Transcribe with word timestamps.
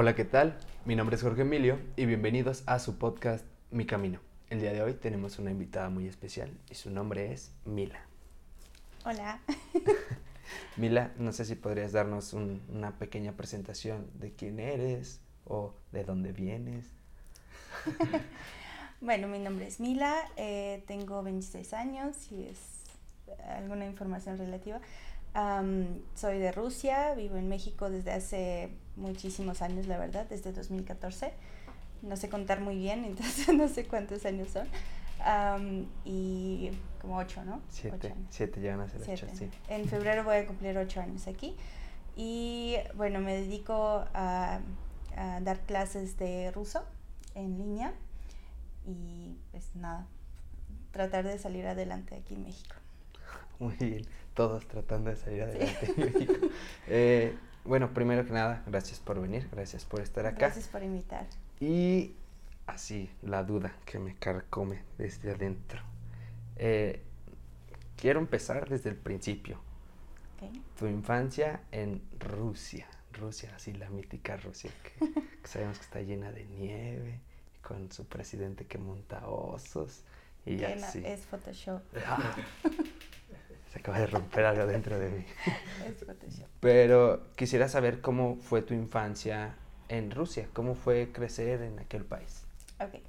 Hola, 0.00 0.14
¿qué 0.14 0.24
tal? 0.24 0.56
Mi 0.84 0.94
nombre 0.94 1.16
es 1.16 1.22
Jorge 1.22 1.42
Emilio 1.42 1.80
y 1.96 2.06
bienvenidos 2.06 2.62
a 2.66 2.78
su 2.78 2.98
podcast 2.98 3.44
Mi 3.72 3.84
Camino. 3.84 4.20
El 4.48 4.60
día 4.60 4.72
de 4.72 4.80
hoy 4.80 4.94
tenemos 4.94 5.40
una 5.40 5.50
invitada 5.50 5.90
muy 5.90 6.06
especial 6.06 6.56
y 6.70 6.76
su 6.76 6.88
nombre 6.88 7.32
es 7.32 7.50
Mila. 7.64 7.98
Hola. 9.04 9.40
Mila, 10.76 11.10
no 11.18 11.32
sé 11.32 11.44
si 11.44 11.56
podrías 11.56 11.90
darnos 11.90 12.32
una 12.32 12.96
pequeña 12.96 13.32
presentación 13.32 14.08
de 14.20 14.32
quién 14.32 14.60
eres 14.60 15.20
o 15.44 15.74
de 15.90 16.04
dónde 16.04 16.30
vienes. 16.30 16.86
bueno, 19.00 19.26
mi 19.26 19.40
nombre 19.40 19.66
es 19.66 19.80
Mila, 19.80 20.14
eh, 20.36 20.84
tengo 20.86 21.24
26 21.24 21.74
años 21.74 22.30
y 22.30 22.44
es 22.44 22.84
alguna 23.48 23.84
información 23.84 24.38
relativa. 24.38 24.80
Soy 26.14 26.38
de 26.38 26.52
Rusia, 26.52 27.14
vivo 27.14 27.36
en 27.36 27.48
México 27.48 27.90
desde 27.90 28.12
hace 28.12 28.70
muchísimos 28.96 29.62
años, 29.62 29.86
la 29.86 29.98
verdad, 29.98 30.26
desde 30.28 30.52
2014. 30.52 31.32
No 32.02 32.16
sé 32.16 32.28
contar 32.28 32.60
muy 32.60 32.76
bien, 32.76 33.04
entonces 33.06 33.54
no 33.54 33.68
sé 33.68 33.84
cuántos 33.84 34.24
años 34.24 34.48
son. 34.50 34.68
y 36.04 36.70
como 37.00 37.18
ocho, 37.18 37.44
¿no? 37.44 37.60
Siete, 37.68 38.14
siete 38.30 38.60
llegan 38.60 38.80
a 38.80 38.88
ser 38.88 39.02
ocho, 39.02 39.26
sí. 39.34 39.48
En 39.68 39.88
febrero 39.88 40.24
voy 40.24 40.36
a 40.36 40.46
cumplir 40.46 40.76
ocho 40.78 41.00
años 41.00 41.26
aquí. 41.26 41.56
Y 42.16 42.76
bueno, 42.94 43.20
me 43.20 43.34
dedico 43.34 44.04
a, 44.12 44.60
a 45.16 45.40
dar 45.40 45.60
clases 45.60 46.18
de 46.18 46.50
ruso 46.50 46.84
en 47.36 47.58
línea 47.58 47.92
y 48.84 49.36
pues 49.52 49.74
nada, 49.76 50.06
tratar 50.90 51.24
de 51.24 51.38
salir 51.38 51.66
adelante 51.66 52.16
aquí 52.16 52.34
en 52.34 52.44
México. 52.44 52.74
Muy 53.58 53.74
bien, 53.76 54.06
todos 54.34 54.66
tratando 54.66 55.10
de 55.10 55.16
salir 55.16 55.42
adelante 55.42 55.92
en 55.96 56.04
México. 56.04 56.46
Eh, 56.86 57.36
bueno, 57.64 57.92
primero 57.92 58.24
que 58.24 58.32
nada, 58.32 58.62
gracias 58.66 58.98
por 58.98 59.20
venir, 59.20 59.46
gracias 59.52 59.84
por 59.84 60.00
estar 60.00 60.24
acá. 60.24 60.38
Gracias 60.38 60.68
por 60.68 60.82
invitar. 60.82 61.26
Y 61.60 62.14
así, 62.66 63.10
la 63.22 63.44
duda 63.44 63.74
que 63.84 63.98
me 63.98 64.14
carcome 64.14 64.82
desde 64.96 65.32
adentro. 65.32 65.82
Eh, 66.56 67.02
quiero 67.96 68.20
empezar 68.20 68.68
desde 68.68 68.90
el 68.90 68.96
principio. 68.96 69.60
Tu 70.78 70.86
infancia 70.86 71.60
en 71.72 72.00
Rusia. 72.20 72.86
Rusia, 73.12 73.52
así 73.56 73.72
la 73.72 73.90
mítica 73.90 74.36
Rusia, 74.36 74.70
que, 75.42 75.48
sabemos 75.48 75.78
que 75.78 75.84
está 75.84 76.00
llena 76.00 76.30
de 76.30 76.44
nieve, 76.44 77.20
con 77.62 77.90
su 77.90 78.06
presidente 78.06 78.64
que 78.66 78.78
monta 78.78 79.26
osos. 79.26 80.04
Y 80.46 80.62
así. 80.64 81.02
es 81.04 81.26
Photoshop. 81.26 81.82
Ah, 82.06 82.36
se 83.72 83.78
acaba 83.78 83.98
de 83.98 84.06
romper 84.06 84.44
algo 84.44 84.66
dentro 84.66 84.98
de 84.98 85.10
mí. 85.10 85.24
Es 85.86 86.04
Photoshop. 86.04 86.46
Pero 86.60 87.32
quisiera 87.36 87.68
saber 87.68 88.00
cómo 88.00 88.36
fue 88.36 88.62
tu 88.62 88.74
infancia 88.74 89.54
en 89.88 90.10
Rusia, 90.10 90.48
cómo 90.52 90.74
fue 90.74 91.12
crecer 91.12 91.62
en 91.62 91.78
aquel 91.78 92.04
país. 92.04 92.44
Ok. 92.80 93.00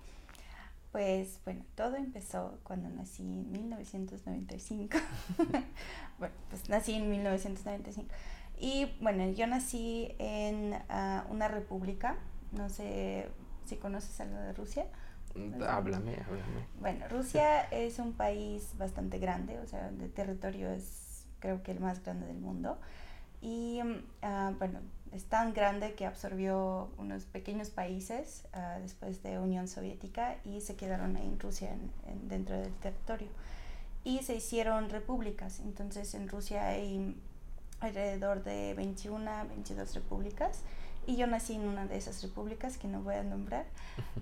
Pues 0.91 1.39
bueno, 1.45 1.63
todo 1.75 1.95
empezó 1.95 2.59
cuando 2.63 2.89
nací 2.89 3.21
en 3.21 3.51
1995. 3.51 4.97
bueno, 6.17 6.35
pues 6.49 6.67
nací 6.67 6.95
en 6.95 7.09
1995. 7.11 8.09
Y 8.57 8.91
bueno, 8.99 9.29
yo 9.31 9.45
nací 9.47 10.16
en 10.17 10.73
ah, 10.89 11.25
una 11.29 11.47
república, 11.47 12.17
no 12.51 12.69
sé 12.69 13.29
si 13.66 13.77
conoces 13.77 14.19
algo 14.19 14.38
de 14.38 14.53
Rusia. 14.53 14.88
Háblame, 15.35 16.16
háblame. 16.16 16.67
Bueno, 16.80 17.08
Rusia 17.09 17.61
es 17.72 17.99
un 17.99 18.13
país 18.13 18.73
bastante 18.77 19.19
grande, 19.19 19.59
o 19.59 19.67
sea, 19.67 19.91
de 19.91 20.09
territorio 20.09 20.69
es 20.69 21.09
creo 21.39 21.63
que 21.63 21.72
el 21.72 21.80
más 21.80 22.03
grande 22.03 22.27
del 22.27 22.39
mundo. 22.39 22.77
Y 23.41 23.81
uh, 23.81 24.53
bueno, 24.57 24.80
es 25.11 25.25
tan 25.25 25.53
grande 25.53 25.94
que 25.94 26.05
absorbió 26.05 26.89
unos 26.97 27.25
pequeños 27.25 27.69
países 27.69 28.44
uh, 28.53 28.81
después 28.81 29.23
de 29.23 29.39
Unión 29.39 29.67
Soviética 29.67 30.35
y 30.44 30.61
se 30.61 30.75
quedaron 30.75 31.16
ahí 31.16 31.25
en 31.25 31.39
Rusia 31.39 31.72
en, 31.72 32.27
dentro 32.27 32.57
del 32.57 32.73
territorio. 32.75 33.30
Y 34.03 34.19
se 34.19 34.35
hicieron 34.35 34.90
repúblicas. 34.90 35.59
Entonces 35.59 36.13
en 36.13 36.28
Rusia 36.28 36.67
hay 36.67 37.16
alrededor 37.79 38.44
de 38.44 38.73
21, 38.73 39.47
22 39.50 39.96
repúblicas. 39.96 40.63
Y 41.07 41.15
yo 41.15 41.27
nací 41.27 41.55
en 41.55 41.67
una 41.67 41.85
de 41.85 41.97
esas 41.97 42.21
repúblicas 42.21 42.77
que 42.77 42.87
no 42.87 43.01
voy 43.01 43.15
a 43.15 43.23
nombrar. 43.23 43.65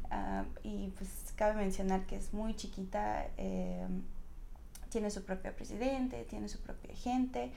Uh, 0.05 0.45
y 0.63 0.89
pues 0.97 1.09
cabe 1.35 1.55
mencionar 1.55 2.05
que 2.05 2.15
es 2.15 2.33
muy 2.33 2.55
chiquita. 2.55 3.27
Eh, 3.37 3.85
tiene 4.89 5.11
su 5.11 5.23
propio 5.23 5.53
presidente, 5.53 6.23
tiene 6.29 6.47
su 6.47 6.59
propia 6.59 6.95
gente 6.95 7.51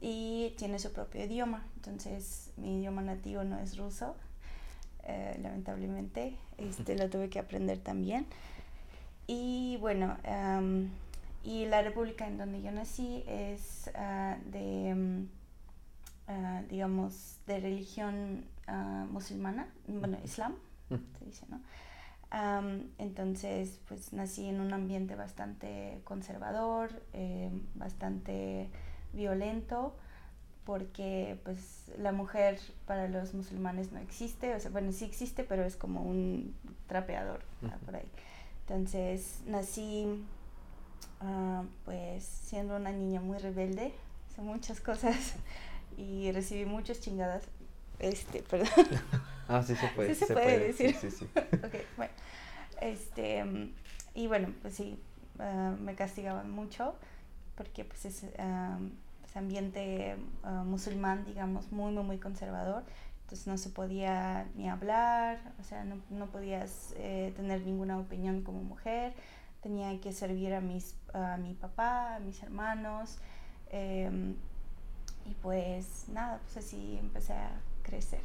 y 0.00 0.54
tiene 0.58 0.78
su 0.78 0.92
propio 0.92 1.24
idioma. 1.24 1.64
Entonces 1.76 2.50
mi 2.56 2.78
idioma 2.78 3.02
nativo 3.02 3.44
no 3.44 3.58
es 3.58 3.76
ruso, 3.76 4.16
eh, 5.04 5.38
lamentablemente. 5.40 6.36
Este, 6.58 6.96
lo 6.96 7.08
tuve 7.08 7.28
que 7.30 7.38
aprender 7.38 7.78
también. 7.78 8.26
Y 9.28 9.76
bueno, 9.80 10.16
y 11.44 11.66
la 11.66 11.82
república 11.82 12.26
en 12.26 12.38
donde 12.38 12.62
yo 12.62 12.70
nací 12.70 13.24
es 13.26 13.90
uh, 13.94 14.50
de, 14.50 15.24
uh, 16.28 16.68
digamos, 16.68 17.36
de 17.46 17.60
religión 17.60 18.44
uh, 18.68 19.06
musulmana, 19.10 19.68
bueno, 19.86 20.18
islam, 20.24 20.54
se 20.88 21.24
dice, 21.24 21.46
¿no? 21.48 21.60
entonces, 22.96 23.78
pues 23.88 24.14
nací 24.14 24.46
en 24.46 24.60
un 24.60 24.72
ambiente 24.72 25.16
bastante 25.16 26.00
conservador, 26.04 27.02
eh, 27.12 27.50
bastante 27.74 28.70
violento 29.12 29.94
porque 30.64 31.38
pues 31.44 31.90
la 31.98 32.12
mujer 32.12 32.58
para 32.86 33.08
los 33.08 33.34
musulmanes 33.34 33.92
no 33.92 33.98
existe, 33.98 34.54
o 34.54 34.60
sea, 34.60 34.70
bueno, 34.70 34.92
sí 34.92 35.04
existe, 35.04 35.44
pero 35.44 35.64
es 35.64 35.76
como 35.76 36.02
un 36.02 36.54
trapeador 36.86 37.44
por 37.84 37.96
ahí. 37.96 38.08
Entonces 38.60 39.40
nací 39.46 40.24
ah, 41.20 41.64
pues 41.84 42.24
siendo 42.24 42.76
una 42.76 42.92
niña 42.92 43.20
muy 43.20 43.38
rebelde, 43.38 43.92
hice 44.30 44.40
muchas 44.40 44.80
cosas 44.80 45.34
y 45.96 46.30
recibí 46.30 46.64
muchas 46.64 47.00
chingadas. 47.00 47.44
Este, 47.98 48.42
perdón. 48.42 48.68
ah, 49.48 49.62
sí 49.62 49.76
se 49.76 49.88
puede. 49.88 50.14
Sí 50.14 50.24
se, 50.26 50.32
puede, 50.32 50.58
decir. 50.58 50.96
Sí, 51.00 51.10
sí, 51.10 51.28
ok, 51.36 51.74
bueno. 51.96 52.12
Este, 52.80 53.44
y 54.14 54.26
bueno, 54.26 54.52
pues 54.60 54.74
sí, 54.74 54.98
ah, 55.38 55.74
me 55.80 55.94
castigaban 55.94 56.50
mucho 56.50 56.94
porque 57.56 57.84
pues 57.84 58.04
es 58.04 58.24
ese 58.24 59.38
ambiente 59.38 60.16
ah, 60.42 60.64
musulmán, 60.64 61.24
digamos, 61.24 61.70
muy, 61.72 61.92
muy, 61.92 62.04
muy 62.04 62.18
conservador. 62.18 62.84
Entonces 63.22 63.46
no 63.46 63.56
se 63.56 63.70
podía 63.70 64.46
ni 64.56 64.68
hablar, 64.68 65.38
o 65.58 65.64
sea, 65.64 65.84
no, 65.84 65.96
no 66.10 66.26
podías 66.26 66.92
eh, 66.98 67.32
tener 67.34 67.64
ninguna 67.64 67.98
opinión 67.98 68.42
como 68.42 68.62
mujer. 68.62 69.14
Tenía 69.62 69.98
que 70.00 70.12
servir 70.12 70.52
a, 70.54 70.60
mis, 70.60 70.96
a 71.14 71.38
mi 71.38 71.54
papá, 71.54 72.16
a 72.16 72.18
mis 72.18 72.42
hermanos. 72.42 73.18
Em, 73.70 74.34
y 75.24 75.34
pues 75.40 76.08
nada, 76.08 76.40
pues 76.42 76.58
así 76.58 76.98
empecé 76.98 77.32
a 77.32 77.52
crecer. 77.82 78.22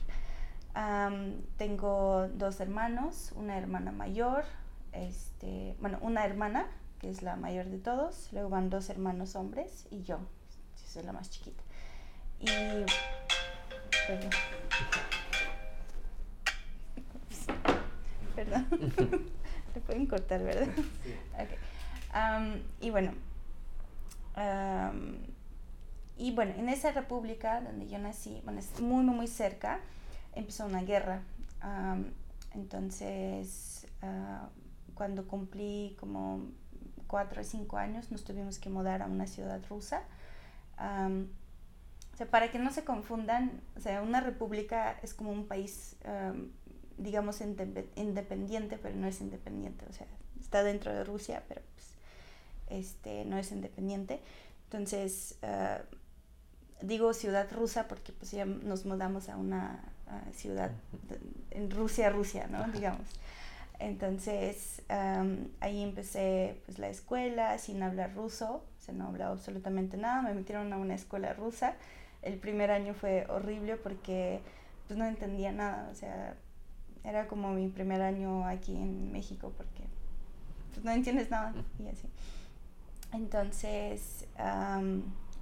tengo 1.57 2.27
dos 2.35 2.59
hermanos, 2.59 3.31
una 3.35 3.57
hermana 3.57 3.91
mayor, 3.91 4.43
este, 4.91 5.75
bueno, 5.79 5.97
una 6.01 6.25
hermana 6.25 6.67
que 6.99 7.09
es 7.09 7.21
la 7.21 7.35
mayor 7.35 7.65
de 7.65 7.77
todos, 7.77 8.29
luego 8.31 8.49
van 8.49 8.69
dos 8.69 8.89
hermanos 8.89 9.35
hombres 9.35 9.87
y 9.91 10.03
yo, 10.03 10.19
soy 10.75 11.03
la 11.03 11.13
más 11.13 11.29
chiquita. 11.29 11.63
Y. 12.39 12.47
Perdón. 14.07 14.29
Perdón. 18.35 18.67
Le 19.75 19.81
pueden 19.81 20.05
cortar, 20.05 20.43
¿verdad? 20.43 20.67
Sí. 21.03 21.15
Okay. 21.33 22.65
y 22.81 22.89
bueno. 22.89 23.13
Y 26.17 26.31
bueno, 26.31 26.53
en 26.57 26.69
esa 26.69 26.91
república 26.91 27.61
donde 27.61 27.87
yo 27.87 27.99
nací, 27.99 28.41
bueno, 28.43 28.59
es 28.59 28.79
muy, 28.79 29.03
muy, 29.03 29.15
muy 29.15 29.27
cerca, 29.27 29.79
empezó 30.33 30.65
una 30.65 30.81
guerra. 30.81 31.21
entonces, 32.53 33.87
uh, 34.01 34.47
cuando 34.95 35.27
cumplí 35.27 35.95
como 35.99 36.41
cuatro 37.05 37.41
o 37.41 37.43
cinco 37.43 37.77
años, 37.77 38.11
nos 38.11 38.23
tuvimos 38.23 38.57
que 38.57 38.69
mudar 38.69 39.01
a 39.01 39.05
una 39.05 39.27
ciudad 39.27 39.61
rusa. 39.69 40.01
o 40.77 42.17
sea, 42.17 42.27
para 42.31 42.51
que 42.51 42.57
no 42.57 42.71
se 42.71 42.83
confundan, 42.83 43.61
o 43.75 43.79
sea, 43.79 44.01
una 44.01 44.19
república 44.19 44.97
es 45.03 45.13
como 45.13 45.31
un 45.31 45.45
país, 45.47 45.97
digamos, 46.97 47.41
independiente, 47.41 48.77
pero 48.77 48.95
no 48.95 49.07
es 49.07 49.21
independiente. 49.21 49.85
O 49.87 49.93
sea, 49.93 50.07
está 50.39 50.63
dentro 50.63 50.91
de 50.93 51.03
Rusia, 51.03 51.43
pero 51.47 51.61
pues, 51.75 52.79
este, 52.79 53.23
no 53.25 53.37
es 53.37 53.51
independiente. 53.51 54.19
Entonces, 54.65 55.37
ah, 55.43 55.81
digo 56.81 57.13
ciudad 57.13 57.47
rusa 57.51 57.87
porque 57.87 58.13
pues 58.13 58.31
ya 58.31 58.45
nos 58.45 58.85
mudamos 58.85 59.29
a 59.29 59.37
una 59.37 59.83
ciudad 60.33 60.71
en 61.51 61.69
Rusia, 61.71 62.09
Rusia, 62.09 62.47
¿no? 62.47 62.67
Digamos. 62.69 63.07
Entonces 63.79 64.81
ahí 65.59 65.83
empecé 65.83 66.61
pues 66.65 66.79
la 66.79 66.89
escuela 66.89 67.57
sin 67.57 67.83
hablar 67.83 68.13
ruso, 68.15 68.63
o 68.77 68.81
sea, 68.81 68.93
no 68.93 69.07
hablaba 69.07 69.33
absolutamente 69.33 69.97
nada, 69.97 70.21
me 70.21 70.33
metieron 70.33 70.71
a 70.73 70.77
una 70.77 70.95
escuela 70.95 71.33
rusa. 71.33 71.75
El 72.21 72.37
primer 72.37 72.71
año 72.71 72.93
fue 72.93 73.25
horrible 73.29 73.75
porque 73.77 74.41
pues 74.87 74.97
no 74.97 75.05
entendía 75.05 75.51
nada, 75.51 75.89
o 75.91 75.95
sea, 75.95 76.35
era 77.03 77.27
como 77.27 77.53
mi 77.53 77.67
primer 77.67 78.01
año 78.01 78.45
aquí 78.47 78.75
en 78.75 79.11
México 79.11 79.53
porque 79.55 79.83
pues 80.73 80.83
no 80.83 80.91
entiendes 80.91 81.29
nada 81.29 81.53
y 81.79 81.87
así. 81.87 82.07
Entonces, 83.13 84.25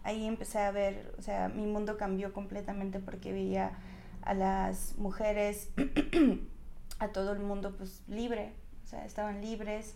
ahí 0.05 0.25
empecé 0.25 0.59
a 0.59 0.71
ver, 0.71 1.13
o 1.17 1.21
sea, 1.21 1.49
mi 1.49 1.65
mundo 1.65 1.97
cambió 1.97 2.31
completamente 2.31 2.99
porque 2.99 3.33
veía 3.33 3.73
a 4.21 4.33
las 4.33 4.97
mujeres, 4.97 5.71
a 6.99 7.09
todo 7.09 7.33
el 7.33 7.39
mundo 7.39 7.75
pues 7.75 8.03
libre, 8.07 8.53
o 8.83 8.87
sea, 8.87 9.03
estaban 9.05 9.41
libres. 9.41 9.95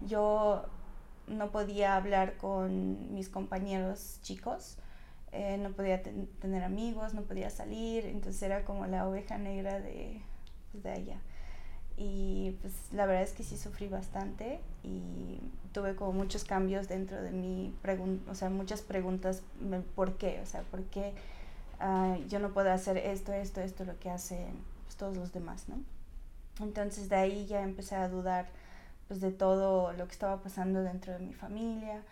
Yo 0.00 0.64
no 1.26 1.50
podía 1.50 1.96
hablar 1.96 2.36
con 2.36 3.12
mis 3.12 3.28
compañeros 3.28 4.20
chicos, 4.22 4.78
eh, 5.32 5.58
no 5.58 5.72
podía 5.72 6.02
tener 6.02 6.62
amigos, 6.62 7.12
no 7.12 7.22
podía 7.22 7.50
salir, 7.50 8.06
entonces 8.06 8.40
era 8.42 8.64
como 8.64 8.86
la 8.86 9.08
oveja 9.08 9.38
negra 9.38 9.80
de, 9.80 10.22
pues, 10.70 10.84
de 10.84 10.90
allá. 10.90 11.20
Y 12.00 12.56
pues 12.60 12.72
la 12.92 13.06
verdad 13.06 13.24
es 13.24 13.32
que 13.32 13.42
sí 13.42 13.56
sufrí 13.56 13.88
bastante 13.88 14.60
y 14.84 15.40
tuve 15.72 15.96
como 15.96 16.12
muchos 16.12 16.44
cambios 16.44 16.86
dentro 16.86 17.20
de 17.20 17.72
pregunta, 17.82 18.30
o 18.30 18.36
sea, 18.36 18.50
muchas 18.50 18.82
preguntas, 18.82 19.42
¿por 19.96 20.16
qué? 20.16 20.40
O 20.40 20.46
sea, 20.46 20.62
¿por 20.62 20.84
qué 20.84 21.12
ah, 21.80 22.16
yo 22.28 22.38
no 22.38 22.52
puedo 22.52 22.70
hacer 22.70 22.98
esto, 22.98 23.32
esto, 23.32 23.60
esto, 23.60 23.84
lo 23.84 23.98
que 23.98 24.10
hacen 24.10 24.46
pues, 24.84 24.96
todos 24.96 25.16
los 25.16 25.32
demás, 25.32 25.68
¿no? 25.68 25.76
Entonces 26.60 27.08
de 27.08 27.16
ahí 27.16 27.46
ya 27.46 27.62
empecé 27.62 27.96
a 27.96 28.08
dudar 28.08 28.46
pues 29.08 29.20
de 29.20 29.32
todo 29.32 29.92
lo 29.92 30.06
que 30.06 30.12
estaba 30.12 30.40
pasando 30.40 30.82
dentro 30.82 31.12
de 31.12 31.18
mi 31.18 31.32
familia. 31.32 32.02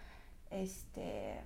Este, 0.50 1.40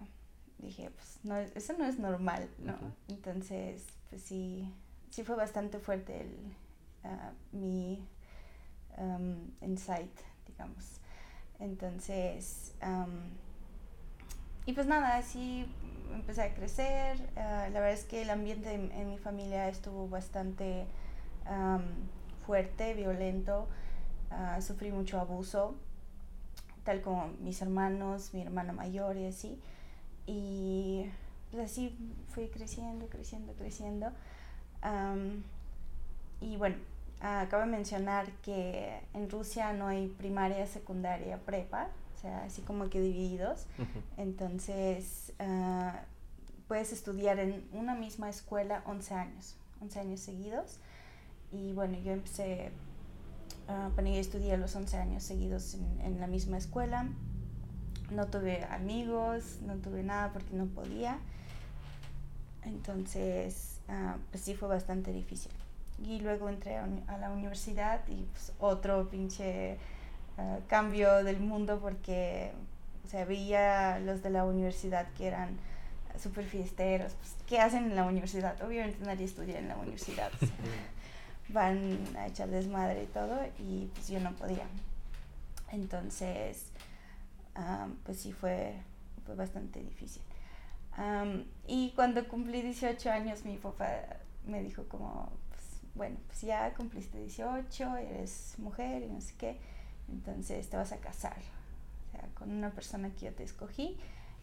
dije, 0.59 0.91
pues 0.91 1.19
no, 1.25 1.37
eso 1.37 1.75
no 1.77 1.85
es 1.85 1.99
normal, 1.99 2.49
¿no? 2.59 2.77
Entonces, 3.09 3.85
pues 4.09 4.23
sí, 4.23 4.73
sí 5.11 5.25
fue 5.25 5.37
bastante 5.37 5.79
fuerte 5.79 6.23
el, 6.23 6.37
ah, 7.05 7.33
mi 7.53 8.07
um, 8.99 9.51
insight, 9.61 10.11
digamos. 10.47 11.01
Entonces, 11.59 12.73
y 14.67 14.73
pues 14.73 14.87
nada, 14.87 15.17
así 15.17 15.67
empecé 16.13 16.43
a 16.43 16.55
crecer. 16.55 17.19
Ah, 17.37 17.69
la 17.73 17.81
verdad 17.81 17.93
es 17.93 18.05
que 18.05 18.23
el 18.23 18.31
ambiente 18.31 18.75
en, 18.75 19.09
mi 19.09 19.19
familia 19.19 19.69
estuvo 19.69 20.09
bastante 20.09 20.87
fuerte, 22.47 22.95
violento. 22.95 23.69
Ah, 24.31 24.61
sufrí 24.61 24.93
mucho 24.93 25.19
abuso, 25.19 25.75
tal 26.85 27.03
como 27.03 27.29
mis 27.41 27.61
hermanos, 27.63 28.33
mi 28.33 28.43
hermana 28.43 28.73
mayor 28.73 29.17
y 29.17 29.27
así. 29.27 29.61
Y 30.27 31.07
pues 31.51 31.71
así 31.71 31.97
fui 32.29 32.49
creciendo, 32.49 33.09
creciendo, 33.09 33.53
creciendo. 33.55 34.13
y 36.41 36.57
bueno, 36.57 36.77
acabo 37.21 37.65
de 37.65 37.71
mencionar 37.71 38.27
que 38.43 39.01
en 39.15 39.29
Rusia 39.31 39.73
no 39.73 39.89
hay 39.89 40.09
primaria, 40.09 40.67
secundaria, 40.67 41.39
prepa, 41.39 41.89
o 42.17 42.21
sea, 42.21 42.45
así 42.45 42.63
como 42.63 42.89
que 42.91 43.01
divididos. 43.01 43.67
Entonces, 44.17 45.33
ah, 45.39 46.01
puedes 46.69 46.93
estudiar 46.93 47.39
en 47.39 47.65
una 47.73 47.95
misma 47.95 48.29
escuela 48.29 48.83
11 48.87 49.15
años, 49.15 49.57
11 49.81 50.01
años 50.01 50.21
seguidos. 50.21 50.79
Y 51.53 51.73
bueno, 51.73 51.99
yo 51.99 52.13
empecé 52.13 52.71
Uh, 53.71 53.89
bueno, 53.95 54.11
yo 54.11 54.17
estudié 54.17 54.57
los 54.57 54.75
11 54.75 54.97
años 54.97 55.23
seguidos 55.23 55.77
en, 56.01 56.21
la 56.21 56.27
misma 56.27 56.59
escuela. 56.59 57.07
No 58.11 58.27
tuve 58.27 58.65
amigos, 58.65 59.59
no 59.65 59.77
tuve 59.77 60.03
nada 60.03 60.33
porque 60.33 60.55
no 60.55 60.67
podía. 60.67 61.19
Entonces, 62.65 63.79
ah, 63.89 64.17
pues 64.31 64.43
sí 64.43 64.55
fue 64.55 64.69
bastante 64.69 65.13
difícil. 65.13 65.53
Y 66.05 66.21
luego 66.21 66.49
entré 66.49 66.77
a, 66.77 67.19
la 67.19 67.31
universidad 67.31 68.01
y 68.09 68.23
pues 68.33 68.53
otro 68.59 69.09
pinche 69.11 69.79
ah, 70.39 70.59
cambio 70.67 71.23
del 71.25 71.41
mundo 71.41 71.79
porque, 71.81 72.53
o 73.07 73.09
sea, 73.09 73.25
veía 73.25 73.99
los 73.99 74.23
de 74.23 74.31
la 74.31 74.45
universidad 74.45 75.07
que 75.17 75.27
eran 75.27 75.59
súper 76.19 76.45
fiesteros. 76.45 77.13
Pues, 77.15 77.37
¿Qué 77.47 77.61
hacen 77.61 77.85
en 77.85 77.97
la 77.97 78.05
universidad? 78.05 78.61
Obviamente 78.63 79.05
nadie 79.05 79.27
estudia 79.27 79.59
en 79.59 79.69
la 79.69 79.77
universidad. 79.77 80.31
van 81.53 81.99
a 82.17 82.27
echar 82.27 82.49
desmadre 82.49 83.05
y 83.05 83.07
todo, 83.07 83.39
y 83.59 83.91
pues 83.95 84.09
yo 84.09 84.21
no 84.21 84.33
podía. 84.33 84.67
Entonces, 85.73 86.67
pues 88.05 88.19
sí 88.19 88.33
fue, 88.33 88.75
fue 89.27 89.35
bastante 89.35 89.83
difícil. 89.83 90.23
y 91.67 91.93
cuando 91.95 92.27
cumplí 92.29 92.63
18 92.63 93.11
años, 93.11 93.45
mi 93.45 93.57
papá 93.57 93.89
me 94.47 94.63
dijo 94.63 94.85
como, 94.85 95.31
bueno, 96.01 96.17
pues 96.29 96.41
ya 96.41 96.73
cumpliste 96.73 97.19
18, 97.19 97.97
eres 97.99 98.55
mujer 98.57 99.03
y 99.03 99.11
no 99.11 99.21
sé 99.21 99.35
qué, 99.37 99.59
entonces 100.09 100.71
te 100.71 100.79
vas 100.79 100.93
a 100.93 100.97
casar, 100.97 101.37
o 101.37 102.11
sea, 102.11 102.27
con 102.33 102.51
una 102.51 102.71
persona 102.71 103.11
que 103.11 103.27
yo 103.27 103.35
te 103.35 103.43
escogí. 103.43 103.99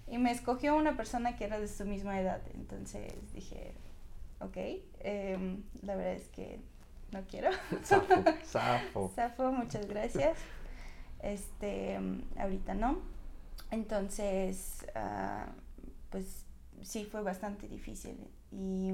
Y 0.05 0.19
me 0.19 0.29
escogió 0.29 0.75
una 0.77 0.95
persona 0.95 1.35
que 1.35 1.45
era 1.45 1.59
de 1.59 1.67
su 1.67 1.83
misma 1.85 2.21
edad, 2.21 2.43
entonces 2.53 3.11
dije, 3.33 3.73
ok, 4.39 4.55
em, 4.99 5.63
la 5.81 5.95
verdad 5.95 6.13
es 6.13 6.27
que 6.27 6.59
no 7.11 7.25
quiero. 7.25 7.49
Safo, 8.43 9.11
Safo. 9.15 9.51
muchas 9.51 9.87
gracias. 9.87 10.37
Este, 11.23 11.97
ahorita 12.37 12.75
no. 12.75 12.99
Entonces, 13.71 14.85
ah, 14.93 15.47
pues 16.11 16.45
sí 16.83 17.03
fue 17.03 17.23
bastante 17.23 17.67
difícil 17.67 18.29
y 18.51 18.93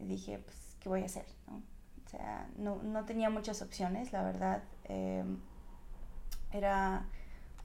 dije, 0.00 0.40
pues, 0.40 0.71
¿qué 0.82 0.88
voy 0.88 1.02
a 1.02 1.06
hacer? 1.06 1.24
¿no? 1.46 1.62
O 2.06 2.08
sea, 2.10 2.48
no, 2.56 3.04
tenía 3.04 3.30
muchas 3.30 3.62
opciones, 3.62 4.12
la 4.12 4.22
verdad. 4.22 4.62
Em, 4.84 5.38
era 6.52 7.06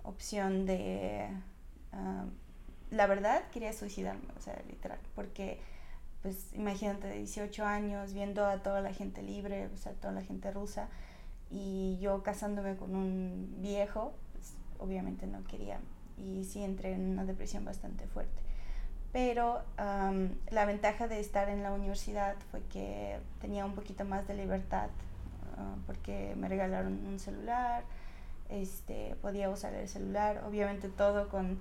opción 0.04 0.66
de... 0.66 1.30
La 2.92 3.06
verdad, 3.06 3.42
quería 3.52 3.74
suicidarme, 3.74 4.28
o 4.38 4.42
sea, 4.42 4.62
literal, 4.70 5.00
porque 5.14 5.60
pues 6.22 6.54
imagínate, 6.54 7.08
de 7.08 7.18
18 7.20 7.66
años, 7.66 8.14
viendo 8.14 8.46
a 8.46 8.62
toda 8.64 8.82
la 8.82 8.94
gente 8.94 9.22
libre, 9.22 9.68
o 9.68 9.78
sea, 9.78 9.94
toda 9.94 10.14
la 10.14 10.22
gente 10.22 10.52
rusa, 10.52 10.90
y 11.50 11.98
yo 12.02 12.24
casándome 12.24 12.76
con 12.76 12.96
un 12.96 13.56
viejo, 13.60 14.14
pues 14.34 14.54
obviamente 14.80 15.28
no 15.28 15.44
quería, 15.46 15.80
y 16.18 16.44
sí 16.44 16.64
entré 16.64 16.94
en 16.94 17.12
una 17.12 17.26
depresión 17.26 17.64
bastante 17.66 18.08
fuerte. 18.08 18.42
Pero 19.18 19.64
la 20.52 20.66
ventaja 20.66 21.08
de 21.08 21.20
estar 21.20 21.50
en 21.50 21.64
la 21.64 21.74
universidad 21.74 22.36
fue 22.52 22.62
que 22.72 23.18
tenía 23.42 23.66
un 23.66 23.74
poquito 23.74 24.06
más 24.06 24.28
de 24.28 24.36
libertad, 24.36 24.90
ah, 25.58 25.74
porque 25.88 26.36
me 26.38 26.48
regalaron 26.48 27.04
un 27.04 27.18
celular, 27.18 27.84
este, 28.50 29.16
podía 29.24 29.50
usar 29.50 29.74
el 29.74 29.90
celular, 29.90 30.44
obviamente 30.46 30.88
todo 30.88 31.30
con 31.30 31.58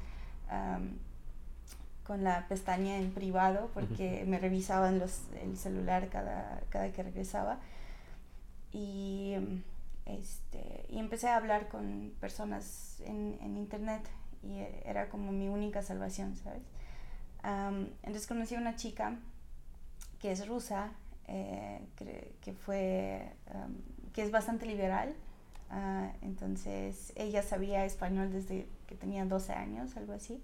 con 2.06 2.25
la 2.25 2.46
pestaña 2.46 2.98
en 2.98 3.10
privado 3.10 3.70
porque 3.72 4.25
me 4.26 4.38
revisaban 4.38 4.98
los, 4.98 5.22
el 5.42 5.56
celular 5.56 6.10
cada, 6.10 6.60
cada 6.68 6.92
que 6.92 7.02
regresaba. 7.02 7.58
Y, 8.70 9.34
este, 10.04 10.84
y 10.90 10.98
empecé 10.98 11.28
a 11.28 11.36
hablar 11.36 11.68
con 11.68 12.12
personas 12.20 13.00
en, 13.06 13.38
en 13.40 13.56
internet 13.56 14.02
y 14.42 14.58
era 14.84 15.08
como 15.08 15.32
mi 15.32 15.48
única 15.48 15.82
salvación, 15.82 16.36
¿sabes? 16.36 16.62
Entonces 17.46 18.26
conocí 18.26 18.54
a 18.54 18.58
una 18.58 18.76
chica 18.76 19.16
que 20.20 20.32
es 20.32 20.46
rusa, 20.48 20.90
eh, 21.28 21.80
que, 21.96 22.52
fue, 22.52 23.32
que 24.12 24.22
es 24.22 24.30
bastante 24.30 24.66
liberal. 24.66 25.14
Ah, 25.70 26.12
entonces 26.22 27.12
ella 27.16 27.42
sabía 27.42 27.84
español 27.84 28.32
desde 28.32 28.68
que 28.86 28.94
tenía 28.94 29.24
12 29.24 29.52
años, 29.52 29.96
algo 29.96 30.12
así 30.12 30.42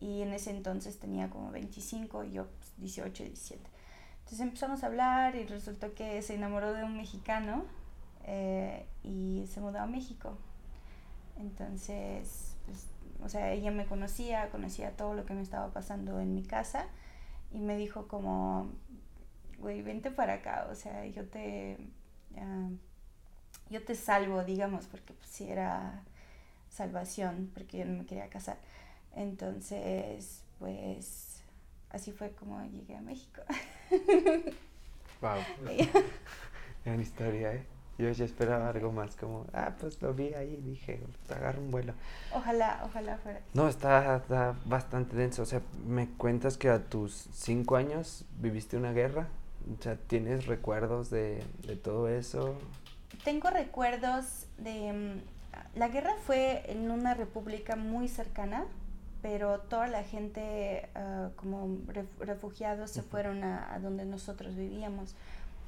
y 0.00 0.22
en 0.22 0.32
ese 0.32 0.50
entonces 0.50 0.98
tenía 0.98 1.28
como 1.28 1.50
25 1.50 2.24
y 2.24 2.32
yo 2.32 2.46
18, 2.78 3.24
17. 3.24 3.62
Entonces 4.20 4.40
empezamos 4.40 4.82
a 4.82 4.86
hablar 4.86 5.36
y 5.36 5.44
resultó 5.44 5.94
que 5.94 6.20
se 6.22 6.34
enamoró 6.34 6.72
de 6.72 6.84
un 6.84 6.96
mexicano 6.96 7.64
eh, 8.24 8.86
y 9.02 9.46
se 9.52 9.60
mudó 9.60 9.80
a 9.80 9.86
México. 9.86 10.36
Entonces, 11.38 12.22
pues, 12.22 12.49
o 13.22 13.28
sea, 13.28 13.52
ella 13.52 13.70
me 13.70 13.86
conocía, 13.86 14.50
conocía 14.50 14.96
todo 14.96 15.14
lo 15.14 15.24
que 15.24 15.34
me 15.34 15.42
estaba 15.42 15.72
pasando 15.72 16.20
en 16.20 16.34
mi 16.34 16.42
casa 16.42 16.86
y 17.52 17.58
me 17.58 17.76
dijo 17.76 18.08
como, 18.08 18.70
güey, 19.58 19.82
vente 19.82 20.10
para 20.10 20.34
acá, 20.34 20.68
o 20.70 20.74
sea, 20.74 21.04
yo 21.06 21.26
te, 21.26 21.78
ah, 22.36 22.68
yo 23.68 23.84
te 23.84 23.94
salvo, 23.94 24.44
digamos, 24.44 24.86
porque 24.86 25.12
pues 25.14 25.28
sí 25.28 25.48
era 25.50 26.02
salvación, 26.68 27.50
porque 27.54 27.78
yo 27.78 27.84
no 27.84 27.98
me 27.98 28.06
quería 28.06 28.28
casar. 28.28 28.58
Entonces, 29.14 30.44
pues 30.58 31.42
así 31.90 32.12
fue 32.12 32.32
como 32.32 32.62
llegué 32.64 32.96
a 32.96 33.00
México. 33.00 33.42
wow. 35.20 35.38
Gran 36.84 37.00
historia, 37.00 37.54
¿eh? 37.54 37.79
Yo 38.00 38.10
ya 38.10 38.24
esperaba 38.24 38.70
algo 38.70 38.92
más, 38.92 39.16
como, 39.16 39.46
ah, 39.52 39.74
pues 39.78 40.00
lo 40.00 40.14
vi 40.14 40.32
ahí 40.34 40.56
dije, 40.56 41.00
agarro 41.28 41.60
un 41.60 41.70
vuelo. 41.70 41.92
Ojalá, 42.34 42.80
ojalá 42.84 43.18
fuera. 43.18 43.40
No, 43.54 43.68
está, 43.68 44.16
está, 44.16 44.54
bastante 44.64 45.16
denso. 45.16 45.42
O 45.42 45.46
sea, 45.46 45.60
me 45.86 46.08
cuentas 46.08 46.56
que 46.56 46.70
a 46.70 46.78
tus 46.78 47.28
cinco 47.32 47.76
años 47.76 48.24
viviste 48.38 48.76
una 48.76 48.92
guerra 48.92 49.28
O 49.78 49.82
sea, 49.82 49.96
¿tienes 49.96 50.46
recuerdos 50.46 51.10
de, 51.10 51.44
de 51.66 51.76
todo 51.76 52.08
eso? 52.08 52.56
Tengo 53.24 53.50
recuerdos 53.50 54.46
de... 54.58 54.92
Mm, 54.92 55.78
la 55.78 55.88
guerra 55.88 56.14
fue 56.24 56.62
en 56.70 56.90
una 56.90 57.14
república 57.14 57.76
muy 57.76 58.08
cercana, 58.08 58.64
pero 59.22 59.60
toda 59.60 59.86
la 59.86 60.02
gente 60.02 60.88
ah, 60.94 61.30
como 61.36 61.78
refugiados 62.20 62.90
se 62.90 63.02
fueron 63.02 63.44
a, 63.44 63.78
donde 63.80 64.04
nosotros 64.04 64.56
vivíamos. 64.56 65.14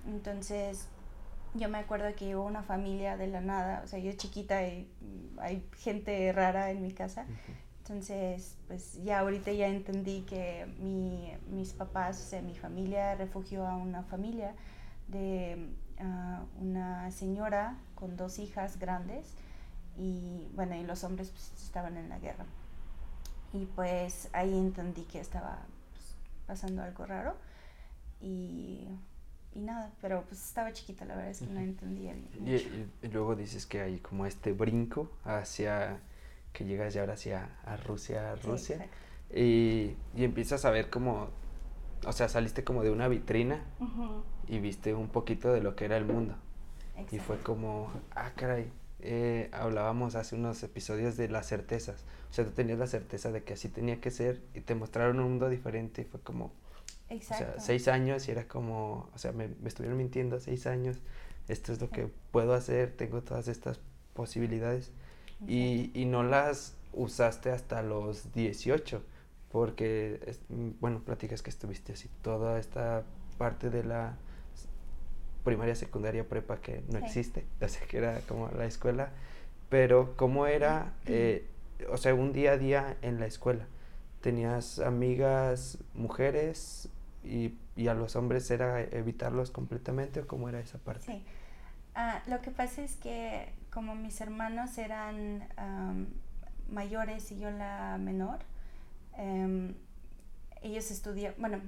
Entonces, 0.07 0.89
yo 1.55 1.69
me 1.69 1.79
acuerdo 1.79 2.15
que 2.17 2.35
hubo 2.37 2.45
una 2.45 2.63
familia 2.63 3.17
de 3.17 3.27
la 3.27 3.41
nada, 3.41 3.83
o 3.85 3.89
sea, 3.89 3.99
yo 3.99 4.13
chiquita 4.13 4.67
y 4.67 4.89
mm, 5.01 5.41
hay 5.41 5.67
gente 5.79 6.33
rara 6.33 6.71
en 6.71 6.83
mi 6.83 6.93
casa. 6.93 7.27
Entonces, 7.79 8.57
pues 8.69 9.03
ya 9.03 9.21
ahorita 9.21 9.53
ya 9.53 9.67
entendí 9.67 10.23
que 10.23 10.67
mi, 10.79 11.33
mis 11.51 11.73
papás, 11.73 12.21
o 12.21 12.25
sea, 12.25 12.41
mi 12.41 12.55
familia 12.55 13.17
refugió 13.17 13.67
a 13.67 13.77
una 13.77 14.03
familia 14.05 14.55
de 15.09 15.69
ah, 16.01 16.45
una 16.61 17.11
señora 17.11 17.77
con 17.97 18.17
dos 18.17 18.39
hijas 18.39 18.79
grandes 18.79 19.35
y 19.99 20.49
bueno, 20.55 20.75
y 20.77 20.85
los 20.85 21.05
hombres 21.05 21.31
pues, 21.31 21.53
estaban 21.63 21.97
en 21.97 22.09
la 22.09 22.19
guerra. 22.19 22.47
Y 23.53 23.67
pues 23.67 24.29
ahí 24.33 24.57
entendí 24.57 25.03
que 25.03 25.21
estaba 25.21 25.59
pues, 25.93 26.17
pasando 26.47 26.83
algo 26.83 27.05
raro 27.05 27.37
y, 28.21 28.89
y, 29.55 29.61
nada, 29.61 29.91
pero 30.01 30.25
pues 30.29 30.43
estaba 30.43 30.73
chiquita, 30.73 31.05
la 31.05 31.15
verdad 31.17 31.31
es 31.31 31.41
que 31.41 31.47
no 31.47 31.61
entendía 31.61 32.15
bien. 32.15 32.89
Y, 33.03 33.09
luego 33.09 33.35
dices 33.35 33.67
que 33.67 33.81
hay 33.81 33.99
como 33.99 34.27
este 34.27 34.53
brinco 34.53 35.11
hacia 35.25 36.01
que 36.53 36.65
llegas 36.65 36.95
ya 36.95 37.01
ahora 37.01 37.15
hacia 37.15 37.51
a 37.65 37.77
Rusia, 37.77 38.35
Rusia. 38.37 38.87
y, 39.35 39.95
y, 40.15 40.25
empiezas 40.25 40.65
a 40.65 40.71
ver 40.71 40.91
como, 40.91 41.29
o 42.07 42.13
sea, 42.13 42.29
saliste 42.29 42.65
como 42.65 42.83
de 42.83 42.91
una 42.91 43.09
vitrina 43.09 43.65
y 44.49 44.59
viste 44.59 44.95
un 44.95 45.09
poquito 45.09 45.53
de 45.53 45.63
lo 45.63 45.77
que 45.77 45.85
era 45.85 45.97
el 45.97 46.05
mundo. 46.05 46.37
Y 47.11 47.19
fue 47.19 47.39
como, 47.39 47.91
ah, 48.15 48.33
caray, 48.37 48.71
eh, 49.01 49.49
hablábamos 49.53 50.15
hace 50.15 50.37
unos 50.37 50.63
episodios 50.63 51.17
de 51.17 51.29
las 51.29 51.49
certezas. 51.49 52.05
O 52.31 52.33
sea, 52.33 52.45
tú 52.45 52.53
tenías 52.53 52.79
la 52.79 52.87
certeza 52.87 53.33
de 53.33 53.43
que 53.43 53.55
así 53.55 53.69
tenía 53.69 54.01
que 54.01 54.11
ser 54.11 54.41
y 54.55 54.61
te 54.61 54.75
mostraron 54.75 55.19
un 55.19 55.31
mundo 55.31 55.49
diferente 55.49 56.03
y 56.03 56.05
fue 56.05 56.21
como... 56.21 56.53
Exacto. 57.12 57.45
O 57.45 57.52
sea, 57.54 57.61
seis 57.61 57.88
años 57.88 58.26
y 58.28 58.31
era 58.31 58.49
como, 58.49 59.11
o 59.14 59.19
sea, 59.19 59.33
me, 59.33 59.50
estuvieron 59.64 59.99
mintiendo 59.99 60.40
seis 60.40 60.66
años, 60.66 60.99
esto 61.49 61.73
es 61.73 61.81
lo 61.81 61.90
que 61.90 62.09
puedo 62.31 62.54
hacer, 62.54 62.92
tengo 62.97 63.23
todas 63.23 63.49
estas 63.49 63.81
posibilidades. 64.14 64.90
Y, 65.47 65.90
y, 65.92 66.04
no 66.04 66.23
las 66.23 66.76
usaste 66.92 67.50
hasta 67.50 67.83
los 67.83 68.33
18, 68.33 69.02
porque, 69.50 70.37
bueno, 70.81 71.00
platicas 71.00 71.42
que 71.42 71.50
estuviste 71.50 71.95
así, 71.95 72.09
toda 72.23 72.61
esta 72.61 73.02
parte 73.38 73.71
de 73.71 73.83
la 73.83 74.16
primaria, 75.42 75.75
secundaria, 75.75 76.28
prepa 76.28 76.61
que 76.61 76.83
no 76.90 76.99
existe, 76.99 77.45
o 77.61 77.69
sea, 77.69 77.87
que 77.87 77.99
era 77.99 78.21
como 78.28 78.49
la 78.57 78.66
escuela, 78.66 79.11
pero 79.69 80.14
¿cómo 80.16 80.47
era, 80.47 80.95
eh, 81.07 81.47
o 81.90 81.97
sea, 81.97 82.14
un 82.14 82.33
día 82.33 82.52
a 82.52 82.59
día 82.59 82.97
en 83.02 83.21
la 83.21 83.26
escuela? 83.26 83.66
¿Tenías 84.21 84.78
amigas 84.78 85.78
mujeres 85.95 86.88
y, 87.25 87.55
y, 87.76 87.88
a 87.88 87.95
los 87.95 88.17
hombres 88.17 88.50
era 88.50 88.81
evitarlos 88.81 89.50
completamente 89.50 90.21
o 90.21 90.26
cómo 90.26 90.49
era 90.49 90.61
esa 90.61 90.79
parte? 90.79 91.05
Sí, 91.05 91.25
ah, 91.95 92.23
lo 92.26 92.41
que 92.41 92.50
pasa 92.50 92.83
es 92.83 92.97
que 92.97 93.52
como 93.71 93.95
mis 93.95 94.21
hermanos 94.21 94.76
eran 94.79 95.47
mayores 96.69 97.31
y 97.33 97.38
yo 97.38 97.50
la 97.50 97.99
menor, 97.99 98.41
em, 99.17 99.75
ellos 100.62 100.91
estudian, 100.91 101.35
bueno, 101.38 101.61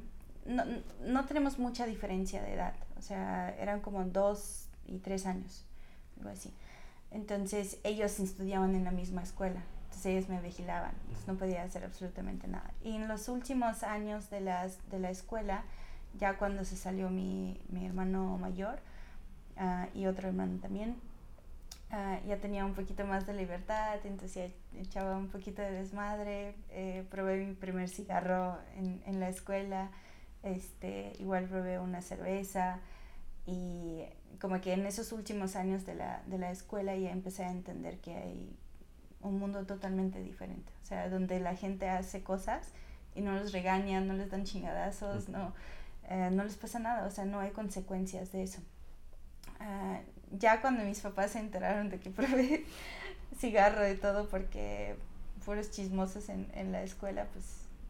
no, 0.46 0.64
no 1.00 1.24
tenemos 1.26 1.58
mucha 1.58 1.86
diferencia 1.86 2.42
de 2.42 2.54
edad, 2.54 2.74
o 2.98 3.02
sea, 3.02 3.54
eran 3.58 3.80
como 3.80 4.04
dos 4.04 4.68
y 4.86 4.98
tres 4.98 5.26
años, 5.26 5.64
algo 6.18 6.30
así. 6.30 6.52
Entonces 7.10 7.78
ellos 7.84 8.18
estudiaban 8.18 8.74
en 8.74 8.84
la 8.84 8.90
misma 8.90 9.22
escuela, 9.22 9.62
entonces 9.94 10.12
ellos 10.12 10.28
me 10.28 10.40
vigilaban, 10.40 10.92
entonces 11.02 11.28
no 11.28 11.34
podía 11.36 11.62
hacer 11.62 11.84
absolutamente 11.84 12.48
nada. 12.48 12.72
Y 12.82 12.96
en 12.96 13.06
los 13.06 13.28
últimos 13.28 13.84
años 13.84 14.28
de, 14.28 14.40
las, 14.40 14.78
de 14.90 14.98
la 14.98 15.10
escuela, 15.10 15.62
ya 16.18 16.36
cuando 16.36 16.64
se 16.64 16.76
salió 16.76 17.10
mi, 17.10 17.60
mi 17.68 17.86
hermano 17.86 18.36
mayor 18.38 18.80
uh, 19.56 19.96
y 19.96 20.06
otro 20.06 20.28
hermano 20.28 20.58
también, 20.58 20.96
uh, 21.92 22.26
ya 22.26 22.38
tenía 22.40 22.64
un 22.64 22.74
poquito 22.74 23.06
más 23.06 23.24
de 23.26 23.34
libertad, 23.34 24.00
entonces 24.04 24.52
ya 24.72 24.80
echaba 24.80 25.16
un 25.16 25.28
poquito 25.28 25.62
de 25.62 25.70
desmadre, 25.70 26.56
eh, 26.70 27.06
probé 27.08 27.44
mi 27.44 27.54
primer 27.54 27.88
cigarro 27.88 28.58
en, 28.76 29.00
en 29.06 29.20
la 29.20 29.28
escuela, 29.28 29.90
este, 30.42 31.12
igual 31.20 31.44
probé 31.44 31.78
una 31.78 32.02
cerveza 32.02 32.80
y 33.46 34.02
como 34.40 34.60
que 34.60 34.72
en 34.72 34.86
esos 34.86 35.12
últimos 35.12 35.54
años 35.54 35.86
de 35.86 35.94
la, 35.94 36.22
de 36.26 36.38
la 36.38 36.50
escuela 36.50 36.96
ya 36.96 37.12
empecé 37.12 37.44
a 37.44 37.52
entender 37.52 37.98
que 38.00 38.16
hay 38.16 38.56
un 39.24 39.38
mundo 39.38 39.66
totalmente 39.66 40.22
diferente, 40.22 40.70
o 40.82 40.86
sea, 40.86 41.08
donde 41.08 41.40
la 41.40 41.56
gente 41.56 41.88
hace 41.88 42.22
cosas 42.22 42.68
y 43.14 43.22
no 43.22 43.32
los 43.32 43.52
regañan, 43.52 44.06
no 44.06 44.14
les 44.14 44.30
dan 44.30 44.44
chingadazos, 44.44 45.28
no, 45.28 45.52
eh, 46.08 46.30
no 46.30 46.44
les 46.44 46.56
pasa 46.56 46.78
nada, 46.78 47.06
o 47.06 47.10
sea, 47.10 47.24
no 47.24 47.40
hay 47.40 47.50
consecuencias 47.50 48.32
de 48.32 48.42
eso. 48.42 48.60
Ah, 49.60 50.00
ya 50.32 50.60
cuando 50.60 50.84
mis 50.84 51.00
papás 51.00 51.32
se 51.32 51.38
enteraron 51.38 51.88
de 51.88 52.00
que 52.00 52.10
probé 52.10 52.64
cigarro 53.38 53.88
y 53.90 53.96
todo 53.96 54.28
porque 54.28 54.96
fueron 55.40 55.64
chismosos 55.70 56.28
en, 56.28 56.50
en 56.54 56.72
la 56.72 56.82
escuela, 56.82 57.26
pues 57.32 57.44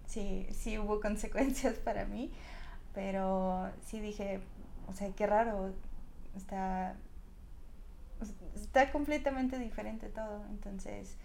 sí, 0.07 0.47
sí 0.53 0.79
hubo 0.79 1.01
consecuencias 1.01 1.75
para 1.75 2.05
mí, 2.05 2.31
pero 2.95 3.71
sí 3.87 4.01
dije, 4.01 4.41
o 4.89 4.93
sea, 4.93 5.11
qué 5.11 5.27
raro, 5.27 5.73
está, 6.37 6.95
está 8.55 8.91
completamente 8.93 9.59
diferente 9.59 10.09
todo, 10.09 10.45
entonces 10.51 11.17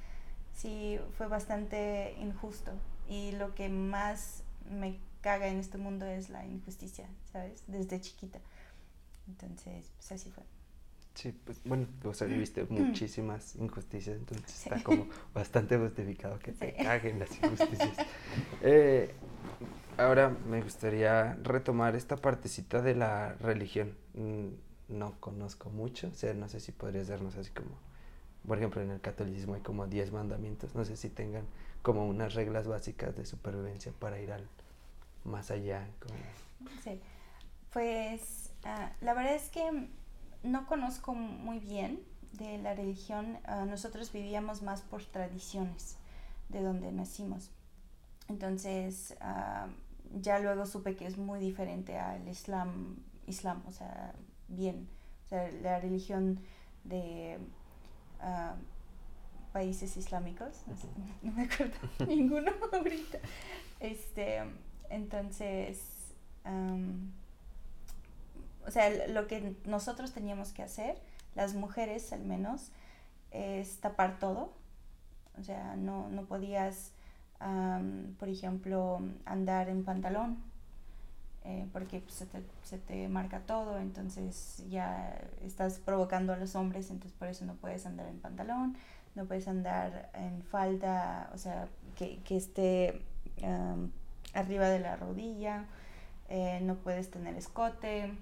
sí 0.53 0.99
fue 1.17 1.27
bastante 1.27 2.15
injusto 2.19 2.71
y 3.07 3.31
lo 3.33 3.55
que 3.55 3.69
más 3.69 4.43
me 4.69 4.99
caga 5.21 5.47
en 5.47 5.57
este 5.57 5.77
mundo 5.77 6.05
es 6.05 6.29
la 6.29 6.45
injusticia, 6.45 7.07
¿sabes? 7.31 7.63
Desde 7.67 7.99
chiquita. 7.99 8.39
Entonces, 9.27 9.91
pues 9.97 10.11
así 10.11 10.31
fue. 10.31 10.43
Sí, 11.15 11.33
pues 11.43 11.59
bueno, 11.65 11.87
o 12.03 12.13
sea, 12.13 12.27
viviste 12.27 12.65
muchísimas 12.69 13.55
injusticias, 13.55 14.17
entonces 14.17 14.65
está 14.65 14.81
como 14.83 15.07
bastante 15.33 15.77
justificado 15.77 16.39
que 16.39 16.51
te 16.51 16.73
caguen 16.75 17.19
las 17.19 17.31
injusticias. 17.43 17.97
Eh, 18.61 19.13
ahora 19.97 20.29
me 20.29 20.61
gustaría 20.61 21.33
retomar 21.43 21.95
esta 21.95 22.15
partecita 22.15 22.81
de 22.81 22.95
la 22.95 23.33
religión. 23.35 23.95
No 24.89 25.19
conozco 25.19 25.69
mucho, 25.69 26.07
o 26.07 26.13
sea, 26.13 26.33
no 26.33 26.49
sé 26.49 26.59
si 26.59 26.71
podrías 26.71 27.07
darnos 27.07 27.35
así 27.37 27.51
como, 27.51 27.71
por 28.47 28.57
ejemplo, 28.57 28.81
en 28.81 28.91
el 28.91 29.01
catolicismo 29.01 29.55
hay 29.55 29.61
como 29.61 29.87
10 29.87 30.11
mandamientos, 30.11 30.75
no 30.75 30.83
sé 30.83 30.97
si 30.97 31.09
tengan 31.09 31.45
como 31.81 32.07
unas 32.07 32.33
reglas 32.33 32.67
básicas 32.67 33.15
de 33.15 33.25
supervivencia 33.25 33.91
para 33.99 34.19
ir 34.19 34.31
al 34.31 34.47
más 35.23 35.51
allá. 35.51 35.87
Sí, 36.83 36.99
pues 37.71 38.51
ah, 38.63 38.91
la 39.01 39.13
verdad 39.13 39.35
es 39.35 39.49
que 39.49 39.87
no 40.43 40.65
conozco 40.65 41.13
muy 41.13 41.59
bien 41.59 41.99
de 42.33 42.57
la 42.57 42.73
religión. 42.73 43.37
Ah, 43.45 43.65
nosotros 43.65 44.11
vivíamos 44.11 44.61
más 44.61 44.81
por 44.81 45.03
tradiciones 45.03 45.97
de 46.49 46.61
donde 46.61 46.91
nacimos. 46.91 47.51
Entonces, 48.27 49.15
ah, 49.21 49.67
ya 50.21 50.39
luego 50.39 50.65
supe 50.65 50.95
que 50.95 51.05
es 51.05 51.17
muy 51.17 51.39
diferente 51.39 51.97
al 51.97 52.27
islam, 52.27 52.97
islam 53.27 53.61
o 53.67 53.71
sea, 53.71 54.13
bien. 54.49 54.87
O 55.25 55.29
sea, 55.29 55.49
la 55.61 55.79
religión 55.79 56.39
de 56.83 57.37
ah, 58.19 58.55
países 59.53 59.95
islámicos, 59.97 60.63
no, 61.21 61.31
me 61.31 61.43
acuerdo 61.43 61.77
ninguno 62.07 62.51
ahorita. 62.71 63.19
Este, 63.79 64.41
entonces, 64.89 65.79
o 68.65 68.71
sea, 68.71 69.07
lo 69.07 69.27
que 69.27 69.55
nosotros 69.65 70.11
teníamos 70.13 70.51
que 70.51 70.63
hacer, 70.63 71.01
las 71.35 71.53
mujeres 71.53 72.11
al 72.11 72.25
menos, 72.25 72.71
es 73.31 73.79
tapar 73.79 74.19
todo. 74.19 74.53
O 75.39 75.43
sea, 75.43 75.75
no, 75.75 76.09
no 76.09 76.25
podías, 76.25 76.91
por 78.19 78.29
ejemplo, 78.29 79.01
andar 79.25 79.69
en 79.69 79.85
pantalón, 79.85 80.43
eh, 81.49 81.67
porque 81.73 81.99
pues, 81.99 82.13
se, 82.13 82.25
te, 82.27 82.43
se, 82.63 82.77
te, 82.77 83.07
marca 83.07 83.39
todo, 83.39 83.79
entonces 83.79 84.63
ya 84.69 85.19
estás 85.43 85.79
provocando 85.79 86.31
a 86.31 86.37
los 86.37 86.55
hombres, 86.55 86.91
entonces 86.91 87.17
por 87.17 87.27
eso 87.27 87.43
no 87.45 87.55
puedes 87.55 87.85
andar 87.85 88.07
en 88.07 88.19
pantalón, 88.19 88.77
no 89.15 89.25
puedes 89.25 89.47
andar 89.47 90.11
en 90.13 90.43
falda, 90.43 91.31
o 91.33 91.37
sea, 91.37 91.67
que, 91.97 92.19
que 92.23 92.37
esté 92.37 93.01
arriba 94.33 94.69
de 94.69 94.79
la 94.79 94.95
rodilla, 94.95 95.65
eh, 96.29 96.59
no 96.61 96.75
puedes 96.75 97.09
tener 97.09 97.35
escote 97.35 98.13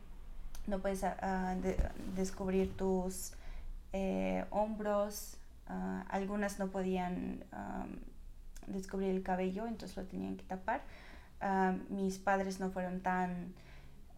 no 0.68 0.80
puedes 0.80 1.04
ah, 1.04 1.18
ah, 1.22 1.56
descubrir 2.16 2.76
tus 2.76 3.32
eh, 3.94 4.46
hombros, 4.52 5.38
ah, 5.68 6.06
algunas 6.10 6.60
no 6.60 6.68
podían 6.68 7.44
descubrir 8.68 9.10
el 9.10 9.24
cabello, 9.24 9.66
entonces 9.66 9.96
lo 9.96 10.04
tenían 10.04 10.36
que 10.36 10.44
tapar. 10.44 10.82
Mis 11.90 12.18
padres 12.18 12.60
no 12.60 12.72
fueron 12.72 13.02
tan 13.02 13.54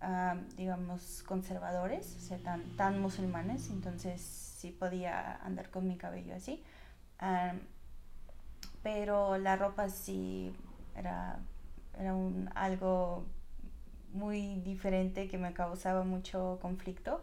ah, 0.01 0.37
digamos, 0.57 1.23
conservadores, 1.23 2.15
o 2.17 2.19
sea, 2.19 2.37
tan, 2.39 2.63
tan 2.77 3.01
musulmanes, 3.01 3.69
entonces 3.69 4.21
sí 4.21 4.71
podía 4.71 5.35
andar 5.43 5.69
con 5.69 5.87
mi 5.87 5.97
cabello 5.97 6.35
así. 6.35 6.63
Ah, 7.19 7.53
pero 8.83 9.37
la 9.37 9.55
ropa 9.55 9.89
sí 9.89 10.53
era, 10.95 11.39
era 11.97 12.13
un, 12.15 12.49
algo 12.55 13.25
muy 14.13 14.55
diferente 14.61 15.27
que 15.27 15.37
me 15.37 15.53
causaba 15.53 16.03
mucho 16.03 16.59
conflicto, 16.61 17.21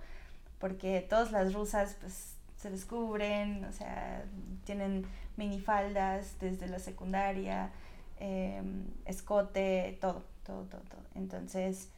porque 0.58 1.04
todas 1.08 1.32
las 1.32 1.52
rusas 1.54 1.96
pues 2.00 2.36
se 2.56 2.70
descubren, 2.70 3.64
o 3.64 3.72
sea, 3.72 4.24
tienen 4.64 5.06
minifaldas 5.36 6.38
desde 6.40 6.68
la 6.68 6.78
secundaria, 6.78 7.70
em, 8.18 8.86
escote, 9.04 9.98
todo, 10.00 10.22
todo, 10.44 10.64
todo, 10.64 10.80
todo. 10.82 11.02
Entonces, 11.14 11.90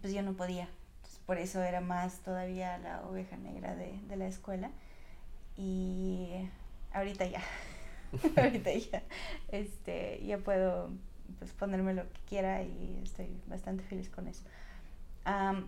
pues 0.00 0.12
yo 0.12 0.22
no 0.22 0.34
podía. 0.34 0.68
por 1.26 1.38
eso 1.38 1.62
era 1.62 1.80
más 1.80 2.20
todavía 2.20 2.78
la 2.78 3.02
oveja 3.02 3.36
negra 3.36 3.74
de, 3.76 3.98
de 4.08 4.16
la 4.16 4.26
escuela. 4.26 4.70
Y 5.56 6.48
ahorita 6.92 7.26
ya, 7.26 7.42
ahorita 8.36 8.72
ya, 8.72 9.02
este, 9.48 10.24
ya 10.24 10.38
puedo 10.38 10.90
pues, 11.38 11.52
ponerme 11.52 11.94
lo 11.94 12.02
que 12.04 12.20
quiera 12.28 12.62
y 12.62 13.00
estoy 13.02 13.28
bastante 13.46 13.84
feliz 13.84 14.08
con 14.08 14.28
eso. 14.28 14.42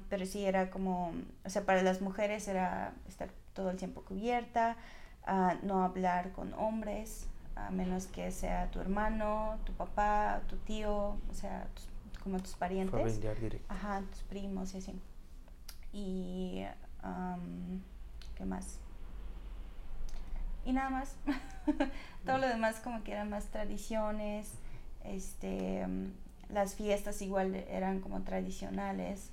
pero 0.09 0.27
sí 0.27 0.45
era 0.45 0.71
como, 0.71 1.13
o 1.45 1.51
sea, 1.51 1.65
para 1.65 1.83
las 1.83 2.01
mujeres 2.01 2.49
era 2.49 2.95
estar 3.09 3.31
todo 3.55 3.71
el 3.71 3.77
tiempo 3.77 4.03
cubierta, 4.03 4.77
uh, 5.27 5.65
no 5.65 5.85
hablar 5.85 6.33
con 6.33 6.55
hombres, 6.55 7.27
a 7.67 7.71
menos 7.71 8.07
que 8.07 8.31
sea 8.31 8.71
tu 8.71 8.81
hermano, 8.81 9.59
tu 9.65 9.73
papá, 9.73 10.43
tu 10.49 10.57
tío, 10.57 11.17
o 11.31 11.35
sea, 11.35 11.67
como 12.23 12.39
tus 12.39 12.55
parientes. 12.55 13.01
Familiar 13.01 13.39
directo. 13.39 13.67
Ajá, 13.73 14.03
tus 14.11 14.23
primos 14.23 14.75
y 14.75 14.79
así. 14.79 15.01
Y, 15.93 16.65
¿qué 18.37 18.45
más? 18.45 18.79
Y 20.65 20.73
nada 20.73 20.91
más. 20.91 21.17
Todo 22.25 22.39
lo 22.39 22.49
demás 22.49 22.81
como 22.81 23.03
que 23.03 23.13
eran 23.13 23.31
más 23.31 23.47
tradiciones, 23.47 24.53
este, 25.05 25.87
las 26.49 26.75
fiestas 26.75 27.21
igual 27.23 27.55
eran 27.55 28.01
como 28.01 28.23
tradicionales. 28.23 29.31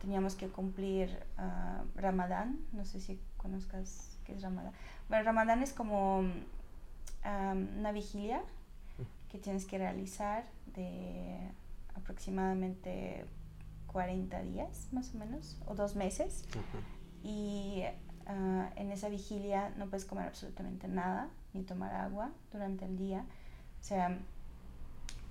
teníamos 0.00 0.34
que 0.34 0.48
cumplir 0.48 1.24
uh, 1.38 1.98
Ramadán, 1.98 2.58
no 2.72 2.84
sé 2.84 3.00
si 3.00 3.20
conozcas 3.36 4.18
qué 4.24 4.34
es 4.34 4.42
Ramadán. 4.42 4.72
Bueno, 5.08 5.24
Ramadán 5.24 5.62
es 5.62 5.72
como 5.72 6.22
una 7.24 7.92
vigilia 7.92 8.42
que 9.30 9.38
tienes 9.38 9.64
que 9.64 9.78
realizar 9.78 10.44
de 10.74 11.38
aproximadamente 11.94 13.24
40 13.86 14.42
días, 14.42 14.88
más 14.92 15.14
o 15.14 15.18
menos, 15.18 15.58
o 15.66 15.74
dos 15.74 15.96
meses. 15.96 16.44
Y 17.22 17.82
ah, 18.26 18.70
en 18.76 18.92
esa 18.92 19.08
vigilia 19.08 19.72
no 19.76 19.86
puedes 19.86 20.04
comer 20.04 20.26
absolutamente 20.26 20.88
nada, 20.88 21.28
ni 21.52 21.62
tomar 21.62 21.94
agua 21.94 22.30
durante 22.52 22.84
el 22.84 22.96
día. 22.96 23.24
O 23.80 23.82
sea, 23.82 24.18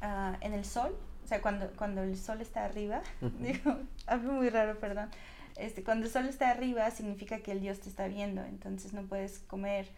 uh, 0.01 0.35
en 0.41 0.53
el 0.53 0.65
sol, 0.65 0.95
o 1.23 1.27
sea, 1.27 1.41
cuando, 1.41 1.71
cuando 1.77 2.03
el 2.03 2.17
sol 2.17 2.41
está 2.41 2.65
arriba, 2.65 3.01
digo, 3.39 3.77
algo 4.07 4.33
muy 4.33 4.49
raro, 4.49 4.79
perdón. 4.79 5.09
Este, 5.55 5.83
cuando 5.83 6.05
el 6.05 6.11
sol 6.11 6.25
está 6.25 6.49
arriba 6.49 6.89
significa 6.91 7.39
que 7.39 7.51
el 7.51 7.61
Dios 7.61 7.79
te 7.79 7.89
está 7.89 8.07
viendo, 8.07 8.43
entonces 8.43 8.93
no 8.93 9.03
puedes 9.03 9.39
comer, 9.39 9.89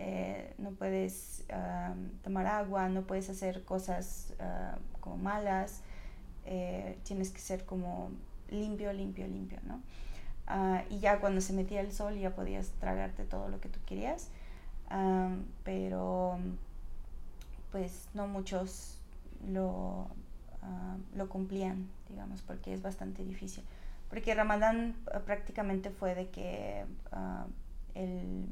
eh, 0.00 0.54
no 0.58 0.70
puedes 0.70 1.44
tomar 2.22 2.46
agua, 2.46 2.88
no 2.88 3.02
puedes 3.02 3.28
hacer 3.30 3.64
cosas 3.64 4.32
uh, 4.38 4.78
como 5.00 5.16
malas, 5.16 5.80
eh, 6.46 6.96
tienes 7.02 7.30
que 7.30 7.40
ser 7.40 7.64
como 7.64 8.10
limpio, 8.48 8.92
limpio, 8.92 9.26
limpio, 9.26 9.58
¿no? 9.66 9.82
Uh, 10.48 10.80
y 10.88 11.00
ya 11.00 11.18
cuando 11.20 11.40
se 11.40 11.52
metía 11.52 11.80
el 11.80 11.92
sol 11.92 12.16
ya 12.16 12.34
podías 12.34 12.70
tragarte 12.78 13.24
todo 13.24 13.48
lo 13.48 13.60
que 13.60 13.68
tú 13.68 13.80
querías, 13.86 14.28
pero 15.64 16.38
pues 17.72 18.08
no 18.14 18.28
muchos 18.28 18.98
lo, 19.52 20.06
ah, 20.62 20.96
lo 21.16 21.28
cumplían, 21.28 21.88
digamos, 22.08 22.40
porque 22.42 22.72
es 22.72 22.80
bastante 22.80 23.24
difícil. 23.24 23.64
Porque 24.08 24.34
Ramadán 24.34 24.94
ah, 25.12 25.20
prácticamente 25.20 25.90
fue 25.90 26.14
de 26.14 26.28
que 26.28 26.86
el 27.94 28.48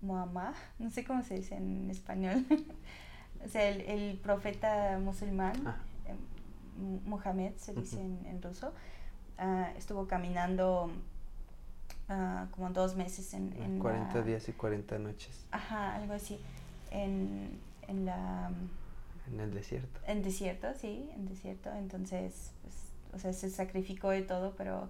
Muhammad, 0.00 0.54
no 0.78 0.90
sé 0.90 1.04
cómo 1.04 1.22
se 1.22 1.34
dice 1.34 1.56
en 1.56 1.90
español, 1.90 2.46
o 3.44 3.48
sea, 3.48 3.68
el, 3.68 3.80
el 3.82 4.18
profeta 4.18 4.98
musulmán, 5.02 5.66
ah. 5.66 5.76
eh, 6.06 6.14
Muhammad 7.04 7.52
se 7.56 7.74
dice 7.74 8.00
en, 8.00 8.24
en, 8.26 8.42
ruso, 8.42 8.72
estuvo 9.76 10.06
caminando 10.06 10.90
como 12.50 12.68
dos 12.70 12.94
meses 12.94 13.32
en... 13.32 13.54
en 13.54 13.78
40 13.78 14.22
días 14.22 14.46
y 14.48 14.52
40 14.52 14.98
noches. 14.98 15.46
Ajá, 15.50 15.94
algo 15.96 16.12
así 16.12 16.38
en, 16.92 17.58
en 17.88 18.04
la... 18.04 18.50
En 19.32 19.40
el 19.40 19.54
desierto. 19.54 20.00
En 20.06 20.22
desierto, 20.22 20.68
sí, 20.80 21.08
en 21.14 21.26
desierto. 21.26 21.70
Entonces, 21.74 22.52
pues, 22.62 22.74
o 23.14 23.18
sea, 23.18 23.32
se 23.32 23.50
sacrificó 23.50 24.10
de 24.10 24.22
todo, 24.22 24.54
pero 24.56 24.88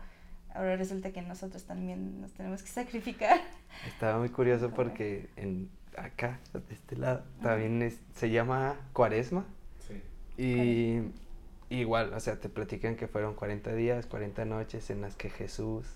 ahora 0.55 0.77
resulta 0.77 1.13
que 1.13 1.23
nosotros 1.23 1.65
también 1.65 2.21
nos 2.21 2.33
tenemos 2.33 2.63
que 2.63 2.69
sacrificar. 2.69 3.41
Estaba 3.87 4.19
muy 4.19 4.29
curioso 4.29 4.71
porque 4.71 5.29
en 5.37 5.71
acá, 5.97 6.41
de 6.53 6.75
este 6.75 6.97
lado, 6.97 7.23
también 7.43 7.93
se 8.15 8.31
llama 8.31 8.77
cuaresma. 8.93 9.45
Sí. 9.87 10.03
Y 10.43 11.75
igual, 11.75 12.13
o 12.15 12.21
sea, 12.21 12.39
te 12.39 12.49
platican 12.49 12.97
que 12.97 13.09
fueron 13.09 13.35
40 13.35 13.75
días, 13.75 14.07
40 14.07 14.45
noches 14.45 14.91
en 14.91 15.01
las 15.01 15.17
que 15.17 15.31
Jesús 15.31 15.87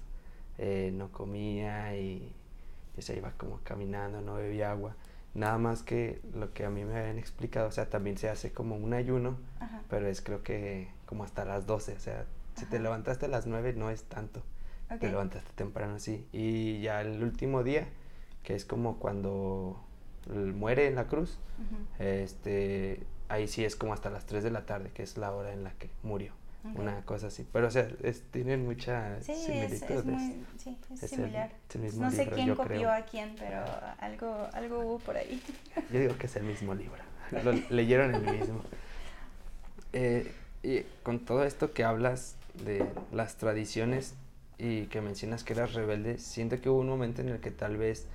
eh, 0.58 0.90
no 0.92 1.12
comía 1.12 1.96
y, 1.96 2.32
y 2.96 3.02
se 3.02 3.16
iba 3.16 3.32
como 3.32 3.60
caminando, 3.62 4.20
no 4.20 4.34
bebía 4.34 4.70
agua. 4.70 4.96
Nada 5.34 5.58
más 5.58 5.82
que 5.82 6.20
lo 6.34 6.54
que 6.54 6.64
a 6.64 6.70
mí 6.70 6.84
me 6.84 6.98
habían 6.98 7.18
explicado, 7.18 7.68
o 7.68 7.70
sea, 7.70 7.90
también 7.90 8.16
se 8.16 8.30
hace 8.30 8.52
como 8.52 8.74
un 8.74 8.94
ayuno, 8.94 9.36
pero 9.90 10.08
es 10.08 10.22
creo 10.22 10.42
que 10.42 10.88
como 11.04 11.24
hasta 11.24 11.44
las 11.44 11.66
12, 11.66 11.92
o 11.92 12.00
sea, 12.00 12.24
si 12.54 12.64
te 12.64 12.78
levantaste 12.78 13.26
a 13.26 13.28
las 13.28 13.46
9 13.46 13.74
no 13.74 13.90
es 13.90 14.04
tanto, 14.04 14.42
te 14.88 15.09
levantaste 15.09 15.51
temprano, 15.55 15.99
sí. 15.99 16.27
Y 16.33 16.81
ya 16.81 17.01
el 17.01 17.22
último 17.22 17.62
día, 17.62 17.87
que 18.42 18.55
es 18.55 18.64
como 18.64 18.99
cuando 18.99 19.81
muere 20.29 20.87
en 20.87 20.94
la 20.96 21.07
cruz, 21.07 21.38
este, 21.99 23.01
ahí 23.29 23.49
sí 23.49 23.64
es 23.64 23.77
como 23.77 23.92
hasta 23.92 24.11
las 24.11 24.27
3 24.27 24.44
de 24.44 24.51
la 24.51 24.66
tarde, 24.66 24.90
que 24.92 25.03
es 25.03 25.16
la 25.16 25.33
hora 25.33 25.53
en 25.53 25.64
la 25.64 25.70
que 25.72 25.90
murió 26.03 26.33
una 26.75 27.03
cosa 27.03 27.29
así. 27.29 27.46
Pero, 27.53 27.68
o 27.68 27.70
sea, 27.70 27.88
tienen 28.31 28.64
mucha 28.64 29.20
sí, 29.22 29.33
Es, 29.33 29.88
muy, 30.05 30.44
sí, 30.59 30.77
es, 30.92 31.11
similar. 31.11 31.53
no 31.96 32.11
sé 32.11 32.29
quién 32.29 32.55
copió 32.55 32.90
a 32.90 33.03
quién, 33.03 33.35
pero 33.38 33.64
algo, 33.99 34.49
algo 34.53 34.81
hubo 34.81 34.99
por 34.99 35.16
ahí. 35.16 35.42
Yo 35.92 36.01
digo 36.01 36.16
que 36.18 36.27
es 36.27 36.37
el 36.37 36.44
mismo 36.44 36.75
libro. 36.75 37.03
Lo 37.44 37.53
leyeron 37.70 38.14
el 38.14 38.22
mismo. 38.22 38.61
Eh, 39.92 40.33
y 40.62 40.81
con 41.03 41.20
todo 41.20 41.44
esto 41.44 41.72
que 41.72 41.85
hablas 41.85 42.37
de 42.64 42.87
las 43.12 43.37
tradiciones 43.37 44.14
y 44.59 44.87
que 44.87 45.01
mencionas 45.01 45.45
que 45.45 45.53
eras 45.53 45.75
rebelde, 45.75 46.19
siento 46.19 46.61
que 46.61 46.69
hubo 46.71 46.81
un 46.81 46.88
momento 46.88 47.21
en 47.21 47.29
el 47.29 47.40
que 47.40 47.51
tal 47.51 47.77
vez 47.77 48.07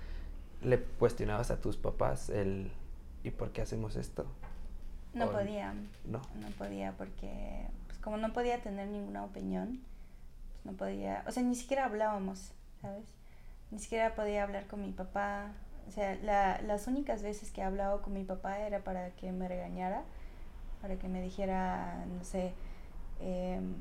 le 0.61 0.79
cuestionabas 0.79 1.51
a 1.51 1.61
tus 1.61 1.77
papás 1.77 2.29
el 2.29 2.71
¿y 3.23 3.31
por 3.31 3.51
qué 3.51 3.61
hacemos 3.61 3.95
esto? 3.95 4.25
No 5.13 5.29
podía. 5.31 5.73
No. 6.05 6.21
No 6.39 6.47
podía 6.57 6.93
porque 6.97 7.67
como 8.01 8.17
no 8.17 8.33
podía 8.33 8.61
tener 8.61 8.87
ninguna 8.87 9.23
opinión, 9.23 9.79
pues 10.49 10.65
no 10.65 10.73
podía, 10.73 11.23
o 11.27 11.31
sea, 11.31 11.43
ni 11.43 11.55
siquiera 11.55 11.85
hablábamos, 11.85 12.51
¿sabes? 12.81 13.05
Ni 13.69 13.79
siquiera 13.79 14.15
podía 14.15 14.43
hablar 14.43 14.67
con 14.67 14.81
mi 14.81 14.91
papá. 14.91 15.51
O 15.87 15.91
sea, 15.91 16.15
la, 16.15 16.61
las 16.61 16.87
únicas 16.87 17.21
veces 17.21 17.51
que 17.51 17.61
he 17.61 17.63
hablado 17.63 18.01
con 18.01 18.13
mi 18.13 18.23
papá 18.23 18.59
era 18.59 18.83
para 18.83 19.11
que 19.11 19.31
me 19.31 19.47
regañara, 19.47 20.03
para 20.81 20.95
que 20.97 21.07
me 21.07 21.21
dijera, 21.21 22.05
no 22.17 22.23
sé, 22.23 22.53
em, 23.19 23.75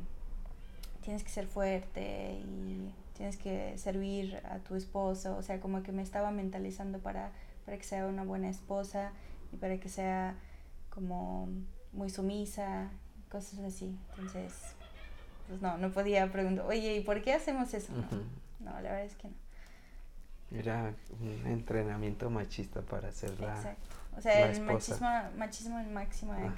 tienes 1.02 1.24
que 1.24 1.30
ser 1.30 1.46
fuerte 1.46 2.40
y 2.44 2.92
tienes 3.14 3.36
que 3.36 3.76
servir 3.76 4.40
a 4.50 4.58
tu 4.58 4.76
esposo, 4.76 5.36
o 5.36 5.42
sea, 5.42 5.60
como 5.60 5.82
que 5.82 5.92
me 5.92 6.02
estaba 6.02 6.30
mentalizando 6.30 6.98
para, 6.98 7.32
para 7.64 7.76
que 7.76 7.84
sea 7.84 8.06
una 8.06 8.24
buena 8.24 8.48
esposa 8.48 9.12
y 9.52 9.56
para 9.56 9.78
que 9.78 9.88
sea 9.88 10.36
como 10.88 11.48
muy 11.92 12.10
sumisa 12.10 12.90
cosas 13.30 13.60
así. 13.60 13.96
Entonces, 14.10 14.54
pues 15.48 15.60
no, 15.60 15.78
no 15.78 15.92
podía 15.92 16.30
preguntar, 16.30 16.64
oye, 16.66 16.96
¿y 16.96 17.00
por 17.00 17.22
qué 17.22 17.34
hacemos 17.34 17.74
eso? 17.74 17.92
No, 18.60 18.72
la 18.72 18.82
verdad 18.82 19.04
es 19.04 19.16
que 19.16 19.28
no. 19.28 19.34
Era 20.52 20.94
un 21.20 21.46
entrenamiento 21.46 22.28
machista 22.28 22.82
para 22.82 23.08
hacer 23.08 23.38
la. 23.38 23.54
Exacto. 23.54 23.96
O 24.16 24.20
sea, 24.20 24.50
el 24.50 24.60
machismo, 24.62 25.08
machismo 25.36 25.78
en 25.78 25.94
máxima 25.94 26.38
eh, 26.44 26.50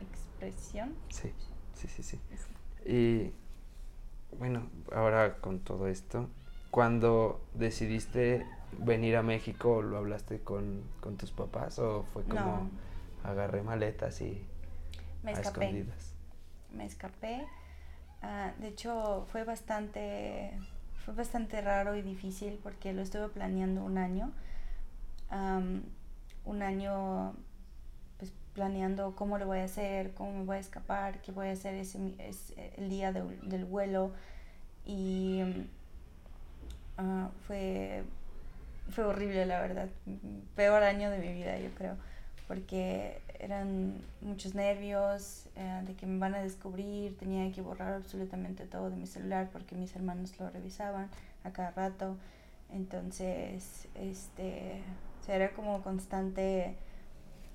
expresión. 0.00 0.94
Sí, 1.08 1.32
sí, 1.74 1.88
sí, 1.88 2.02
sí. 2.02 2.20
Y 2.86 3.32
bueno, 4.38 4.68
ahora 4.92 5.38
con 5.38 5.60
todo 5.60 5.86
esto, 5.88 6.28
cuando 6.70 7.40
decidiste 7.54 8.46
venir 8.78 9.16
a 9.16 9.22
México, 9.22 9.82
¿lo 9.82 9.98
hablaste 9.98 10.40
con, 10.40 10.82
con 11.00 11.16
tus 11.16 11.30
papás 11.30 11.78
o 11.78 12.04
fue 12.12 12.24
como 12.24 12.70
agarré 13.24 13.62
maletas 13.62 14.20
y 14.20 14.44
Me 15.22 15.32
escapé. 15.32 15.86
Me 16.72 16.86
escapé. 16.86 17.46
Ah, 18.22 18.52
de 18.58 18.68
hecho, 18.68 19.26
fue 19.30 19.44
bastante, 19.44 20.52
fue 21.04 21.14
bastante 21.14 21.60
raro 21.60 21.96
y 21.96 22.02
difícil 22.02 22.58
porque 22.62 22.92
lo 22.92 23.02
estuve 23.02 23.28
planeando 23.28 23.84
un 23.84 23.98
año. 23.98 24.32
un 26.44 26.62
año 26.62 27.34
planeando 28.54 29.14
cómo 29.16 29.38
lo 29.38 29.46
voy 29.46 29.58
a 29.58 29.64
hacer, 29.64 30.12
cómo 30.12 30.32
me 30.32 30.44
voy 30.44 30.56
a 30.56 30.60
escapar, 30.60 31.20
qué 31.22 31.32
voy 31.32 31.48
a 31.48 31.52
hacer 31.52 31.74
ese, 31.74 31.98
el 32.76 32.88
día 32.88 33.12
del 33.12 33.64
vuelo. 33.64 34.12
Y 34.84 35.42
ah, 36.98 37.30
fue, 37.46 38.02
fue 38.90 39.04
horrible, 39.04 39.46
la 39.46 39.60
verdad. 39.60 39.88
Peor 40.54 40.82
año 40.82 41.10
de 41.10 41.18
mi 41.18 41.32
vida, 41.32 41.58
yo 41.58 41.70
creo. 41.74 41.96
Porque 42.48 43.20
eran 43.38 43.94
muchos 44.20 44.54
nervios 44.54 45.46
eh, 45.56 45.82
de 45.86 45.94
que 45.94 46.06
me 46.06 46.18
van 46.18 46.34
a 46.34 46.42
descubrir, 46.42 47.16
tenía 47.18 47.50
que 47.52 47.62
borrar 47.62 47.94
absolutamente 47.94 48.66
todo 48.66 48.90
de 48.90 48.96
mi 48.96 49.06
celular 49.06 49.48
porque 49.52 49.74
mis 49.74 49.94
hermanos 49.96 50.38
lo 50.38 50.50
revisaban 50.50 51.08
a 51.44 51.50
cada 51.50 51.70
rato. 51.70 52.16
Entonces, 52.70 53.88
este, 53.94 54.82
era 55.28 55.52
como 55.52 55.82
constante 55.82 56.76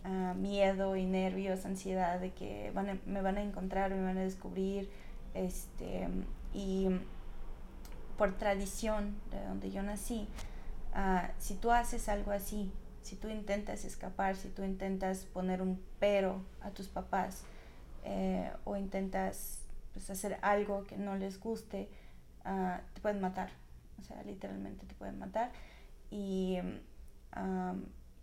ah, 0.07 0.33
miedo 0.35 0.95
y 0.95 1.05
nervios, 1.05 1.65
ansiedad 1.65 2.19
de 2.19 2.31
que 2.31 2.71
van 2.73 3.01
me 3.05 3.21
van 3.21 3.37
a 3.37 3.43
encontrar, 3.43 3.91
me 3.91 4.01
van 4.01 4.17
a 4.17 4.21
descubrir. 4.21 4.89
Este, 5.33 6.07
y 6.53 6.87
por 8.17 8.37
tradición 8.37 9.15
de 9.29 9.43
donde 9.45 9.69
yo 9.69 9.83
nací, 9.83 10.27
ah, 10.93 11.29
si 11.37 11.55
tú 11.55 11.71
haces 11.71 12.09
algo 12.09 12.31
así, 12.31 12.71
si 13.01 13.15
tú 13.15 13.29
intentas 13.29 13.85
escapar, 13.85 14.35
si 14.35 14.49
tú 14.49 14.63
intentas 14.63 15.25
poner 15.25 15.61
un 15.61 15.81
pero 15.99 16.41
a 16.61 16.71
tus 16.71 16.87
papás 16.87 17.43
eh, 18.03 18.51
o 18.65 18.75
intentas 18.75 19.61
pues, 19.93 20.09
hacer 20.09 20.39
algo 20.41 20.85
que 20.85 20.97
no 20.97 21.15
les 21.15 21.39
guste, 21.39 21.89
ah, 22.45 22.81
te 22.93 23.01
pueden 23.01 23.21
matar. 23.21 23.49
O 23.99 24.03
sea, 24.03 24.21
literalmente 24.23 24.85
te 24.85 24.95
pueden 24.95 25.19
matar. 25.19 25.51
Y, 26.09 26.59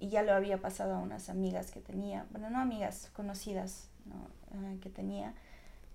y, 0.05 0.09
ya 0.09 0.23
lo 0.23 0.33
había 0.35 0.61
pasado 0.61 0.95
a 0.95 0.99
unas 0.99 1.29
amigas 1.29 1.71
que 1.71 1.81
tenía, 1.81 2.27
bueno, 2.31 2.51
no 2.51 2.59
amigas, 2.59 3.11
conocidas 3.15 3.89
ah, 4.11 4.75
que 4.81 4.91
tenía, 4.91 5.35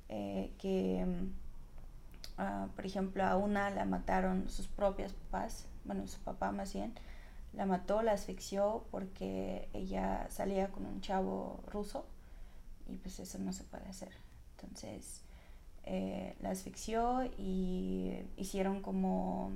eh, 0.10 0.52
que, 0.58 1.06
ah, 2.38 2.68
por 2.76 2.86
ejemplo, 2.86 3.24
a 3.24 3.38
una 3.38 3.70
la 3.70 3.86
mataron 3.86 4.50
sus 4.50 4.68
propios 4.68 5.14
papás, 5.14 5.66
bueno, 5.86 6.08
su 6.08 6.20
papá 6.20 6.52
más 6.52 6.74
bien, 6.74 6.94
la 7.54 7.66
mató, 7.66 8.02
la 8.02 8.14
asfixió 8.14 8.86
porque 8.92 9.70
ella 9.74 10.28
salía 10.30 10.70
con 10.70 10.86
un 10.86 11.02
chavo 11.02 11.64
ruso 11.68 12.06
y 12.88 12.96
pues 12.96 13.20
eso 13.20 13.40
no 13.40 13.54
se 13.54 13.64
puede 13.64 13.88
hacer. 13.88 14.12
Entonces 14.56 15.22
eh, 15.84 16.36
la 16.42 16.52
asfixió 16.52 17.24
y 17.38 18.26
hicieron 18.38 18.82
como, 18.82 19.52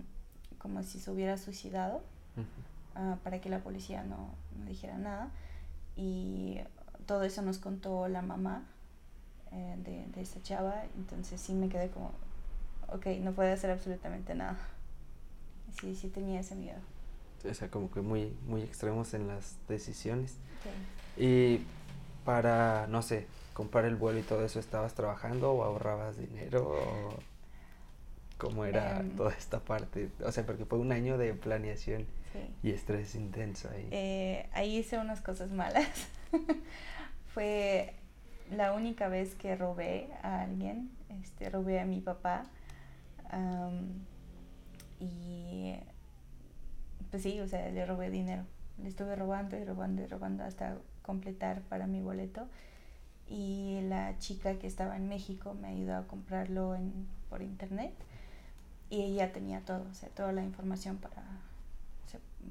como 0.57 0.81
si 0.83 0.99
se 0.99 1.11
hubiera 1.11 1.37
suicidado 1.37 2.01
ah, 2.95 3.17
para 3.23 3.41
que 3.41 3.49
la 3.49 3.60
policía 3.60 4.03
no, 4.03 4.29
no, 4.58 4.65
dijera 4.65 4.97
nada. 4.97 5.32
Y 5.95 6.60
todo 7.06 7.23
eso 7.23 7.41
nos 7.41 7.58
contó 7.58 8.08
la 8.08 8.21
mamá 8.21 8.63
eh, 9.51 9.75
de, 9.84 10.08
de 10.08 10.21
esa 10.21 10.41
chava. 10.41 10.84
Entonces 10.97 11.39
sí 11.41 11.53
me 11.53 11.69
quedé 11.69 11.89
como, 11.89 12.12
ok, 12.89 13.08
no 13.21 13.34
puede 13.34 13.51
hacer 13.51 13.71
absolutamente 13.71 14.36
nada. 14.36 14.58
Sí, 15.79 15.95
sí 15.95 16.08
tenía 16.08 16.39
ese 16.39 16.56
miedo 16.56 16.79
o 17.49 17.53
sea, 17.53 17.69
como 17.69 17.91
que 17.91 18.01
muy, 18.01 18.36
muy 18.45 18.62
extremos 18.62 19.13
en 19.13 19.27
las 19.27 19.58
decisiones. 19.67 20.38
Y 21.17 21.62
para, 22.25 22.88
no 22.88 23.01
sé, 23.01 23.27
comprar 23.53 23.86
el 23.86 23.95
vuelo 23.95 24.19
y 24.19 24.23
todo 24.23 24.45
eso, 24.45 24.60
¿estabas 24.60 24.93
trabajando 24.93 25.51
o 25.51 25.63
ahorrabas 25.63 26.17
dinero? 26.17 26.69
O 26.69 27.13
¿Cómo 28.38 28.65
era 28.65 28.99
em. 28.99 29.15
toda 29.15 29.32
esta 29.32 29.60
parte? 29.60 30.10
O 30.23 30.32
sea, 30.32 30.45
porque 30.45 30.65
fue 30.65 30.79
un 30.79 30.91
año 30.91 31.17
de 31.17 31.34
planeación 31.34 32.06
y 32.62 32.72
estrés 32.72 33.15
intenso 33.15 33.69
ahí. 33.69 33.88
Eh, 33.91 34.50
ahí 34.54 34.78
hice 34.78 34.98
unas 34.98 35.22
cosas 35.22 35.52
malas. 35.52 35.88
fue 37.34 37.93
la 38.52 38.74
única 38.74 39.08
vez 39.08 39.36
que 39.36 39.56
robé 39.56 40.10
a 40.22 40.41
alguien, 40.41 40.91
este, 41.22 41.50
robé 41.50 41.80
a 41.80 41.86
mi 41.86 42.02
papá. 42.02 42.43
y 45.00 45.76
pues 47.10 47.24
sí, 47.24 47.39
o 47.39 47.48
sea, 47.48 47.69
le 47.69 47.86
robé 47.86 48.10
dinero. 48.10 48.43
Le 48.82 48.89
estuve 48.89 49.15
robando 49.15 49.58
y 49.58 49.63
robando 49.63 50.02
y 50.02 50.08
robando 50.08 50.43
hasta 50.43 50.78
completar 51.04 51.62
para 51.62 51.86
mi 51.86 52.02
boleto. 52.02 52.48
Y 53.28 53.82
la 53.84 54.17
chica 54.17 54.58
que 54.58 54.67
estaba 54.67 54.98
en 54.98 55.08
México 55.08 55.54
me 55.54 55.67
ayudó 55.67 55.96
a 55.96 56.08
comprarlo 56.08 56.76
en, 56.76 57.08
por 57.30 57.41
internet. 57.41 57.93
Y 58.89 59.02
ella 59.02 59.32
tenía 59.32 59.62
todo, 59.62 59.88
o 59.89 59.93
sea, 59.93 60.10
toda 60.10 60.32
la 60.34 60.43
información 60.43 60.98
para, 60.98 61.24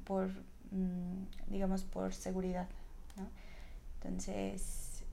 por, 0.05 0.29
mm, 0.71 1.25
digamos, 1.47 1.83
por 1.83 2.13
seguridad, 2.13 2.67
¿no? 3.17 3.27
Entonces, 3.95 5.03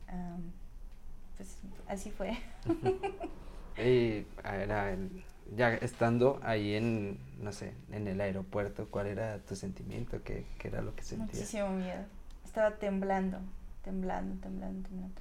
pues 1.37 1.57
así 1.88 2.11
fue. 2.11 2.37
y 3.79 4.27
era 4.45 4.93
el 4.93 5.25
ya 5.57 5.75
estando 5.75 6.38
ahí 6.43 6.75
en, 6.75 7.19
no 7.40 7.53
sé, 7.53 7.75
en 7.90 8.07
el 8.07 8.21
aeropuerto, 8.21 8.88
¿cuál 8.90 9.09
era 9.09 9.38
tu 9.38 9.57
sentimiento? 9.57 10.23
¿Qué, 10.23 10.47
qué 10.59 10.69
era 10.69 10.83
lo 10.83 10.95
que 10.95 11.03
sentías? 11.03 11.35
Muchísimo 11.35 11.71
miedo. 11.71 12.05
Estaba 12.45 12.77
temblando, 12.77 13.38
temblando, 13.83 14.40
temblando, 14.40 14.88
temblando. 14.88 15.21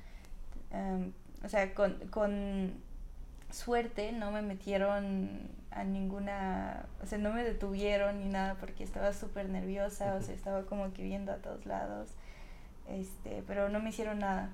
Em, 0.71 1.11
o 1.43 1.49
sea, 1.49 1.73
con, 1.73 1.95
con 2.09 2.73
suerte 3.51 4.11
no 4.11 4.31
me 4.31 4.41
metieron 4.41 5.49
a 5.71 5.83
ninguna, 5.83 6.85
o 7.01 7.05
sea, 7.05 7.17
no 7.17 7.31
me 7.31 7.43
detuvieron 7.43 8.19
ni 8.19 8.27
nada 8.27 8.55
porque 8.59 8.83
estaba 8.83 9.13
súper 9.13 9.49
nerviosa, 9.49 10.15
o 10.15 10.21
sea, 10.21 10.33
estaba 10.33 10.63
como 10.65 10.91
que 10.93 11.03
viendo 11.03 11.31
a 11.31 11.37
todos 11.37 11.65
lados, 11.65 12.09
este, 12.87 13.43
pero 13.47 13.69
no 13.69 13.79
me 13.79 13.89
hicieron 13.89 14.19
nada, 14.19 14.51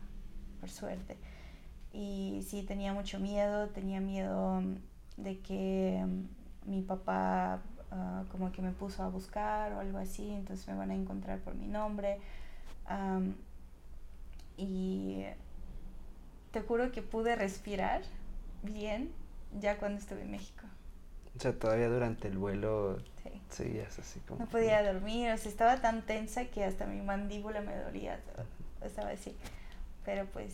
por 0.59 0.69
suerte. 0.69 1.17
Y 1.93 2.45
sí, 2.47 2.63
tenía 2.63 2.93
mucho 2.93 3.19
miedo, 3.19 3.69
tenía 3.69 4.01
miedo 4.01 4.61
de 5.17 5.39
que 5.39 6.03
mm, 6.05 6.69
mi 6.71 6.81
papá 6.81 7.61
ah, 7.91 8.23
como 8.31 8.51
que 8.51 8.61
me 8.61 8.71
puso 8.71 9.03
a 9.03 9.09
buscar 9.09 9.71
o 9.73 9.79
algo 9.79 9.97
así, 9.97 10.29
entonces 10.31 10.67
me 10.67 10.75
van 10.75 10.91
a 10.91 10.95
encontrar 10.95 11.39
por 11.39 11.55
mi 11.55 11.67
nombre. 11.67 12.19
y 14.57 15.25
te 16.51 16.61
juro 16.61 16.91
que 16.91 17.01
pude 17.01 17.35
respirar 17.35 18.01
bien 18.65 19.11
ya 19.59 19.77
cuando 19.77 19.99
estuve 19.99 20.21
en 20.21 20.31
México. 20.31 20.63
O 21.37 21.39
sea, 21.39 21.57
todavía 21.57 21.89
durante 21.89 22.27
el 22.27 22.37
vuelo 22.37 22.99
sí. 23.23 23.29
seguías 23.49 23.99
así 23.99 24.19
como... 24.21 24.39
No 24.39 24.49
podía 24.49 24.81
dormir, 24.93 25.31
o 25.31 25.37
sea, 25.37 25.51
estaba 25.51 25.81
tan 25.81 26.01
tensa 26.03 26.45
que 26.45 26.63
hasta 26.63 26.85
mi 26.85 27.01
mandíbula 27.01 27.61
me 27.61 27.75
dolía, 27.75 28.19
estaba 28.81 29.09
así. 29.09 29.35
Pero 30.05 30.25
pues 30.27 30.53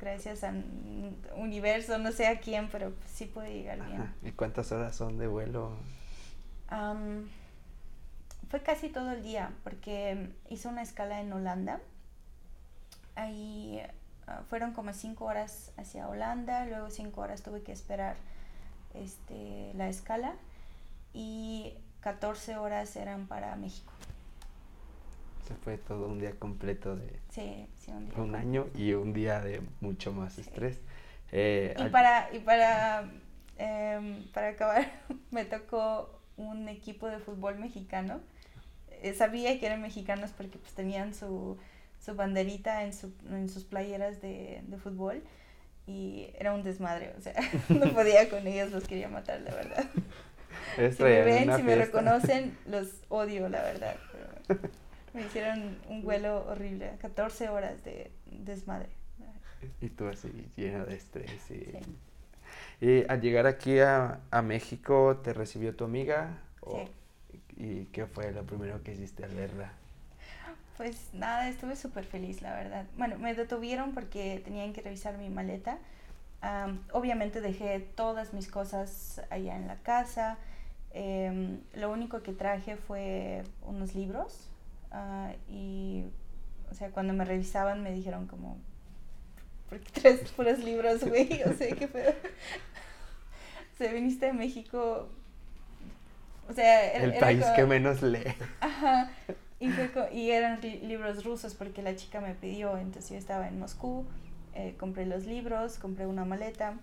gracias 0.00 0.42
al 0.44 0.64
universo, 1.36 1.98
no 1.98 2.12
sé 2.12 2.26
a 2.26 2.40
quién, 2.40 2.68
pero 2.70 2.92
sí 3.06 3.26
pude 3.26 3.52
llegar 3.52 3.84
bien. 3.86 4.14
¿Y 4.22 4.32
cuántas 4.32 4.72
horas 4.72 4.96
son 4.96 5.18
de 5.18 5.26
vuelo? 5.26 5.76
fue 8.48 8.62
casi 8.62 8.88
todo 8.88 9.10
el 9.10 9.22
día, 9.24 9.52
porque 9.64 10.30
hice 10.48 10.68
una 10.68 10.82
escala 10.82 11.20
en 11.20 11.32
Holanda. 11.32 11.80
Ahí 13.16 13.80
ah, 13.84 13.92
fueron 14.48 14.72
como 14.72 14.92
cinco 14.92 15.24
horas 15.26 15.72
hacia 15.76 16.08
Holanda, 16.08 16.66
luego 16.66 16.90
cinco 16.90 17.20
horas 17.20 17.42
tuve 17.42 17.62
que 17.62 17.72
esperar 17.72 18.16
este, 18.94 19.72
la 19.74 19.88
escala 19.88 20.34
y 21.12 21.74
14 22.00 22.56
horas 22.56 22.96
eran 22.96 23.26
para 23.26 23.54
México 23.56 23.92
fue 25.56 25.78
todo 25.78 26.08
un 26.08 26.18
día 26.18 26.32
completo 26.32 26.96
de 26.96 27.18
sí, 27.30 27.66
sí, 27.78 27.90
un, 27.90 28.08
día 28.08 28.18
un 28.18 28.34
año 28.34 28.68
y 28.74 28.92
un 28.92 29.12
día 29.12 29.40
de 29.40 29.62
mucho 29.80 30.12
más 30.12 30.38
estrés. 30.38 30.80
Eh, 31.32 31.74
y, 31.78 31.88
para, 31.88 32.28
y 32.34 32.40
para, 32.40 33.10
em, 33.58 34.26
para 34.32 34.48
acabar, 34.48 34.90
me 35.30 35.44
tocó 35.44 36.20
un 36.36 36.68
equipo 36.68 37.06
de 37.06 37.18
fútbol 37.18 37.58
mexicano. 37.58 38.20
Eh, 39.02 39.14
sabía 39.14 39.58
que 39.58 39.66
eran 39.66 39.80
mexicanos 39.80 40.30
porque 40.36 40.58
pues 40.58 40.72
tenían 40.72 41.14
su, 41.14 41.58
su 42.00 42.14
banderita 42.14 42.84
en, 42.84 42.92
su, 42.92 43.12
en 43.30 43.48
sus 43.48 43.64
playeras 43.64 44.20
de, 44.20 44.62
de 44.66 44.78
fútbol 44.78 45.22
y 45.86 46.30
era 46.38 46.54
un 46.54 46.62
desmadre, 46.62 47.14
o 47.18 47.20
sea, 47.20 47.34
no 47.68 47.92
podía 47.92 48.28
con 48.28 48.46
ellos, 48.46 48.70
los 48.70 48.84
quería 48.84 49.08
matar, 49.08 49.40
la 49.40 49.54
verdad. 49.54 49.84
si 50.96 51.02
me 51.02 51.22
ven, 51.22 51.56
si 51.56 51.62
me 51.62 51.76
reconocen, 51.76 52.56
los 52.66 52.88
odio, 53.08 53.48
la 53.48 53.62
verdad. 53.62 53.96
Me 55.12 55.22
hicieron 55.22 55.76
un 55.88 56.02
vuelo 56.04 56.46
horrible, 56.46 56.92
14 57.00 57.48
horas 57.48 57.82
de 57.82 58.12
desmadre. 58.26 58.90
Y 59.80 59.88
tú 59.88 60.06
así 60.06 60.48
lleno 60.54 60.86
de 60.86 60.94
estrés. 60.94 61.50
Y, 61.50 62.86
y 62.86 63.04
al 63.08 63.20
llegar 63.20 63.48
aquí 63.48 63.80
a, 63.80 64.20
a, 64.30 64.40
México, 64.42 65.20
¿te 65.24 65.32
recibió 65.32 65.74
tu 65.74 65.82
amiga? 65.82 66.38
sí. 66.64 66.88
¿Y 67.56 67.86
qué 67.86 68.06
fue 68.06 68.32
lo 68.32 68.44
primero 68.44 68.82
que 68.82 68.92
hiciste 68.92 69.24
al 69.24 69.34
verla? 69.34 69.72
Pues 70.80 71.10
nada, 71.12 71.46
estuve 71.50 71.76
súper 71.76 72.06
feliz, 72.06 72.40
la 72.40 72.54
verdad. 72.54 72.86
Bueno, 72.96 73.18
me 73.18 73.34
detuvieron 73.34 73.92
porque 73.92 74.40
tenían 74.42 74.72
que 74.72 74.80
revisar 74.80 75.18
mi 75.18 75.28
maleta. 75.28 75.76
obviamente 76.92 77.42
dejé 77.42 77.80
todas 77.80 78.32
mis 78.32 78.48
cosas 78.48 79.20
allá 79.28 79.56
en 79.56 79.68
la 79.68 79.76
casa. 79.76 80.38
Em, 80.94 81.60
lo 81.74 81.92
único 81.92 82.22
que 82.22 82.32
traje 82.32 82.76
fue 82.76 83.42
unos 83.60 83.94
libros. 83.94 84.48
Ah, 84.90 85.34
y, 85.50 86.04
o 86.70 86.74
sea, 86.74 86.88
cuando 86.88 87.12
me 87.12 87.26
revisaban 87.26 87.82
me 87.82 87.92
dijeron 87.92 88.26
como, 88.26 88.56
¿por 89.68 89.80
qué 89.80 90.00
traes 90.00 90.30
puros 90.34 90.60
libros, 90.60 91.04
güey? 91.04 91.42
O 91.42 91.52
sea, 91.52 91.76
qué 91.76 91.88
pedo. 91.88 92.12
o 93.74 93.76
sea, 93.76 93.92
viniste 93.92 94.24
de 94.24 94.32
México. 94.32 95.10
O 96.48 96.54
sea, 96.54 96.90
el 96.94 97.18
país 97.18 97.44
que 97.54 97.66
menos 97.66 98.00
lee. 98.00 98.24
Ajá. 98.62 99.10
Y, 99.60 100.30
eran 100.30 100.60
libros 100.62 101.22
rusos 101.22 101.54
porque 101.54 101.82
la 101.82 101.94
chica 101.94 102.22
me 102.22 102.34
pidió, 102.34 102.78
entonces 102.78 103.10
yo 103.10 103.18
estaba 103.18 103.46
en 103.46 103.58
Moscú, 103.58 104.06
eh, 104.54 104.74
compré 104.78 105.04
los 105.04 105.26
libros, 105.26 105.78
compré 105.78 106.06
una 106.06 106.24
maleta 106.24 106.78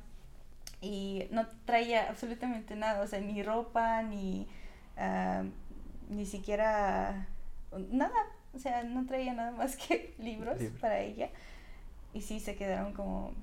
y 0.79 1.27
no 1.31 1.47
traía 1.65 2.07
absolutamente 2.07 2.75
nada, 2.75 3.01
o 3.01 3.07
sea, 3.07 3.19
ni 3.19 3.41
ropa, 3.41 4.03
ni, 4.03 4.47
ah, 4.95 5.43
ni 6.09 6.27
siquiera 6.27 7.27
nada, 7.89 8.13
o 8.53 8.59
sea, 8.59 8.83
no 8.83 9.07
traía 9.07 9.33
nada 9.33 9.51
más 9.51 9.75
que 9.75 10.13
libros 10.19 10.61
para 10.79 10.99
ella. 10.99 11.29
Y 12.13 12.21
sí 12.21 12.39
se 12.39 12.55
quedaron 12.55 12.93
como, 12.93 13.33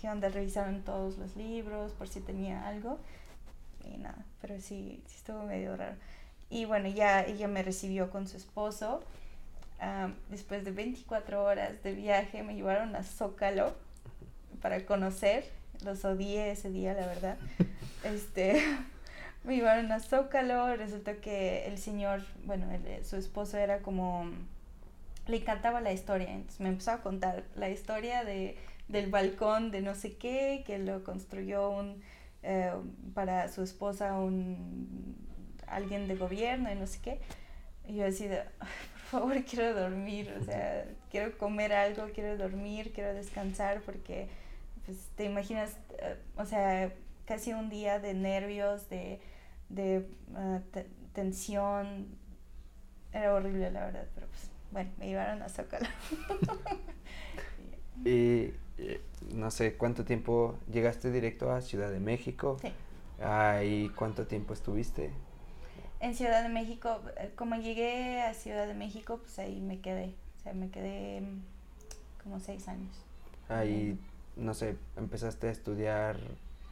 ¿qué 0.00 0.08
onda? 0.08 0.28
Revisaron 0.28 0.82
todos 0.82 1.18
los 1.18 1.36
libros 1.36 1.92
por 1.92 2.08
si 2.08 2.20
tenía 2.20 2.66
algo 2.66 2.98
y 3.84 3.96
nada, 3.98 4.24
pero 4.40 4.60
sí, 4.60 5.02
sí 5.06 5.16
estuvo 5.16 5.44
medio 5.44 5.76
raro. 5.76 5.96
Y 6.52 6.66
bueno, 6.66 6.86
ya 6.86 7.22
ella 7.22 7.48
me 7.48 7.62
recibió 7.62 8.10
con 8.10 8.28
su 8.28 8.36
esposo. 8.36 9.02
después 10.28 10.66
de 10.66 10.70
24 10.70 11.42
horas 11.42 11.82
de 11.82 11.94
viaje 11.94 12.42
me 12.42 12.54
llevaron 12.54 12.94
a 12.94 13.02
Zócalo 13.02 13.74
para 14.60 14.84
conocer. 14.84 15.46
Los 15.82 16.04
odié 16.04 16.50
ese 16.50 16.70
día, 16.70 16.92
la 16.92 17.06
verdad. 17.06 17.38
Este, 18.04 18.60
me 19.44 19.56
llevaron 19.56 19.90
a 19.92 20.00
Zócalo. 20.00 20.76
Resultó 20.76 21.18
que 21.22 21.66
el 21.68 21.78
señor, 21.78 22.22
bueno, 22.44 22.66
su 23.02 23.16
esposo 23.16 23.56
era 23.56 23.78
como... 23.78 24.30
Le 25.26 25.38
encantaba 25.38 25.80
la 25.80 25.94
historia. 25.94 26.32
Entonces 26.32 26.60
me 26.60 26.68
empezó 26.68 26.90
a 26.90 27.00
contar 27.00 27.44
la 27.56 27.70
historia 27.70 28.24
de, 28.24 28.58
del 28.88 29.10
balcón 29.10 29.70
de 29.70 29.80
no 29.80 29.94
sé 29.94 30.16
qué, 30.18 30.64
que 30.66 30.78
lo 30.78 31.02
construyó 31.02 31.70
un, 31.70 32.02
eh, 32.42 32.72
para 33.14 33.48
su 33.48 33.62
esposa 33.62 34.18
un 34.18 35.31
alguien 35.66 36.08
de 36.08 36.16
gobierno 36.16 36.70
y 36.70 36.74
no 36.74 36.86
sé 36.86 37.00
qué. 37.00 37.20
Y 37.86 37.96
yo 37.96 38.04
decía, 38.04 38.50
por 38.58 39.20
favor, 39.20 39.44
quiero 39.50 39.74
dormir, 39.74 40.34
o 40.40 40.44
sea, 40.44 40.86
quiero 41.10 41.36
comer 41.38 41.72
algo, 41.72 42.08
quiero 42.14 42.36
dormir, 42.36 42.92
quiero 42.94 43.14
descansar, 43.14 43.82
porque 43.82 44.28
pues, 44.86 44.98
te 45.16 45.24
imaginas, 45.24 45.76
eh, 45.98 46.16
o 46.36 46.44
sea, 46.44 46.92
casi 47.24 47.52
un 47.52 47.68
día 47.68 47.98
de 47.98 48.14
nervios, 48.14 48.88
de, 48.88 49.20
de 49.68 50.06
ah, 50.34 50.60
tensión. 51.12 52.06
Era 53.12 53.34
horrible, 53.34 53.70
la 53.70 53.86
verdad, 53.86 54.06
pero 54.14 54.26
pues, 54.28 54.50
bueno, 54.70 54.90
me 54.98 55.06
llevaron 55.06 55.42
a 55.42 55.48
Zócalo. 55.48 55.86
y 58.04 58.52
no 59.34 59.50
sé, 59.50 59.74
¿cuánto 59.76 60.04
tiempo 60.04 60.58
llegaste 60.70 61.10
directo 61.10 61.52
a 61.52 61.60
Ciudad 61.60 61.90
de 61.90 62.00
México? 62.00 62.58
Sí. 62.60 62.72
Ah, 63.20 63.62
¿Y 63.62 63.88
cuánto 63.90 64.26
tiempo 64.26 64.52
estuviste? 64.52 65.10
En 66.02 66.16
Ciudad 66.16 66.42
de 66.42 66.48
México, 66.48 67.00
eh, 67.16 67.30
como 67.36 67.54
llegué 67.54 68.22
a 68.22 68.34
Ciudad 68.34 68.66
de 68.66 68.74
México, 68.74 69.18
pues 69.22 69.38
ahí 69.38 69.60
me 69.60 69.80
quedé. 69.80 70.12
O 70.36 70.42
sea, 70.42 70.52
me 70.52 70.68
quedé 70.68 71.20
mm, 71.20 71.42
como 72.24 72.40
seis 72.40 72.66
años. 72.66 72.92
Ahí, 73.48 73.96
no 74.34 74.52
sé, 74.52 74.76
empezaste 74.96 75.46
a 75.46 75.52
estudiar 75.52 76.18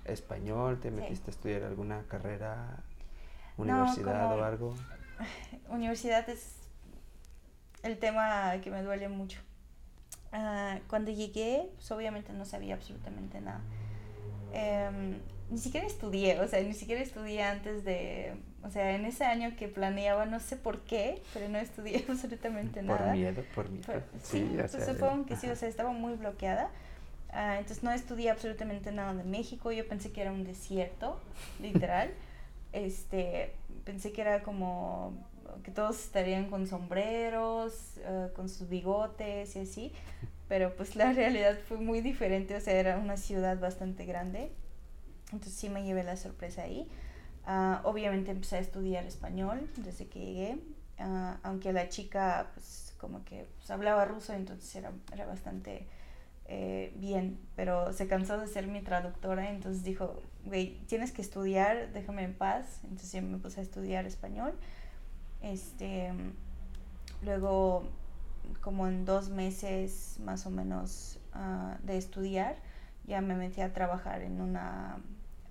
español, 0.05 0.81
te 0.81 0.91
metiste 0.91 1.31
a 1.31 1.35
estudiar 1.35 1.63
alguna 1.63 2.03
carrera, 2.09 2.83
universidad 3.57 4.37
o 4.37 4.45
algo. 4.45 4.75
Universidad 5.69 6.29
es 6.29 6.57
el 7.85 7.99
tema 7.99 8.53
que 8.63 8.73
me 8.73 8.83
duele 8.83 9.09
mucho. 9.09 9.41
Ah, 10.33 10.81
cuando 10.89 11.13
llegué, 11.13 11.71
pues 11.77 11.89
obviamente 11.93 12.33
no 12.33 12.45
sabía 12.45 12.75
absolutamente 12.75 13.41
nada. 13.41 13.61
Em, 14.53 15.21
ni 15.51 15.59
siquiera 15.59 15.87
estudié, 15.87 16.41
o 16.41 16.49
sea, 16.49 16.61
ni 16.63 16.75
siquiera 16.75 17.01
estudié 17.01 17.45
antes 17.45 17.85
de, 17.85 18.35
o 18.63 18.71
sea, 18.71 18.95
en 18.95 19.05
ese 19.05 19.25
año 19.25 19.55
que 19.57 19.69
planeaba, 19.69 20.27
no 20.27 20.41
sé 20.41 20.57
por 20.57 20.81
qué, 20.81 21.23
pero 21.33 21.49
no 21.49 21.59
estudié 21.59 22.05
absolutamente 22.09 22.83
nada. 22.83 23.07
Por 23.07 23.13
miedo, 23.13 23.45
por 23.55 23.71
miedo. 23.71 24.03
sí, 24.23 24.57
pues 24.57 24.85
supongo 24.85 25.27
que 25.27 25.37
sí, 25.37 25.49
o 25.49 25.57
sea, 25.57 25.69
estaba 25.69 25.93
muy 25.93 26.15
bloqueada. 26.15 26.71
Ah, 27.33 27.59
entonces 27.59 27.85
no 27.85 27.93
estudié 27.93 28.31
absolutamente 28.31 28.91
nada 28.91 29.15
de 29.15 29.25
México, 29.25 29.71
yo 29.71 29.87
pensé 29.87 30.11
que 30.11 30.21
era 30.21 30.33
un 30.33 30.45
desierto, 30.45 31.21
literal. 31.61 32.11
este, 32.73 33.53
pensé 33.85 34.13
que 34.13 34.21
era 34.21 34.43
como 34.43 35.13
que 35.65 35.71
todos 35.71 35.99
estarían 35.99 36.49
con 36.49 36.67
sombreros, 36.67 37.99
ah, 38.07 38.29
con 38.35 38.49
sus 38.49 38.69
bigotes 38.69 39.57
y 39.57 39.61
así, 39.61 39.93
pero 40.49 40.75
pues 40.75 40.97
la 40.97 41.13
realidad 41.15 41.57
fue 41.69 41.77
muy 41.77 42.01
diferente, 42.01 42.57
o 42.57 42.61
sea, 42.61 42.75
era 42.75 42.99
una 42.99 43.17
ciudad 43.17 43.59
bastante 43.59 44.05
grande 44.05 44.51
entonces 45.33 45.59
sí 45.59 45.69
me 45.69 45.85
llevé 45.85 46.03
la 46.03 46.17
sorpresa 46.17 46.63
ahí. 46.63 46.89
Ah, 47.47 47.81
obviamente 47.85 48.31
empecé 48.31 48.57
a 48.57 48.61
estudiar 48.61 49.05
español 49.07 49.69
desde 49.77 50.07
que 50.07 50.21
llegué, 50.21 50.59
uh, 50.99 51.37
aunque 51.43 51.73
la 51.73 51.89
chica 51.89 52.51
pues 52.55 52.95
como 52.99 53.25
que 53.25 53.49
pues, 53.57 53.71
hablaba 53.71 54.05
ruso, 54.05 54.35
entonces 54.35 54.75
era, 54.77 54.93
era 55.13 55.27
bastante 55.27 55.87
eh, 56.47 56.93
bien, 56.97 57.39
pero 57.57 57.93
se 57.93 58.07
cansó 58.07 58.39
de 58.39 58.47
ser 58.47 58.67
mi 58.67 58.83
traductora, 58.83 59.51
entonces 59.51 59.85
dijo, 59.85 60.21
güey, 60.45 60.81
tienes 60.87 61.13
que 61.13 61.23
estudiar, 61.23 61.93
déjame 61.93 62.25
en 62.25 62.35
paz, 62.35 62.81
entonces 62.83 63.13
yo 63.13 63.23
me 63.23 63.39
puse 63.39 63.61
a 63.61 63.63
estudiar 63.63 64.05
español. 64.05 64.53
Este, 65.43 66.13
luego, 67.23 67.85
como 68.61 68.87
en 68.87 69.05
dos 69.05 69.31
meses 69.31 70.19
más 70.25 70.45
o 70.45 70.51
menos 70.51 71.19
uh, 71.35 71.87
de 71.87 71.97
estudiar, 71.97 72.57
ya 73.07 73.21
me 73.21 73.35
metí 73.35 73.61
a 73.61 73.73
trabajar 73.73 74.23
en 74.23 74.41
una 74.41 74.99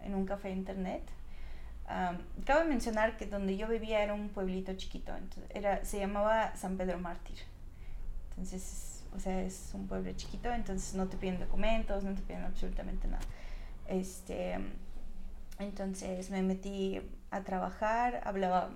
en 0.01 0.15
un 0.15 0.25
café 0.25 0.51
internet. 0.51 1.03
Cabe 2.45 2.65
mencionar 2.65 3.17
que 3.17 3.25
donde 3.25 3.57
yo 3.57 3.67
vivía 3.67 4.03
era 4.03 4.13
un 4.13 4.29
pueblito 4.29 4.73
chiquito, 4.73 5.15
entonces 5.15 5.49
era, 5.53 5.83
se 5.83 5.99
llamaba 5.99 6.55
San 6.55 6.77
Pedro 6.77 6.99
Mártir. 6.99 7.37
Entonces, 8.29 9.03
o 9.15 9.19
sea, 9.19 9.41
es 9.41 9.71
un 9.73 9.87
pueblo 9.87 10.11
chiquito, 10.13 10.51
entonces 10.51 10.93
no 10.93 11.07
te 11.07 11.17
piden 11.17 11.39
documentos, 11.39 12.03
no 12.03 12.13
te 12.13 12.21
piden 12.21 12.43
absolutamente 12.43 13.07
nada. 13.07 13.23
Este, 13.87 14.59
entonces 15.57 16.29
me 16.29 16.41
metí 16.43 17.01
a 17.31 17.41
trabajar, 17.41 18.21
hablaba 18.23 18.69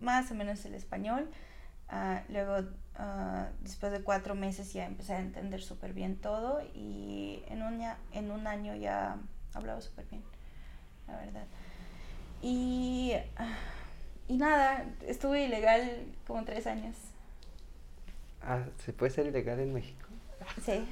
más 0.00 0.30
o 0.30 0.34
menos 0.34 0.64
el 0.64 0.74
español. 0.74 1.28
Uh, 1.92 2.32
luego, 2.32 2.66
uh, 2.98 3.44
después 3.60 3.92
de 3.92 4.00
cuatro 4.00 4.34
meses 4.34 4.72
ya 4.72 4.86
empecé 4.86 5.14
a 5.14 5.20
entender 5.20 5.62
súper 5.62 5.92
bien 5.92 6.16
todo 6.16 6.62
y 6.74 7.42
en 7.48 7.62
un, 7.62 7.82
en 8.12 8.30
un 8.30 8.46
año 8.46 8.74
ya 8.74 9.18
hablaba 9.52 9.82
súper 9.82 10.06
bien, 10.06 10.22
la 11.06 11.16
verdad. 11.18 11.44
Y, 12.46 13.14
y 14.28 14.36
nada, 14.36 14.84
estuve 15.06 15.44
ilegal 15.44 16.04
como 16.26 16.44
tres 16.44 16.66
años. 16.66 16.94
Ah, 18.42 18.66
¿se 18.84 18.92
puede 18.92 19.10
ser 19.10 19.26
ilegal 19.26 19.60
en 19.60 19.72
México? 19.72 20.06
Sí. 20.62 20.86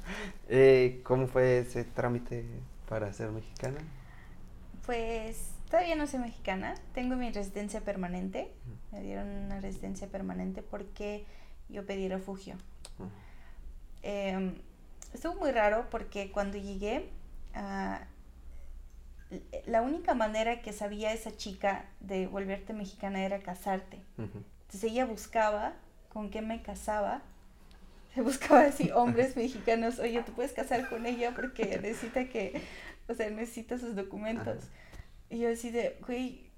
eh, 0.50 1.00
¿Cómo 1.04 1.26
fue 1.26 1.60
ese 1.60 1.84
trámite 1.84 2.44
para 2.90 3.10
ser 3.14 3.30
mexicana? 3.30 3.78
Pues 4.84 5.52
todavía 5.70 5.96
no 5.96 6.06
soy 6.06 6.20
mexicana, 6.20 6.74
tengo 6.92 7.16
mi 7.16 7.30
residencia 7.30 7.80
permanente, 7.80 8.52
me 8.92 9.00
dieron 9.00 9.28
una 9.28 9.60
residencia 9.60 10.08
permanente 10.08 10.62
porque 10.62 11.24
yo 11.70 11.86
pedí 11.86 12.06
refugio. 12.08 12.56
Em, 14.02 14.56
estuvo 15.14 15.36
muy 15.36 15.52
raro 15.52 15.86
porque 15.90 16.30
cuando 16.30 16.58
llegué 16.58 17.08
Ah, 17.54 18.00
la 19.66 19.82
única 19.82 20.14
manera 20.14 20.62
que 20.62 20.72
sabía 20.72 21.12
esa 21.12 21.36
chica 21.36 21.86
de 22.00 22.26
volverte 22.26 22.72
mexicana 22.72 23.24
era 23.24 23.40
casarte. 23.40 23.98
Entonces 24.16 24.84
ella 24.84 25.04
buscaba 25.04 25.74
con 26.08 26.30
qué 26.30 26.40
me 26.40 26.62
casaba. 26.62 27.22
Se 28.14 28.22
buscaba 28.22 28.62
así 28.62 28.90
hombres 28.90 29.36
mexicanos, 29.36 29.98
oye, 29.98 30.22
tú 30.22 30.32
puedes 30.32 30.52
casar 30.52 30.88
con 30.88 31.06
ella 31.06 31.32
porque 31.36 31.78
necesita 31.82 32.24
que, 32.24 32.60
o 33.06 33.14
sea, 33.14 33.28
necesita 33.30 33.78
sus 33.78 33.94
documentos. 33.94 34.64
Y 35.28 35.40
yo 35.40 35.50
así 35.50 35.70
de, 35.70 35.98
güey, 36.06 36.50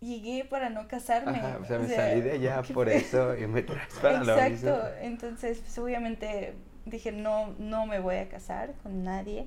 llegué 0.00 0.44
para 0.44 0.68
no 0.68 0.86
casarme. 0.88 1.40
o 1.56 1.64
sea, 1.64 1.78
me 1.78 1.88
salí 1.88 2.20
de 2.20 2.32
allá 2.32 2.62
por 2.62 2.88
eso 2.90 3.36
y 3.36 3.46
me 3.46 3.62
traes 3.62 3.94
para 3.94 4.18
Exacto, 4.18 4.82
entonces 5.00 5.58
pues, 5.60 5.78
obviamente 5.78 6.54
dije, 6.84 7.10
no, 7.10 7.54
no 7.58 7.86
me 7.86 7.98
voy 7.98 8.16
a 8.16 8.28
casar 8.28 8.74
con 8.82 9.02
nadie 9.02 9.46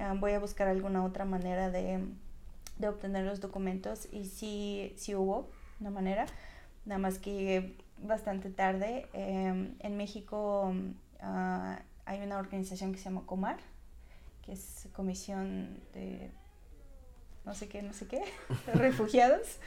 Ah, 0.00 0.14
voy 0.18 0.32
a 0.32 0.38
buscar 0.38 0.66
alguna 0.66 1.04
otra 1.04 1.26
manera 1.26 1.70
de, 1.70 2.02
de, 2.78 2.88
obtener 2.88 3.26
los 3.26 3.40
documentos 3.40 4.08
y 4.10 4.24
sí, 4.24 4.94
sí 4.96 5.14
hubo 5.14 5.50
una 5.78 5.90
manera, 5.90 6.24
nada 6.86 6.98
más 6.98 7.18
que 7.18 7.34
llegué 7.34 7.76
bastante 7.98 8.48
tarde. 8.48 9.08
Em, 9.12 9.74
en 9.80 9.96
México 9.98 10.72
ah, 11.20 11.80
hay 12.06 12.22
una 12.22 12.38
organización 12.38 12.92
que 12.92 12.98
se 12.98 13.04
llama 13.04 13.26
Comar, 13.26 13.58
que 14.42 14.52
es 14.52 14.88
Comisión 14.94 15.78
de 15.92 16.30
no 17.44 17.52
sé 17.54 17.68
qué, 17.68 17.82
no 17.82 17.92
sé 17.92 18.06
qué, 18.06 18.24
refugiados. 18.74 19.58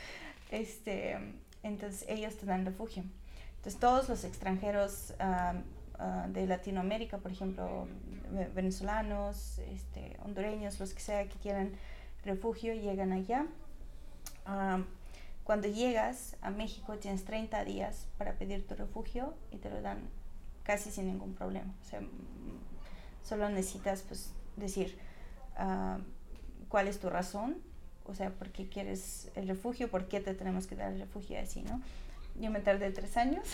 Este, 0.50 1.16
entonces 1.62 2.06
ellos 2.10 2.36
te 2.38 2.48
dan 2.48 2.66
refugio. 2.66 3.04
Entonces 3.58 3.80
todos 3.80 4.10
los 4.10 4.24
extranjeros 4.24 5.14
ah, 6.04 6.28
de 6.30 6.46
Latinoamérica, 6.46 7.18
por 7.18 7.32
ejemplo, 7.32 7.88
venezolanos, 8.54 9.60
este, 9.60 10.18
hondureños, 10.24 10.80
los 10.80 10.94
que 10.94 11.00
sea 11.00 11.28
que 11.30 11.38
quieran 11.40 11.72
refugio, 12.26 12.74
llegan 12.74 13.12
allá. 13.12 13.46
cuando 15.44 15.68
llegas 15.68 16.38
a 16.42 16.50
México 16.52 16.98
tienes 16.98 17.26
30 17.26 17.66
días 17.66 18.08
para 18.18 18.34
pedir 18.34 18.66
tu 18.66 18.76
refugio 18.76 19.34
y 19.52 19.58
te 19.58 19.70
lo 19.70 19.82
dan 19.82 20.00
casi 20.64 20.92
sin 20.92 21.08
ningún 21.08 21.34
problema. 21.34 21.74
O 21.82 21.86
sea, 21.90 22.02
solo 23.24 23.50
necesitas 23.50 24.02
pues, 24.04 24.32
decir 24.56 24.98
cuál 26.70 26.88
es 26.88 27.00
tu 27.00 27.10
razón, 27.10 27.58
o 28.06 28.14
sea, 28.14 28.32
por 28.32 28.50
qué 28.52 28.68
quieres 28.68 29.32
el 29.36 29.48
refugio, 29.48 29.90
por 29.90 30.08
qué 30.08 30.20
te 30.20 30.34
tenemos 30.34 30.68
que 30.68 30.76
dar 30.76 30.92
el 30.92 31.00
refugio 31.00 31.40
así, 31.40 31.62
¿no? 31.62 31.82
Yo 32.40 32.50
me 32.50 32.60
tardé 32.60 32.92
tres 32.92 33.16
años. 33.18 33.48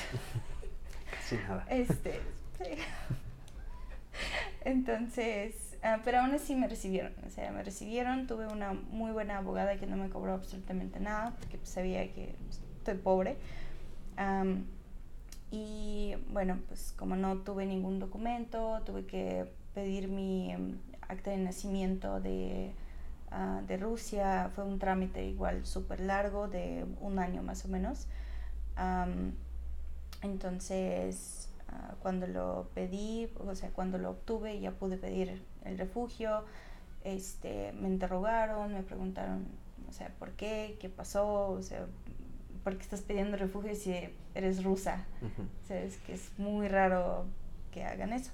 Nada. 1.47 1.65
Este. 1.69 2.19
Entonces, 4.65 5.77
ah, 5.83 5.99
pero 6.03 6.19
aún 6.19 6.33
así 6.33 6.55
me 6.55 6.67
recibieron, 6.67 7.13
o 7.25 7.29
sea, 7.29 7.51
me 7.51 7.63
recibieron, 7.63 8.27
tuve 8.27 8.47
una 8.47 8.73
muy 8.73 9.11
buena 9.11 9.37
abogada 9.37 9.77
que 9.77 9.87
no 9.87 9.95
me 9.95 10.09
cobró 10.09 10.33
absolutamente 10.33 10.99
nada, 10.99 11.33
porque 11.39 11.57
pues, 11.57 11.69
sabía 11.69 12.11
que 12.13 12.35
estoy 12.77 12.95
pobre. 12.95 13.37
y 15.51 16.15
bueno, 16.31 16.59
pues 16.67 16.93
como 16.97 17.15
no 17.15 17.37
tuve 17.37 17.65
ningún 17.65 17.99
documento, 17.99 18.81
tuve 18.85 19.05
que 19.05 19.49
pedir 19.73 20.07
mi 20.09 20.51
em, 20.51 20.77
acta 21.07 21.31
de 21.31 21.37
nacimiento 21.37 22.19
de, 22.19 22.71
ah, 23.31 23.61
de 23.67 23.77
Rusia, 23.77 24.51
fue 24.53 24.63
un 24.65 24.79
trámite 24.79 25.25
igual 25.25 25.65
súper 25.65 26.01
largo, 26.01 26.47
de 26.47 26.85
un 27.01 27.19
año 27.19 27.41
más 27.43 27.65
o 27.65 27.67
menos. 27.69 28.07
entonces, 30.21 31.49
cuando 32.01 32.27
lo 32.27 32.69
pedí, 32.73 33.29
o 33.39 33.55
sea, 33.55 33.69
cuando 33.71 33.97
lo 33.97 34.11
obtuve, 34.11 34.59
ya 34.59 34.71
pude 34.71 34.97
pedir 34.97 35.41
el 35.63 35.77
refugio. 35.77 36.45
Este, 37.03 37.71
me 37.73 37.87
interrogaron, 37.87 38.73
me 38.73 38.83
preguntaron, 38.83 39.47
o 39.87 39.91
sea, 39.91 40.09
¿por 40.19 40.31
qué? 40.31 40.77
¿Qué 40.79 40.89
pasó? 40.89 41.51
O 41.51 41.61
sea, 41.61 41.85
¿por 42.63 42.77
qué 42.77 42.83
estás 42.83 43.01
pidiendo 43.01 43.37
refugio 43.37 43.75
si 43.75 43.93
eres 44.33 44.63
rusa? 44.63 45.05
o 45.63 45.67
sea, 45.67 45.81
es 45.81 45.97
que 45.97 46.13
es 46.13 46.37
muy 46.37 46.67
raro 46.67 47.25
que 47.71 47.83
hagan 47.83 48.13
eso. 48.13 48.31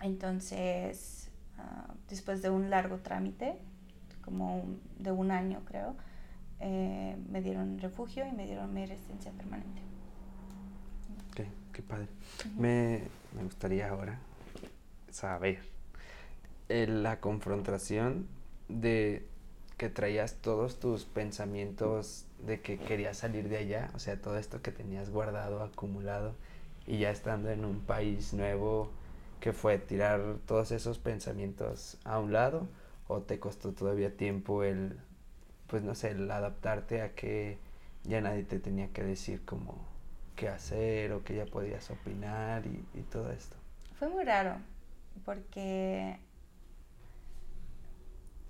entonces, 0.00 1.30
ah, 1.58 1.94
después 2.08 2.42
de 2.42 2.50
un 2.50 2.70
largo 2.70 2.98
trámite, 2.98 3.58
como 4.22 4.64
de 4.98 5.12
un 5.12 5.30
año 5.30 5.60
creo, 5.66 5.96
eh, 6.60 7.16
me 7.28 7.42
dieron 7.42 7.78
refugio 7.78 8.26
y 8.26 8.32
me 8.32 8.46
dieron 8.46 8.72
mi 8.72 8.86
residencia 8.86 9.32
permanente 9.32 9.82
qué 11.74 11.82
padre. 11.82 12.06
me, 12.56 13.02
gustaría 13.42 13.90
ahora 13.90 14.18
saber 15.10 15.58
eh, 16.70 16.86
la 16.86 17.20
confrontación 17.20 18.26
de 18.68 19.26
que 19.76 19.90
traías 19.90 20.36
todos 20.36 20.78
tus 20.78 21.04
pensamientos 21.04 22.26
de 22.46 22.60
que 22.60 22.78
querías 22.78 23.18
salir 23.18 23.48
de 23.48 23.58
allá, 23.58 23.90
o 23.94 23.98
sea, 23.98 24.20
todo 24.20 24.38
esto 24.38 24.62
que 24.62 24.70
tenías 24.70 25.10
guardado, 25.10 25.62
acumulado, 25.62 26.34
y 26.86 26.98
ya 26.98 27.10
estando 27.10 27.50
en 27.50 27.64
un 27.64 27.80
país 27.80 28.32
nuevo, 28.32 28.90
que 29.40 29.52
fue 29.52 29.78
tirar 29.78 30.36
todos 30.46 30.70
esos 30.70 30.98
pensamientos 30.98 31.98
a 32.04 32.20
un 32.20 32.32
lado, 32.32 32.68
o 33.08 33.20
te 33.20 33.40
costó 33.40 33.72
todavía 33.72 34.16
tiempo 34.16 34.62
el, 34.62 34.96
pues 35.66 35.82
no 35.82 35.94
sé, 35.94 36.12
el 36.12 36.30
adaptarte 36.30 37.02
a 37.02 37.14
que 37.14 37.58
ya 38.04 38.20
nadie 38.20 38.44
te 38.44 38.60
tenía 38.60 38.92
que 38.92 39.02
decir 39.02 39.44
como 39.44 39.93
qué 40.36 40.48
hacer 40.48 41.12
o 41.12 41.22
que 41.24 41.36
ya 41.36 41.46
podías 41.46 41.90
opinar 41.90 42.66
y, 42.66 42.84
y 42.98 43.02
todo 43.02 43.30
esto? 43.30 43.56
Fue 43.98 44.08
muy 44.08 44.24
raro, 44.24 44.56
porque, 45.24 46.18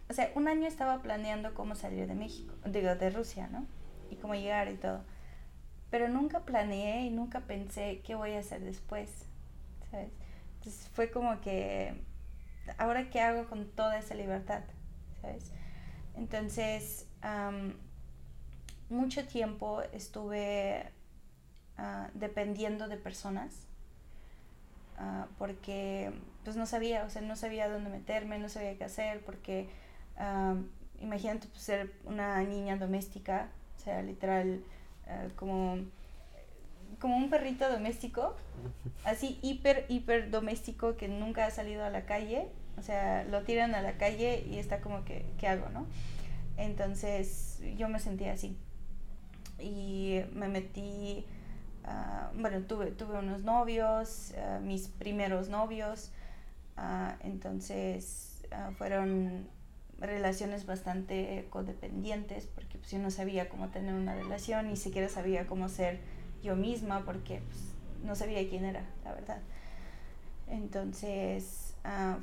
o 0.09 0.13
sea, 0.13 0.31
un 0.35 0.49
año 0.49 0.67
estaba 0.67 1.03
planeando 1.03 1.55
cómo 1.55 1.75
salir 1.75 2.07
de 2.07 2.15
México, 2.15 2.55
digo, 2.67 2.95
de 2.95 3.11
Rusia, 3.11 3.49
¿no? 3.49 3.67
Y 4.11 4.17
cómo 4.17 4.35
llegar 4.35 4.69
y 4.71 4.77
todo. 4.77 5.03
Pero 5.91 6.09
nunca 6.09 6.41
planeé 6.41 7.03
y 7.03 7.11
nunca 7.11 7.41
pensé 7.41 8.01
qué 8.05 8.15
voy 8.15 8.33
a 8.33 8.41
hacer 8.41 8.63
después, 8.63 9.27
¿sabes? 9.91 10.11
Entonces 10.57 10.89
fue 10.95 11.11
como 11.11 11.41
que, 11.41 11.95
¿ahora 12.79 13.11
qué 13.11 13.21
hago 13.21 13.49
con 13.49 13.67
toda 13.69 13.99
esa 13.99 14.15
libertad? 14.15 14.63
¿Sabes? 15.21 15.53
Entonces, 16.17 17.07
mucho 18.89 19.27
tiempo 19.27 19.83
estuve 19.93 20.91
Ah, 21.77 22.09
dependiendo 22.15 22.87
de 22.87 22.97
personas, 22.97 23.67
ah, 24.97 25.27
porque 25.39 26.13
pues 26.45 26.55
no 26.57 26.67
sabía, 26.67 27.05
o 27.05 27.11
sea, 27.11 27.21
no 27.21 27.35
sabía 27.35 27.69
dónde 27.69 27.91
meterme, 27.91 28.39
no 28.39 28.49
sabía 28.49 28.77
qué 28.77 28.85
hacer, 28.85 29.25
porque 29.25 29.69
uh, 30.19 30.57
imagínate 31.03 31.49
pues, 31.49 31.63
ser 31.63 31.93
una 32.05 32.41
niña 32.45 32.77
doméstica, 32.77 33.49
o 33.77 33.81
sea, 33.81 34.03
literal, 34.03 34.63
como, 35.37 35.79
como 37.01 37.17
un 37.17 37.29
perrito 37.29 37.69
doméstico, 37.69 38.37
así 39.05 39.41
hiper, 39.43 39.87
hiper 39.89 40.31
doméstico 40.31 40.97
que 40.97 41.09
nunca 41.09 41.47
ha 41.47 41.51
salido 41.51 41.85
a 41.85 41.91
la 41.91 42.07
calle, 42.07 42.49
o 42.79 42.83
sea, 42.83 43.25
lo 43.25 43.43
tiran 43.43 43.75
a 43.75 43.83
la 43.83 43.99
calle 43.99 44.45
y 44.49 44.59
está 44.59 44.81
como 44.81 45.05
que, 45.05 45.27
¿qué 45.39 45.49
hago, 45.49 45.69
no? 45.71 45.87
Entonces 46.57 47.61
yo 47.77 47.89
me 47.89 47.99
sentía 47.99 48.33
así. 48.33 48.57
Y 49.59 50.21
me 50.33 50.49
metí 50.49 51.25
Ah, 51.87 52.31
bueno, 52.35 52.63
tuve, 52.63 52.93
tuve 52.93 53.19
unos 53.19 53.43
novios, 53.43 54.33
ah, 54.39 54.59
mis 54.63 54.89
primeros 54.89 55.49
novios, 55.49 56.11
ah, 56.77 57.17
entonces 57.21 58.31
fueron 58.79 59.49
relaciones 59.99 60.65
bastante 60.65 61.47
codependientes 61.51 62.47
porque 62.47 62.79
pues, 62.79 62.93
yo 62.93 63.01
no 63.01 63.11
sabía 63.11 63.49
cómo 63.49 63.69
tener 63.69 63.95
una 63.95 64.15
relación, 64.15 64.69
ni 64.69 64.77
siquiera 64.77 65.09
sabía 65.09 65.47
cómo 65.47 65.69
ser 65.69 65.99
yo 66.43 66.55
misma 66.55 67.05
porque 67.05 67.43
pues, 67.47 67.59
no 68.05 68.15
sabía 68.15 68.49
quién 68.49 68.65
era, 68.65 68.85
la 69.05 69.13
verdad. 69.13 69.41
Entonces 70.47 71.75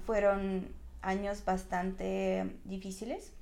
fueron 0.05 0.69
años 1.01 1.43
bastante 1.43 2.55
difíciles, 2.63 3.33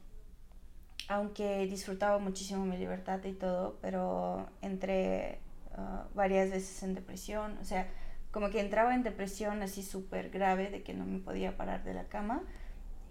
aunque 1.07 1.67
disfrutaba 1.67 2.17
muchísimo 2.17 2.65
mi 2.65 2.77
libertad 2.77 3.23
y 3.23 3.33
todo, 3.33 3.77
pero 3.81 4.47
entre 4.61 5.39
Ah, 5.79 6.07
varias 6.13 6.49
veces 6.51 6.83
en 6.83 6.93
depresión, 6.93 7.57
o 7.61 7.63
sea, 7.63 7.87
como 8.31 8.49
que 8.49 8.59
entraba 8.59 8.93
en 8.93 9.03
depresión 9.03 9.61
así 9.61 9.81
súper 9.81 10.29
grave 10.29 10.69
de 10.69 10.83
que 10.83 10.93
no 10.93 11.05
me 11.05 11.19
podía 11.19 11.55
parar 11.55 11.83
de 11.85 11.93
la 11.93 12.03
cama 12.05 12.41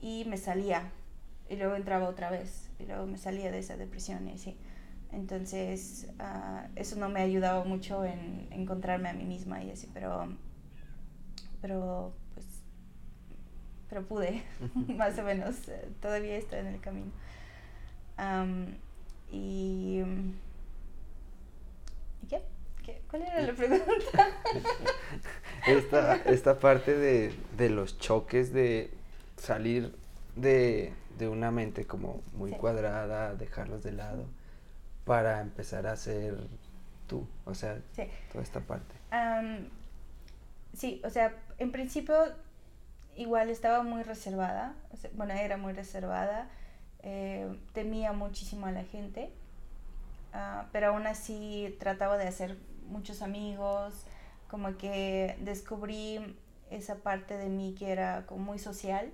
y 0.02 0.26
me 0.26 0.37
salía 0.37 0.90
y 1.48 1.57
luego 1.57 1.76
entraba 1.76 2.09
otra 2.09 2.31
vez 2.31 2.70
y 2.78 2.85
luego 2.85 3.07
me 3.07 3.16
salía 3.16 3.50
de 3.50 3.61
esa 3.61 3.76
depresión 3.76 4.28
y 4.28 4.33
así. 4.33 4.59
Entonces, 5.12 6.09
uh, 6.20 6.68
eso 6.76 6.96
no 6.96 7.09
me 7.09 7.22
ayudaba 7.22 7.64
mucho 7.64 8.04
en 8.04 8.46
encontrarme 8.50 9.09
a 9.09 9.14
mí 9.14 9.24
misma 9.24 9.62
y 9.62 9.70
así, 9.70 9.88
pero, 9.94 10.28
pero 11.62 12.12
pues, 12.35 12.46
pero 13.88 14.07
pude, 14.07 14.42
más 14.94 15.18
o 15.18 15.22
menos, 15.22 15.57
todavía 16.02 16.37
estoy 16.37 16.59
en 16.59 16.66
el 16.66 16.81
camino. 16.81 17.12
y 19.33 20.02
qué? 22.88 23.03
¿Cuál 23.11 23.22
era 23.22 23.40
la 23.42 23.53
pregunta? 23.53 24.29
esta, 25.67 26.17
esta 26.25 26.58
parte 26.58 26.96
de, 26.96 27.35
de, 27.56 27.71
los 27.71 27.98
choques 27.98 28.52
de 28.52 28.90
salir 29.37 29.94
de, 30.37 30.94
de 31.19 31.29
una 31.29 31.50
mente 31.50 31.87
como 31.87 32.23
muy 32.33 32.52
cuadrada, 32.52 33.35
dejarlos 33.35 33.83
de 33.83 33.92
lado, 33.92 34.27
para 35.04 35.40
empezar 35.40 35.87
a 35.87 35.96
ser 35.96 36.38
tú, 37.06 37.27
o 37.44 37.54
sea, 37.54 37.79
toda 38.33 38.42
esta 38.42 38.60
parte. 38.60 38.94
sí, 40.75 41.02
o 41.04 41.10
sea, 41.10 41.35
en 41.58 41.73
principio 41.73 42.17
igual 43.17 43.50
estaba 43.50 43.83
muy 43.83 44.02
reservada, 44.02 44.75
bueno, 45.12 45.35
era 45.35 45.56
muy 45.56 45.75
reservada, 45.75 46.48
eh, 47.02 47.54
temía 47.75 48.12
muchísimo 48.12 48.67
a 48.67 48.73
la 48.73 48.85
gente 48.85 49.31
Ah, 50.33 50.67
pero 50.73 50.88
aún 50.88 51.06
así 51.06 51.77
trataba 51.81 52.19
de 52.19 52.29
hacer 52.29 52.56
muchos 52.88 53.22
amigos, 53.22 54.04
como 54.48 54.76
que 54.76 55.36
descubrí 55.40 56.36
esa 56.70 56.96
parte 56.96 57.36
de 57.36 57.48
mí 57.48 57.74
que 57.78 57.90
era 57.92 58.26
como 58.26 58.44
muy 58.44 58.58
social, 58.58 59.10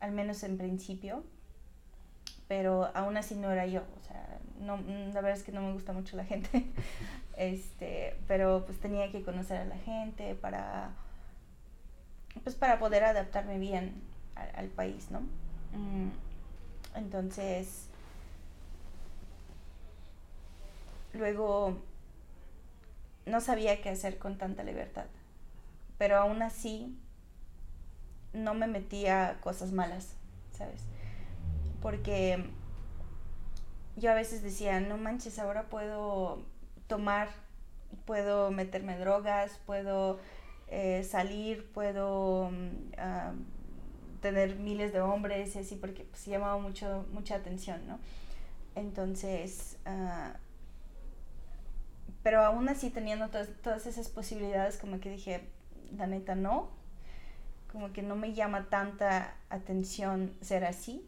al 0.00 0.12
menos 0.12 0.42
en 0.42 0.58
principio, 0.58 1.22
pero 2.48 2.90
aún 2.94 3.16
así 3.16 3.34
no 3.34 3.50
era 3.50 3.66
yo, 3.66 3.82
o 3.82 4.06
sea, 4.06 4.38
no, 4.60 4.76
la 4.78 5.20
verdad 5.20 5.38
es 5.38 5.42
que 5.42 5.52
no 5.52 5.62
me 5.62 5.72
gusta 5.72 5.92
mucho 5.92 6.16
la 6.16 6.24
gente, 6.24 6.66
este, 7.36 8.16
pero 8.26 8.64
pues 8.66 8.78
tenía 8.80 9.10
que 9.10 9.22
conocer 9.22 9.58
a 9.58 9.64
la 9.64 9.78
gente 9.78 10.34
para, 10.34 10.90
pues 12.42 12.54
para 12.56 12.78
poder 12.78 13.04
adaptarme 13.04 13.58
bien 13.58 13.94
al, 14.34 14.66
país, 14.68 15.10
¿no? 15.10 15.20
Mm, 15.20 16.10
entonces, 16.96 17.88
luego 21.12 21.78
no 23.26 23.40
sabía 23.40 23.80
qué 23.80 23.90
hacer 23.90 24.18
con 24.18 24.38
tanta 24.38 24.62
libertad, 24.62 25.06
pero 25.98 26.16
aún 26.18 26.42
así 26.42 26.98
no 28.32 28.54
me 28.54 28.66
metía 28.66 29.38
cosas 29.40 29.72
malas, 29.72 30.16
¿sabes? 30.50 30.82
Porque 31.80 32.44
yo 33.96 34.10
a 34.10 34.14
veces 34.14 34.42
decía, 34.42 34.80
no 34.80 34.96
manches, 34.98 35.38
ahora 35.38 35.64
puedo 35.64 36.42
tomar, 36.88 37.28
puedo 38.04 38.50
meterme 38.50 38.98
drogas, 38.98 39.58
puedo 39.66 40.18
eh, 40.68 41.04
salir, 41.04 41.70
puedo 41.72 42.50
mm, 42.50 44.20
tener 44.20 44.56
miles 44.56 44.92
de 44.92 45.00
hombres 45.00 45.54
y 45.54 45.60
así, 45.60 45.76
porque 45.76 46.04
pues 46.04 46.26
llamaba 46.26 46.58
mucho, 46.58 47.06
mucha 47.12 47.36
atención, 47.36 47.86
¿no? 47.86 47.98
Entonces, 48.74 49.76
ah, 49.86 50.34
pero 52.24 52.42
aún 52.42 52.70
así 52.70 52.88
teniendo 52.88 53.28
todas, 53.28 53.86
esas 53.86 54.08
posibilidades, 54.08 54.78
como 54.78 54.98
que 54.98 55.10
dije, 55.10 55.46
la 55.94 56.06
neta 56.06 56.34
no, 56.34 56.70
como 57.70 57.92
que 57.92 58.02
no 58.02 58.16
me 58.16 58.32
llama 58.32 58.70
tanta 58.70 59.36
atención 59.50 60.32
ser 60.40 60.64
así. 60.64 61.06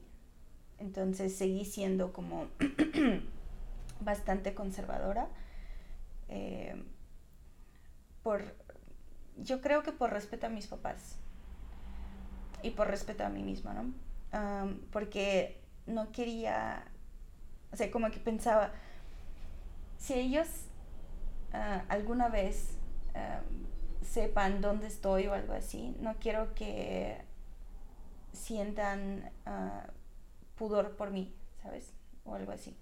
Entonces 0.78 1.34
seguí 1.34 1.64
siendo 1.64 2.12
como 2.12 2.48
bastante 4.00 4.54
conservadora. 4.54 5.28
Eh, 6.28 6.84
por, 8.22 8.42
yo 9.38 9.62
creo 9.62 9.82
que 9.82 9.92
por 9.92 10.12
respeto 10.12 10.48
a 10.48 10.50
mis 10.50 10.66
papás 10.66 11.16
y 12.62 12.72
por 12.72 12.88
respeto 12.88 13.24
a 13.24 13.30
mí 13.30 13.42
misma, 13.42 13.72
¿no? 13.72 13.94
porque 14.90 15.62
no 15.86 16.12
quería, 16.12 16.84
o 17.72 17.76
sea, 17.76 17.90
como 17.90 18.10
que 18.10 18.18
pensaba, 18.18 18.70
si 19.96 20.12
ellos 20.12 20.65
ah, 21.52 21.84
alguna 21.88 22.28
vez 22.28 22.72
sepan 24.02 24.60
dónde 24.60 24.86
estoy 24.86 25.26
o 25.26 25.34
algo 25.34 25.52
así. 25.52 25.94
No 26.00 26.14
quiero 26.14 26.54
que 26.54 27.18
sientan 28.32 29.30
ah, 29.44 29.86
pudor 30.56 30.96
por 30.96 31.10
mí, 31.10 31.34
¿sabes? 31.62 31.92
O 32.24 32.34
algo 32.34 32.52
así. 32.52 32.76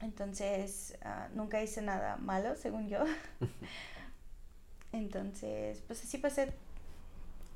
Entonces, 0.00 0.96
ah, 1.02 1.28
nunca 1.34 1.62
hice 1.62 1.82
nada 1.82 2.16
malo, 2.16 2.56
según 2.56 2.88
yo. 2.88 3.04
Entonces, 4.92 5.82
pues 5.86 6.02
así 6.02 6.18
pasé 6.18 6.52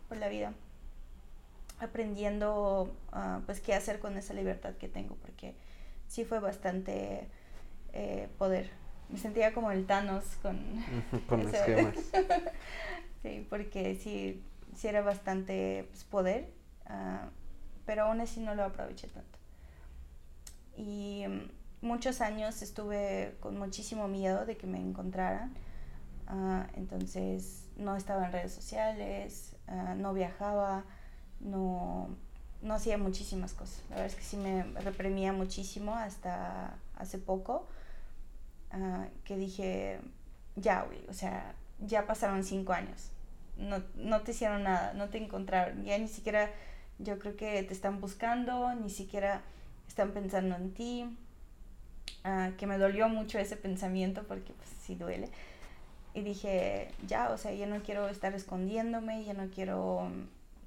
por 0.08 0.18
la 0.18 0.28
vida, 0.28 0.52
aprendiendo 1.80 2.94
ah, 3.12 3.40
pues 3.46 3.60
qué 3.60 3.74
hacer 3.74 4.00
con 4.00 4.16
esa 4.16 4.34
libertad 4.34 4.74
que 4.74 4.88
tengo, 4.88 5.14
porque 5.16 5.54
sí 6.08 6.24
fue 6.24 6.40
bastante 6.40 7.28
eh, 7.92 8.28
poder 8.38 8.70
me 9.12 9.18
sentía 9.18 9.52
como 9.52 9.70
el 9.70 9.86
Thanos 9.86 10.24
con, 10.40 10.58
con 11.28 11.44
las 11.44 11.64
gemas. 11.64 11.94
sí, 13.22 13.46
porque 13.48 13.94
sí, 14.02 14.42
sí 14.74 14.88
era 14.88 15.02
bastante 15.02 15.86
pues, 15.90 16.04
poder, 16.04 16.50
uh, 16.86 17.28
pero 17.84 18.04
aún 18.04 18.20
así 18.20 18.40
no 18.40 18.54
lo 18.54 18.64
aproveché 18.64 19.08
tanto. 19.08 19.38
Y 20.76 21.24
um, 21.26 21.48
muchos 21.82 22.22
años 22.22 22.62
estuve 22.62 23.36
con 23.40 23.58
muchísimo 23.58 24.08
miedo 24.08 24.46
de 24.46 24.56
que 24.56 24.66
me 24.66 24.80
encontraran, 24.80 25.52
uh, 26.30 26.64
entonces 26.74 27.68
no 27.76 27.96
estaba 27.96 28.26
en 28.26 28.32
redes 28.32 28.54
sociales, 28.54 29.56
uh, 29.68 29.94
no 29.94 30.14
viajaba, 30.14 30.84
no, 31.40 32.08
no 32.62 32.74
hacía 32.74 32.96
muchísimas 32.96 33.52
cosas. 33.52 33.82
La 33.90 33.96
verdad 33.96 34.06
es 34.06 34.14
que 34.14 34.22
sí 34.22 34.38
me 34.38 34.62
reprimía 34.80 35.34
muchísimo 35.34 35.94
hasta 35.94 36.78
hace 36.96 37.18
poco 37.18 37.68
Ah, 38.72 39.06
que 39.24 39.36
dije, 39.36 40.00
ya, 40.56 40.82
güey, 40.82 41.04
o 41.08 41.12
sea, 41.12 41.54
ya 41.78 42.06
pasaron 42.06 42.42
cinco 42.42 42.72
años, 42.72 43.10
no, 43.58 43.82
no 43.96 44.22
te 44.22 44.30
hicieron 44.32 44.62
nada, 44.62 44.94
no 44.94 45.10
te 45.10 45.18
encontraron, 45.18 45.84
ya 45.84 45.98
ni 45.98 46.08
siquiera 46.08 46.50
yo 46.98 47.18
creo 47.18 47.36
que 47.36 47.62
te 47.62 47.72
están 47.74 48.00
buscando, 48.00 48.74
ni 48.74 48.88
siquiera 48.88 49.42
están 49.86 50.12
pensando 50.12 50.56
en 50.56 50.72
ti, 50.72 51.18
uh, 52.24 52.56
que 52.56 52.66
me 52.66 52.78
dolió 52.78 53.08
mucho 53.08 53.38
ese 53.38 53.56
pensamiento 53.56 54.22
porque 54.24 54.52
pues 54.52 54.68
sí 54.82 54.94
duele. 54.94 55.28
Y 56.14 56.22
dije, 56.22 56.88
ya, 57.06 57.30
o 57.30 57.38
sea, 57.38 57.52
ya 57.52 57.66
no 57.66 57.82
quiero 57.82 58.08
estar 58.08 58.34
escondiéndome, 58.34 59.24
ya 59.24 59.34
no 59.34 59.48
quiero 59.48 60.10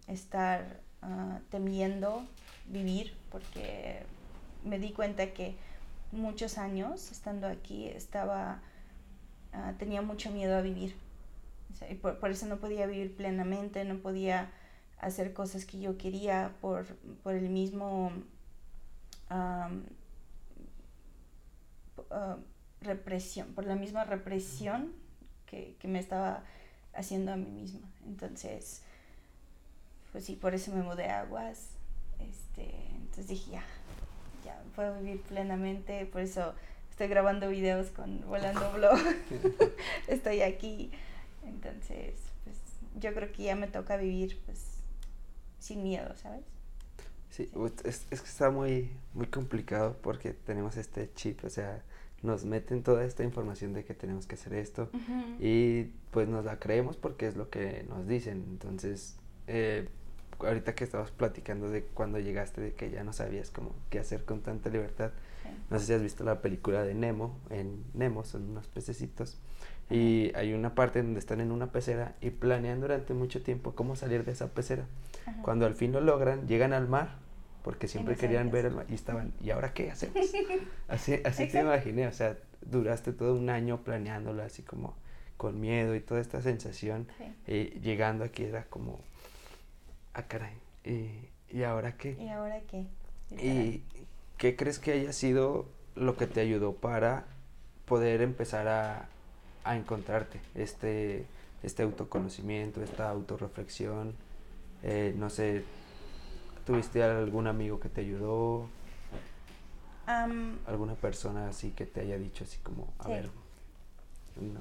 estar 0.07 0.79
uh, 1.03 1.39
temiendo 1.49 2.25
vivir 2.67 3.15
porque 3.31 4.03
me 4.63 4.79
di 4.79 4.91
cuenta 4.91 5.33
que 5.33 5.55
muchos 6.15 6.57
años 6.57 7.11
estando 7.11 7.47
aquí, 7.47 7.87
estaba, 7.87 8.61
ah, 9.53 9.73
tenía 9.77 10.01
mucho 10.01 10.31
miedo 10.31 10.57
a 10.57 10.61
vivir. 10.61 10.95
por, 12.01 12.31
eso 12.31 12.45
no 12.45 12.57
podía 12.57 12.87
vivir 12.87 13.15
plenamente, 13.15 13.83
no 13.85 13.97
podía 13.99 14.51
hacer 14.99 15.33
cosas 15.33 15.65
que 15.65 15.79
yo 15.79 15.97
quería 15.97 16.53
por, 16.61 16.85
el 17.25 17.49
mismo 17.49 18.11
ah, 19.29 19.69
represión, 22.81 23.53
por 23.53 23.65
la 23.65 23.75
misma 23.75 24.05
represión 24.05 24.93
que, 25.45 25.75
que, 25.79 25.87
me 25.87 25.99
estaba 25.99 26.43
haciendo 26.93 27.33
a 27.33 27.35
mí 27.35 27.49
misma. 27.49 27.87
Entonces, 28.05 28.81
pues 30.11 30.25
sí, 30.25 30.35
por 30.35 30.53
eso 30.53 30.71
me 30.71 30.81
mudé 30.81 31.09
a 31.09 31.21
Aguas. 31.21 31.71
Este, 32.19 32.73
entonces 32.95 33.27
dije, 33.27 33.51
ya, 33.51 33.63
puedo 34.75 34.99
vivir 34.99 35.21
plenamente, 35.21 36.05
por 36.05 36.21
eso 36.21 36.53
estoy 36.89 37.07
grabando 37.07 37.49
videos 37.49 37.89
con 37.91 38.21
Volando 38.27 38.71
Blog, 38.73 38.99
estoy 40.07 40.41
aquí, 40.41 40.91
entonces 41.45 42.15
pues 42.43 42.57
yo 42.99 43.13
creo 43.13 43.31
que 43.31 43.43
ya 43.43 43.55
me 43.55 43.67
toca 43.67 43.97
vivir 43.97 44.39
pues 44.45 44.75
sin 45.59 45.83
miedo, 45.83 46.15
¿sabes? 46.17 46.43
Sí, 47.29 47.49
Es, 47.83 48.07
es, 48.11 48.21
que 48.21 48.27
está 48.27 48.49
muy, 48.49 48.91
muy 49.13 49.27
complicado 49.27 49.97
porque 50.01 50.31
tenemos 50.31 50.77
este 50.77 51.11
chip, 51.15 51.43
o 51.43 51.49
sea, 51.49 51.83
nos 52.21 52.45
meten 52.45 52.81
toda 52.81 53.03
esta 53.03 53.23
información 53.23 53.73
de 53.73 53.83
que 53.83 53.93
tenemos 53.93 54.25
que 54.25 54.35
hacer 54.35 54.53
esto 54.53 54.89
y 55.39 55.83
pues 56.11 56.29
nos 56.29 56.45
la 56.45 56.59
creemos 56.59 56.95
porque 56.95 57.27
es 57.27 57.35
lo 57.35 57.49
que 57.49 57.85
nos 57.89 58.07
dicen, 58.07 58.45
entonces... 58.49 59.17
Eh, 59.47 59.87
ahorita 60.39 60.75
que 60.75 60.83
estabas 60.83 61.11
platicando 61.11 61.69
de 61.69 61.83
cuando 61.83 62.19
llegaste, 62.19 62.61
de 62.61 62.73
que 62.73 62.89
ya 62.89 63.03
no 63.03 63.13
sabías 63.13 63.51
cómo 63.51 63.71
qué 63.89 63.99
hacer 63.99 64.25
con 64.25 64.41
tanta 64.41 64.69
libertad. 64.69 65.11
No 65.69 65.79
sé 65.79 65.85
si 65.85 65.93
has 65.93 66.01
visto 66.01 66.23
la 66.23 66.41
película 66.41 66.83
de 66.83 66.93
Nemo, 66.93 67.37
en 67.49 67.83
Nemo 67.93 68.23
son 68.23 68.49
unos 68.49 68.67
pececitos, 68.67 69.39
y 69.89 70.31
hay 70.35 70.53
una 70.53 70.73
parte 70.73 71.01
donde 71.01 71.19
están 71.19 71.41
en 71.41 71.51
una 71.51 71.71
pecera 71.71 72.15
y 72.21 72.31
planean 72.31 72.81
durante 72.81 73.13
mucho 73.13 73.43
tiempo 73.43 73.75
cómo 73.75 73.95
salir 73.95 74.25
de 74.25 74.31
esa 74.31 74.47
pecera. 74.49 74.85
Cuando 75.41 75.65
al 75.65 75.75
fin 75.75 75.91
lo 75.91 76.01
logran, 76.01 76.47
llegan 76.47 76.73
al 76.73 76.87
mar, 76.87 77.17
porque 77.63 77.87
siempre 77.87 78.15
querían 78.15 78.51
ver 78.51 78.65
el 78.65 78.75
mar, 78.75 78.85
y 78.89 78.93
estaban, 78.93 79.33
¿y 79.41 79.51
ahora 79.51 79.73
qué 79.73 79.91
hacemos? 79.91 80.17
así 80.87 81.19
así 81.23 81.47
te 81.47 81.61
imaginé, 81.61 82.07
o 82.07 82.13
sea, 82.13 82.37
duraste 82.61 83.13
todo 83.13 83.35
un 83.35 83.49
año 83.49 83.83
planeándolo 83.83 84.43
así 84.43 84.63
como 84.63 84.95
con 85.37 85.59
miedo 85.59 85.95
y 85.95 85.99
toda 85.99 86.21
esta 86.21 86.41
sensación, 86.41 87.07
y 87.47 87.79
llegando 87.79 88.23
aquí 88.23 88.43
era 88.43 88.65
como 88.65 88.99
ah, 90.15 90.23
caray, 90.23 90.53
¿y, 90.83 91.63
ahora 91.63 91.97
qué? 91.97 92.17
¿Y 92.19 92.29
ahora 92.29 92.61
qué? 92.61 92.87
¿Y 93.31 93.83
qué 94.37 94.55
crees 94.55 94.79
que 94.79 94.93
haya 94.93 95.13
sido 95.13 95.67
lo 95.95 96.15
que 96.15 96.27
te 96.27 96.39
ayudó 96.39 96.73
para 96.73 97.25
poder 97.85 98.21
empezar 98.21 98.67
a, 98.67 99.09
encontrarte? 99.75 100.39
Este, 100.55 101.25
este 101.63 101.83
autoconocimiento, 101.83 102.81
esta 102.81 103.09
autorreflexión, 103.09 104.15
eh, 104.83 105.13
no 105.17 105.29
sé, 105.29 105.63
¿tuviste 106.65 107.03
algún 107.03 107.47
amigo 107.47 107.79
que 107.79 107.89
te 107.89 108.01
ayudó? 108.01 108.67
¿Alguna 110.67 110.93
persona 110.95 111.49
así 111.49 111.71
que 111.71 111.85
te 111.85 112.01
haya 112.01 112.17
dicho 112.17 112.43
así 112.43 112.59
como, 112.59 112.93
a 112.99 113.07
ver, 113.07 113.29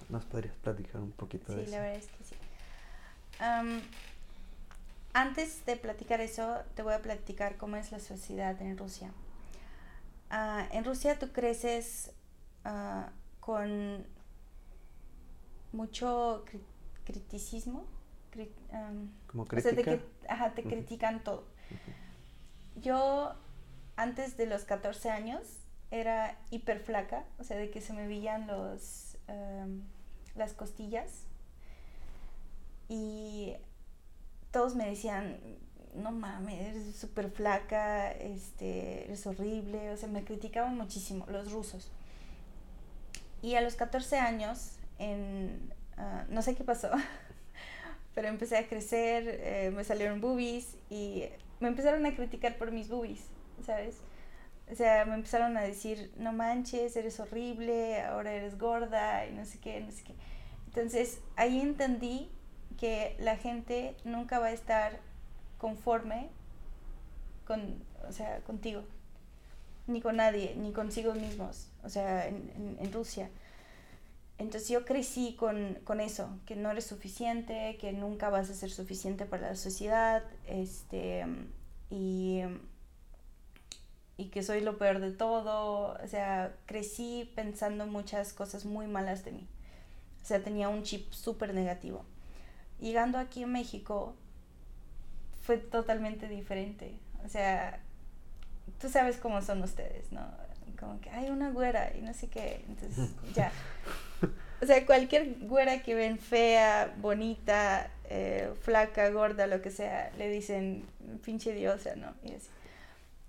¿nos 0.08 0.24
podrías 0.24 0.54
platicar 0.56 1.00
un 1.00 1.12
poquito 1.12 1.52
de 1.54 1.62
eso? 1.62 1.66
Sí, 1.66 1.76
la 1.76 1.82
verdad 1.82 1.98
es 1.98 2.06
que 2.06 2.24
sí 2.24 2.34
antes 5.14 5.64
de 5.64 5.76
platicar 5.76 6.20
eso, 6.20 6.58
te 6.74 6.82
voy 6.82 6.92
a 6.92 7.00
platicar 7.00 7.56
cómo 7.56 7.76
es 7.76 7.92
la 7.92 8.00
sociedad 8.00 8.60
en 8.60 8.76
Rusia. 8.76 9.12
Ah, 10.28 10.66
en 10.72 10.84
Rusia 10.84 11.18
tú 11.18 11.30
creces 11.30 12.12
ah, 12.64 13.10
con 13.38 14.04
mucho 15.72 16.44
criticismo. 17.04 17.86
¿Como 19.28 19.46
crítica? 19.46 19.98
O 20.24 20.36
sea, 20.36 20.52
te 20.54 20.64
critican 20.64 21.22
todo. 21.22 21.46
Yo 22.74 23.34
antes 23.94 24.36
de 24.36 24.46
los 24.46 24.64
14 24.64 25.10
años 25.10 25.42
era 25.92 26.36
hiper 26.50 26.80
flaca, 26.80 27.24
o 27.38 27.44
sea, 27.44 27.56
de 27.56 27.70
que 27.70 27.80
se 27.80 27.92
me 27.92 28.08
veían 28.08 28.48
los, 28.48 29.16
las 30.34 30.54
costillas. 30.54 31.26
Y 32.88 33.54
todos 34.54 34.76
me 34.76 34.88
decían, 34.88 35.40
no 35.96 36.12
mames, 36.12 36.60
eres 36.60 36.94
súper 36.94 37.28
flaca, 37.28 38.12
este, 38.12 39.04
eres 39.04 39.26
horrible, 39.26 39.90
o 39.90 39.96
sea, 39.96 40.08
me 40.08 40.24
criticaban 40.24 40.76
muchísimo 40.76 41.26
los 41.28 41.50
rusos. 41.50 41.90
Y 43.42 43.56
a 43.56 43.60
los 43.60 43.74
14 43.74 44.16
años, 44.16 44.76
en, 45.00 45.74
ah, 45.96 46.24
no 46.28 46.40
sé 46.40 46.54
qué 46.54 46.62
pasó, 46.62 46.88
pero 48.14 48.28
empecé 48.28 48.56
a 48.56 48.68
crecer, 48.68 49.24
eh, 49.26 49.72
me 49.74 49.82
salieron 49.82 50.20
boobies 50.20 50.76
y 50.88 51.24
me 51.58 51.66
empezaron 51.66 52.06
a 52.06 52.14
criticar 52.14 52.56
por 52.56 52.70
mis 52.70 52.88
boobies, 52.88 53.24
¿sabes? 53.66 53.96
O 54.70 54.76
sea, 54.76 55.04
me 55.04 55.14
empezaron 55.14 55.56
a 55.56 55.62
decir, 55.62 56.12
no 56.16 56.32
manches, 56.32 56.96
eres 56.96 57.18
horrible, 57.18 58.00
ahora 58.02 58.32
eres 58.32 58.56
gorda 58.56 59.26
y 59.26 59.32
no 59.32 59.44
sé 59.44 59.58
qué, 59.58 59.80
no 59.80 59.90
sé 59.90 60.04
qué. 60.04 60.14
Entonces 60.68 61.18
ahí 61.34 61.60
entendí 61.60 62.30
que 62.84 63.16
la 63.18 63.38
gente 63.38 63.96
nunca 64.04 64.38
va 64.38 64.48
a 64.48 64.52
estar 64.52 65.00
conforme 65.56 66.28
con, 67.46 67.82
o 68.06 68.12
sea, 68.12 68.40
contigo, 68.40 68.82
ni 69.86 70.02
con 70.02 70.16
nadie, 70.16 70.54
ni 70.54 70.70
consigo 70.70 71.14
mismos, 71.14 71.68
o 71.82 71.88
sea, 71.88 72.28
en, 72.28 72.76
en, 72.78 72.92
Rusia. 72.92 73.30
Entonces 74.36 74.68
yo 74.68 74.84
crecí 74.84 75.34
con, 75.34 75.78
con, 75.84 75.98
eso, 75.98 76.28
que 76.44 76.56
no 76.56 76.70
eres 76.70 76.84
suficiente, 76.84 77.78
que 77.80 77.94
nunca 77.94 78.28
vas 78.28 78.50
a 78.50 78.54
ser 78.54 78.70
suficiente 78.70 79.24
para 79.24 79.48
la 79.48 79.56
sociedad, 79.56 80.22
este, 80.46 81.24
y, 81.88 82.42
y 84.18 84.26
que 84.26 84.42
soy 84.42 84.60
lo 84.60 84.76
peor 84.76 85.00
de 85.00 85.12
todo. 85.12 85.96
O 86.04 86.06
sea, 86.06 86.54
crecí 86.66 87.32
pensando 87.34 87.86
muchas 87.86 88.34
cosas 88.34 88.66
muy 88.66 88.88
malas 88.88 89.24
de 89.24 89.32
mí. 89.32 89.48
O 90.22 90.26
sea, 90.26 90.42
tenía 90.42 90.68
un 90.68 90.82
chip 90.82 91.14
súper 91.14 91.54
negativo. 91.54 92.04
Llegando 92.80 93.18
aquí 93.18 93.44
a 93.44 93.46
México, 93.46 94.14
fue 95.42 95.58
totalmente 95.58 96.28
diferente. 96.28 96.94
O 97.24 97.28
sea, 97.28 97.80
tú 98.80 98.88
sabes 98.88 99.16
cómo 99.18 99.42
son 99.42 99.62
ustedes, 99.62 100.10
¿no? 100.12 100.22
Como 100.78 101.00
que 101.00 101.10
hay 101.10 101.30
una 101.30 101.50
güera 101.50 101.92
y 101.96 102.02
no 102.02 102.12
sé 102.14 102.28
qué. 102.28 102.64
Entonces, 102.68 103.10
ya. 103.34 103.52
O 104.62 104.66
sea, 104.66 104.84
cualquier 104.86 105.36
güera 105.40 105.82
que 105.82 105.94
ven 105.94 106.18
fea, 106.18 106.94
bonita, 106.98 107.90
eh, 108.08 108.50
flaca, 108.62 109.10
gorda, 109.10 109.46
lo 109.46 109.60
que 109.60 109.70
sea, 109.70 110.10
le 110.16 110.28
dicen 110.30 110.84
pinche 111.22 111.52
diosa, 111.52 111.96
¿no? 111.96 112.14
Y 112.22 112.34
así. 112.34 112.48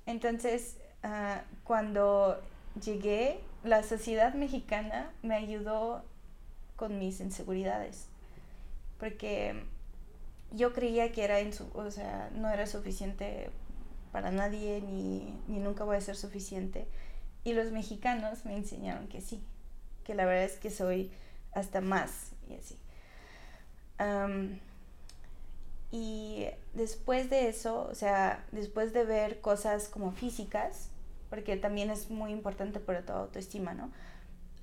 Entonces, 0.05 0.77
uh, 1.03 1.39
cuando 1.63 2.41
llegué, 2.81 3.39
la 3.63 3.83
sociedad 3.83 4.33
mexicana 4.33 5.11
me 5.23 5.35
ayudó 5.35 6.03
con 6.75 6.99
mis 6.99 7.19
inseguridades. 7.19 8.07
Porque 9.05 9.53
yo 10.49 10.73
creía 10.73 11.11
que 11.11 11.23
era, 11.23 11.37
o 11.75 11.91
sea, 11.91 12.31
no 12.33 12.49
era 12.49 12.65
suficiente 12.65 13.51
para 14.11 14.31
nadie 14.31 14.81
ni, 14.81 15.39
ni, 15.47 15.59
nunca 15.59 15.83
voy 15.83 15.97
a 15.97 16.01
ser 16.01 16.15
suficiente. 16.15 16.87
Y 17.43 17.53
los 17.53 17.71
mexicanos 17.71 18.45
me 18.45 18.57
enseñaron 18.57 19.07
que 19.07 19.21
sí, 19.21 19.43
que 20.05 20.15
la 20.15 20.25
verdad 20.25 20.45
es 20.45 20.57
que 20.57 20.71
soy 20.71 21.11
hasta 21.51 21.81
más 21.81 22.31
y 22.49 22.55
así. 22.55 22.79
y 25.91 26.47
después 26.73 27.29
de 27.29 27.47
eso, 27.47 27.87
o 27.91 27.93
sea, 27.93 28.43
después 28.51 28.91
de 28.91 29.03
ver 29.03 29.39
cosas 29.39 29.87
como 29.87 30.13
físicas, 30.13 30.89
porque 31.29 31.57
también 31.57 31.91
es 31.91 32.09
muy 32.09 32.31
importante 32.31 32.79
para 32.79 33.05
tu 33.05 33.13
autoestima, 33.13 33.75
¿no? 33.75 33.91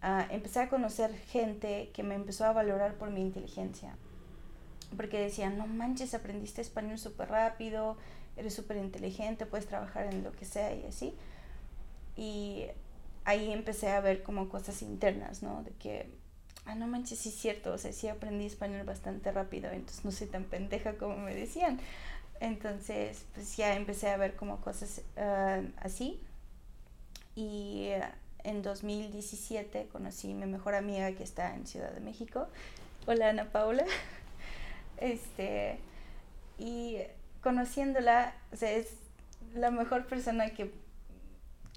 Uh, 0.02 0.26
empecé 0.30 0.58
a 0.58 0.68
conocer 0.68 1.14
gente 1.14 1.92
que 1.94 2.02
me 2.02 2.16
empezó 2.16 2.44
a 2.44 2.52
valorar 2.52 2.94
por 2.94 3.10
mi 3.10 3.20
inteligencia 3.20 3.96
porque 4.96 5.18
decían, 5.18 5.58
no 5.58 5.66
manches, 5.66 6.14
aprendiste 6.14 6.60
español 6.60 6.98
súper 6.98 7.28
rápido, 7.28 7.96
eres 8.36 8.54
súper 8.54 8.76
inteligente, 8.78 9.46
puedes 9.46 9.66
trabajar 9.66 10.06
en 10.06 10.22
lo 10.22 10.32
que 10.32 10.44
sea 10.44 10.74
y 10.74 10.84
así. 10.84 11.14
Y 12.16 12.66
ahí 13.24 13.52
empecé 13.52 13.90
a 13.90 14.00
ver 14.00 14.22
como 14.22 14.48
cosas 14.48 14.82
internas, 14.82 15.42
¿no? 15.42 15.62
De 15.62 15.70
que, 15.72 16.10
ah, 16.64 16.74
no 16.74 16.86
manches, 16.86 17.18
sí 17.18 17.30
es 17.30 17.36
cierto, 17.36 17.72
o 17.72 17.78
sea, 17.78 17.92
sí 17.92 18.08
aprendí 18.08 18.46
español 18.46 18.84
bastante 18.84 19.32
rápido, 19.32 19.70
entonces 19.70 20.04
no 20.04 20.12
soy 20.12 20.26
tan 20.26 20.44
pendeja 20.44 20.94
como 20.94 21.16
me 21.16 21.34
decían. 21.34 21.80
Entonces, 22.40 23.24
pues 23.34 23.56
ya 23.56 23.76
empecé 23.76 24.10
a 24.10 24.16
ver 24.16 24.34
como 24.34 24.60
cosas 24.60 25.02
uh, 25.16 25.64
así. 25.78 26.20
Y 27.36 27.92
uh, 27.96 28.02
en 28.42 28.62
2017 28.62 29.88
conocí 29.92 30.32
a 30.32 30.34
mi 30.34 30.46
mejor 30.46 30.74
amiga 30.74 31.12
que 31.12 31.22
está 31.22 31.54
en 31.54 31.66
Ciudad 31.66 31.92
de 31.92 32.00
México. 32.00 32.48
Hola 33.06 33.28
Ana 33.28 33.44
Paula. 33.44 33.84
Este, 35.02 35.80
y 36.58 36.98
conociéndola, 37.42 38.34
o 38.52 38.56
sea, 38.56 38.70
es 38.70 38.94
la 39.54 39.70
mejor 39.70 40.06
persona 40.06 40.50
que, 40.50 40.72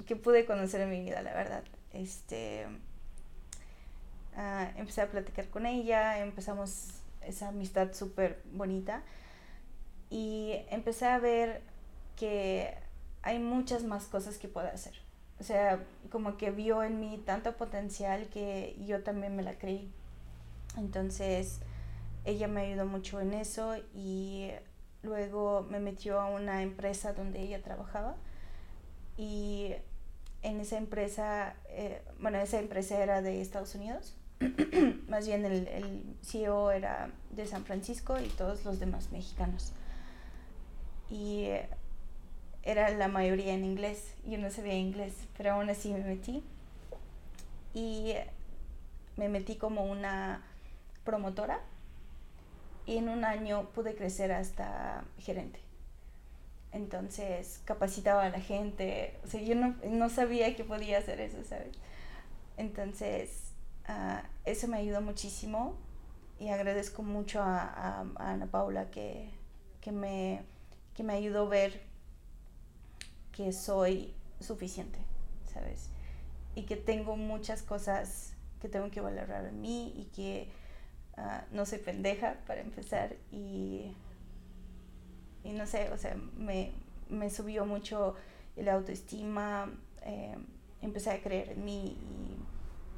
que 0.06 0.16
pude 0.16 0.46
conocer 0.46 0.82
en 0.82 0.92
mi 0.92 1.02
vida, 1.02 1.22
la 1.24 1.34
verdad. 1.34 1.64
Este, 1.92 2.68
uh, 4.38 4.80
empecé 4.80 5.02
a 5.02 5.10
platicar 5.10 5.48
con 5.50 5.66
ella, 5.66 6.20
empezamos 6.20 6.90
esa 7.22 7.48
amistad 7.48 7.94
súper 7.94 8.44
bonita 8.54 9.02
y 10.12 10.54
empecé 10.70 11.08
a 11.08 11.18
ver 11.18 11.62
que 12.16 12.76
hay 13.24 13.40
muchas 13.40 13.84
más 13.84 14.06
cosas 14.06 14.38
que 14.38 14.48
puedo 14.48 14.68
hacer. 14.68 14.94
O 15.40 15.44
sea, 15.44 15.84
como 16.12 16.38
que 16.38 16.52
vio 16.52 16.84
en 16.84 17.00
mí 17.00 17.22
tanto 17.26 17.58
potencial 17.58 18.28
que 18.28 18.78
yo 18.86 19.02
también 19.04 19.36
me 19.36 19.42
la 19.42 19.56
creí. 19.56 19.92
Entonces, 20.78 21.60
ella 22.26 22.48
me 22.48 22.62
ayudó 22.62 22.86
mucho 22.86 23.22
en 23.22 23.34
eso 23.34 23.76
y 23.94 24.50
luego 25.04 25.66
me 25.70 25.80
metió 25.80 26.20
a 26.20 26.26
una 26.26 26.64
empresa 26.64 27.14
donde 27.14 27.42
ella 27.42 27.62
trabajaba 27.62 28.16
y 29.18 29.74
en 30.42 30.60
esa 30.60 30.78
empresa, 30.78 31.56
eh, 31.70 32.02
bueno, 32.20 32.40
esa 32.40 32.60
empresa 32.60 33.02
era 33.02 33.22
de 33.22 33.42
Estados 33.42 33.76
Unidos, 33.76 34.16
más 35.08 35.26
bien 35.26 35.46
el, 35.46 35.68
el, 35.68 36.18
CEO 36.22 36.72
era 36.72 37.10
de 37.32 37.48
San 37.48 37.64
Francisco 37.66 38.20
y 38.20 38.28
todos 38.28 38.66
los 38.66 38.80
demás 38.80 39.12
mexicanos. 39.12 39.72
Y 41.10 41.48
era 42.64 42.90
la 42.90 43.08
mayoría 43.08 43.54
en 43.54 43.64
inglés, 43.64 44.16
yo 44.26 44.38
no 44.38 44.50
sabía 44.52 44.76
inglés, 44.76 45.14
pero 45.38 45.54
aún 45.54 45.70
así 45.70 45.94
me 45.94 46.04
metí. 46.04 46.44
Y 47.74 48.14
me 49.18 49.30
metí 49.30 49.56
como 49.56 49.86
una 49.86 50.44
promotora 51.04 51.62
y 52.86 52.98
en 52.98 53.10
un 53.10 53.26
año 53.26 53.70
pude 53.74 53.96
crecer 53.96 54.32
hasta 54.32 55.04
gerente. 55.20 55.60
Entonces 56.72 57.62
capacitaba 57.66 58.24
a 58.26 58.30
la 58.30 58.42
gente, 58.42 59.18
o 59.24 59.28
sea, 59.28 59.42
yo 59.42 59.56
no, 59.56 59.76
no 59.90 60.10
sabía 60.10 60.56
que 60.56 60.64
podía 60.64 60.98
hacer 60.98 61.22
eso, 61.22 61.38
¿sabes? 61.44 61.78
Entonces 62.58 63.54
uh, 63.88 64.26
eso 64.44 64.68
me 64.68 64.78
ayudó 64.78 65.02
muchísimo 65.02 65.76
y 66.40 66.50
agradezco 66.50 67.02
mucho 67.02 67.42
a, 67.42 67.64
a, 67.64 68.06
a 68.18 68.32
Ana 68.32 68.48
Paula 68.48 68.92
que, 68.92 69.30
que, 69.80 69.92
me, 69.92 70.44
que 70.94 71.04
me 71.04 71.14
ayudó 71.14 71.46
a 71.46 71.50
ver 71.50 71.82
que 73.32 73.54
soy 73.54 74.14
suficiente, 74.40 75.00
¿sabes? 75.54 75.90
Y 76.56 76.64
que 76.64 76.76
tengo 76.76 77.16
muchas 77.16 77.62
cosas 77.62 78.34
que 78.62 78.70
tengo 78.70 78.90
que 78.92 79.02
valorar 79.02 79.46
en 79.46 79.62
mí 79.62 79.94
y 79.96 80.06
que 80.06 80.50
Ah, 81.18 81.46
no 81.52 81.66
soy 81.66 81.80
pendeja 81.80 82.36
para 82.46 82.62
empezar 82.62 83.16
y, 83.32 83.94
y 85.44 85.52
no 85.54 85.66
sé, 85.66 85.90
o 85.92 85.98
sea, 85.98 86.16
me, 86.38 86.72
me 87.10 87.30
subió 87.30 87.66
mucho 87.66 88.16
la 88.58 88.74
autoestima, 88.74 89.72
eh, 90.04 90.36
empecé 90.82 91.12
a 91.12 91.22
creer 91.22 91.52
en 91.52 91.64
mí 91.64 91.98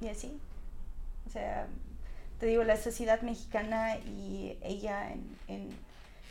y, 0.02 0.06
y, 0.06 0.10
así. 0.10 0.40
O 1.28 1.30
sea, 1.30 1.68
te 2.40 2.48
digo, 2.48 2.64
la 2.64 2.78
sociedad 2.78 3.22
mexicana 3.22 3.98
y 3.98 4.58
ella 4.62 5.12
en, 5.12 5.38
en, 5.48 5.70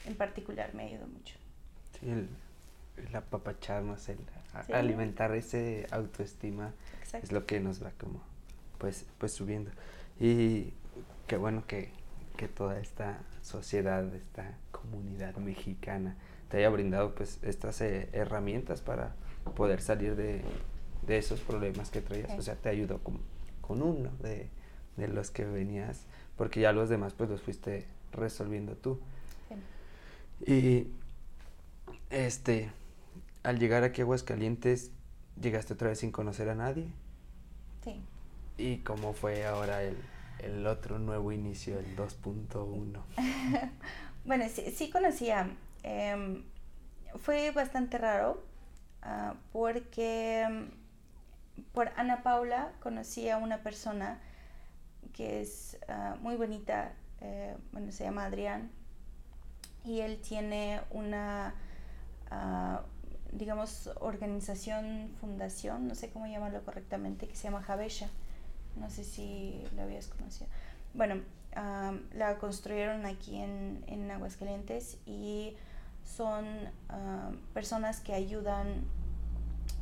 en 0.07 0.15
particular 0.17 0.75
me 0.75 0.85
ayudó 0.85 1.07
mucho. 1.07 1.37
Sí, 2.01 2.11
el, 2.11 2.29
el 2.97 3.15
apapacharnos, 3.15 4.09
el 4.09 4.19
alimentar 4.73 5.35
ese 5.35 5.87
autoestima 5.91 6.73
es 7.13 7.31
lo 7.31 7.47
que 7.47 7.61
nos 7.61 7.83
va 7.83 7.91
como 7.93 8.21
pues, 8.79 9.07
pues 9.19 9.33
subiendo. 9.33 9.71
Y 10.19 10.73
qué 11.27 11.37
bueno 11.37 11.65
que, 11.67 11.91
toda 12.55 12.79
esta 12.79 13.19
sociedad, 13.43 14.15
esta 14.15 14.59
comunidad 14.71 15.35
mexicana 15.37 16.17
te 16.51 16.59
haya 16.59 16.69
brindado 16.69 17.15
pues 17.15 17.39
estas 17.43 17.81
eh, 17.81 18.11
herramientas 18.13 18.83
para 18.83 19.15
poder 19.57 19.81
salir 19.81 20.17
de, 20.17 20.45
esos 21.09 21.41
problemas 21.41 21.91
que 21.91 22.03
traías. 22.03 22.39
O 22.39 22.43
sea, 22.43 22.57
te 22.57 22.69
ayudó 22.69 22.99
con, 22.99 23.21
con 23.63 23.83
uno 23.83 24.11
de, 24.21 24.51
los 25.09 25.31
que 25.31 25.45
venías, 25.45 26.07
porque 26.37 26.61
ya 26.61 26.73
los 26.73 26.89
demás 26.89 27.15
pues 27.15 27.31
los 27.31 27.41
fuiste 27.41 27.87
resolviendo 28.13 28.77
tú. 28.77 29.01
Y 30.47 30.89
este, 32.11 32.71
al 33.43 33.59
llegar 33.59 33.83
aquí 33.83 34.03
a 34.03 34.05
Aguascalientes, 34.05 34.91
llegaste 35.41 35.73
otra 35.73 35.89
vez 35.89 36.01
sin 36.01 36.13
conocer 36.13 36.49
a 36.51 36.55
nadie. 36.55 36.87
Sí. 37.83 38.03
¿Y 38.59 38.79
cómo 38.79 39.13
fue 39.15 39.47
ahora 39.47 39.83
el, 39.83 39.97
el 40.41 40.67
otro 40.67 40.99
nuevo 40.99 41.33
inicio, 41.33 41.79
el 41.79 41.97
2.1? 41.97 43.01
bueno, 44.25 44.45
sí, 44.49 44.71
sí 44.75 44.91
conocía. 44.91 45.51
Em, 45.83 46.45
fue 47.17 47.51
bastante 47.51 47.99
raro 47.99 48.43
ah, 49.03 49.35
porque 49.53 50.69
por 51.73 51.91
Ana 51.97 52.23
Paula 52.23 52.73
conocí 52.81 53.29
a 53.29 53.39
una 53.39 53.59
persona 53.59 54.21
que 55.13 55.41
es 55.41 55.79
ah, 55.89 56.17
muy 56.21 56.37
bonita, 56.37 56.93
eh, 57.21 57.57
bueno, 57.73 57.93
se 57.93 58.05
llama 58.05 58.25
Adrián, 58.25 58.71
y 59.85 60.01
él 60.01 60.21
tiene 60.21 60.81
una, 60.91 61.55
ah, 62.31 62.83
digamos, 63.33 63.91
organización, 64.01 65.15
fundación, 65.21 65.87
no 65.89 65.95
sé 65.95 66.11
cómo 66.11 66.27
llamarlo 66.27 66.63
correctamente, 66.65 67.29
que 67.29 67.37
se 67.37 67.45
llama 67.45 67.63
Javesha. 67.63 68.11
No 68.77 68.91
sé 68.91 69.05
si 69.05 69.63
lo 69.75 69.83
habías 69.83 70.09
conocido. 70.09 70.49
Bueno, 70.95 71.23
la 72.15 72.39
construyeron 72.39 73.07
aquí 73.07 73.37
en, 73.37 73.85
en 73.87 74.11
Aguascalientes 74.11 74.99
y 75.07 75.55
son 76.05 76.47
personas 77.55 78.01
que 78.01 78.15
ayudan 78.15 78.85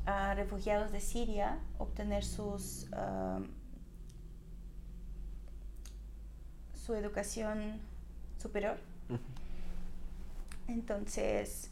a 0.07 0.34
refugiados 0.34 0.92
de 0.92 1.01
Siria 1.01 1.59
a 1.78 1.82
obtener 1.82 2.24
sus 2.24 2.86
su 6.84 6.95
educación 6.95 7.80
superior. 8.38 8.76
Entonces, 10.68 11.70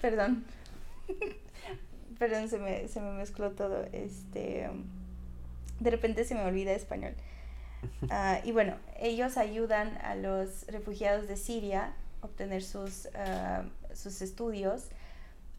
perdón, 0.00 0.44
perdón, 2.18 2.48
se 2.48 2.58
me, 2.58 2.88
se 2.88 3.00
me 3.00 3.12
mezcló 3.12 3.50
todo. 3.52 3.84
Este, 3.92 4.68
de 5.80 5.90
repente 5.90 6.24
se 6.24 6.34
me 6.34 6.44
olvida 6.44 6.72
español. 6.72 7.14
Ah, 8.10 8.38
y 8.44 8.52
bueno, 8.52 8.76
ellos 9.00 9.36
ayudan 9.36 9.98
a 10.04 10.14
los 10.14 10.66
refugiados 10.68 11.26
de 11.26 11.36
Siria 11.36 11.92
a 12.20 12.26
obtener 12.26 12.62
sus, 12.62 13.08
ah, 13.16 13.64
sus 13.92 14.22
estudios, 14.22 14.84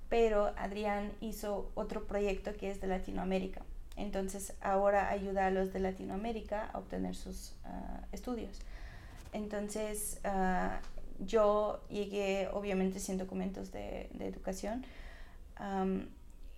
pero 0.08 0.54
Adrián 0.58 1.12
hizo 1.20 1.70
otro 1.76 2.06
proyecto 2.06 2.54
que 2.54 2.72
es 2.72 2.80
de 2.80 2.88
Latinoamérica. 2.88 3.62
Entonces 3.98 4.54
ahora 4.62 5.10
ayuda 5.10 5.48
a 5.48 5.52
los 5.52 5.74
de 5.74 5.80
Latinoamérica 5.82 6.70
a 6.72 6.80
obtener 6.80 7.14
sus 7.14 7.56
ah, 7.66 8.06
estudios. 8.14 8.58
Entonces 9.34 10.22
yo 11.26 11.84
llegué 11.90 12.50
obviamente 12.54 13.00
sin 13.00 13.18
documentos 13.18 13.72
de, 13.72 14.10
de 14.14 14.28
educación 14.28 14.86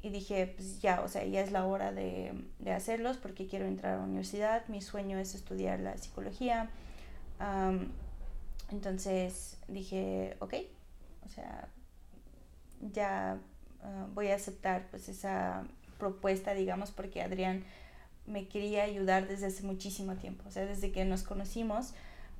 y 0.02 0.10
dije, 0.10 0.54
pues 0.56 0.82
ya, 0.82 1.02
o 1.02 1.08
sea, 1.08 1.26
ya 1.26 1.42
es 1.42 1.52
la 1.52 1.66
hora 1.66 1.92
de, 1.92 2.34
de, 2.60 2.72
hacerlos 2.72 3.18
porque 3.18 3.48
quiero 3.48 3.66
entrar 3.66 3.96
a 3.96 3.98
la 3.98 4.04
universidad, 4.04 4.68
mi 4.68 4.82
sueño 4.82 5.18
es 5.18 5.34
estudiar 5.34 5.80
la 5.80 5.98
psicología. 5.98 6.70
entonces 8.72 9.58
dije, 9.68 10.38
ok, 10.40 10.54
o 11.26 11.30
sea, 11.30 11.68
ya 12.94 13.40
ah, 13.82 14.08
voy 14.14 14.28
a 14.28 14.36
aceptar 14.36 14.88
pues 14.92 15.10
esa 15.10 15.66
propuesta, 15.98 16.54
digamos, 16.54 16.92
porque 16.92 17.22
Adrián 17.22 17.64
me 18.28 18.48
quería 18.48 18.84
ayudar 18.84 19.28
desde 19.28 19.48
hace 19.48 19.64
muchísimo 19.64 20.16
tiempo, 20.16 20.44
o 20.48 20.52
sea, 20.52 20.66
desde 20.66 20.92
que 20.92 21.06
nos 21.06 21.24
conocimos. 21.24 21.94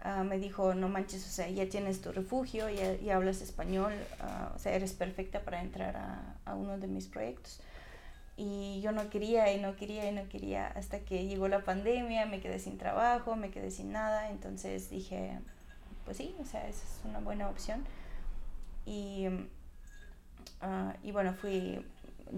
Ah, 0.08 0.24
me 0.24 0.38
dijo, 0.38 0.76
no 0.76 0.88
manches, 0.88 1.26
o 1.26 1.32
sea, 1.32 1.50
ya 1.50 1.68
tienes 1.68 2.00
tu 2.00 2.12
refugio, 2.12 2.70
ya, 2.70 2.94
ya 2.98 3.16
hablas 3.16 3.42
español, 3.42 3.92
ah, 4.20 4.52
o 4.56 4.60
sea, 4.60 4.76
eres 4.76 4.94
perfecta 4.94 5.42
para 5.42 5.60
entrar 5.62 5.98
a, 5.98 6.36
a, 6.46 6.54
uno 6.54 6.78
de 6.78 6.86
mis 6.86 7.08
proyectos. 7.08 7.60
Y 8.38 8.82
yo 8.82 8.92
no 8.92 9.10
quería 9.10 9.52
y 9.52 9.60
no 9.60 9.76
quería 9.76 10.08
y 10.08 10.14
no 10.14 10.30
quería 10.30 10.68
hasta 10.68 11.00
que 11.00 11.26
llegó 11.26 11.48
la 11.48 11.64
pandemia, 11.64 12.28
me 12.28 12.40
quedé 12.40 12.60
sin 12.60 12.78
trabajo, 12.78 13.36
me 13.36 13.50
quedé 13.50 13.72
sin 13.72 13.92
nada, 13.94 14.30
entonces 14.30 14.92
dije, 14.92 15.40
pues 16.06 16.18
sí, 16.18 16.36
o 16.40 16.46
sea, 16.46 16.68
esa 16.68 16.84
es 16.84 17.02
una 17.06 17.20
buena 17.20 17.50
opción. 17.50 17.84
Y, 18.86 19.28
uh, 20.62 20.94
y 21.02 21.14
bueno, 21.14 21.34
fui, 21.34 21.84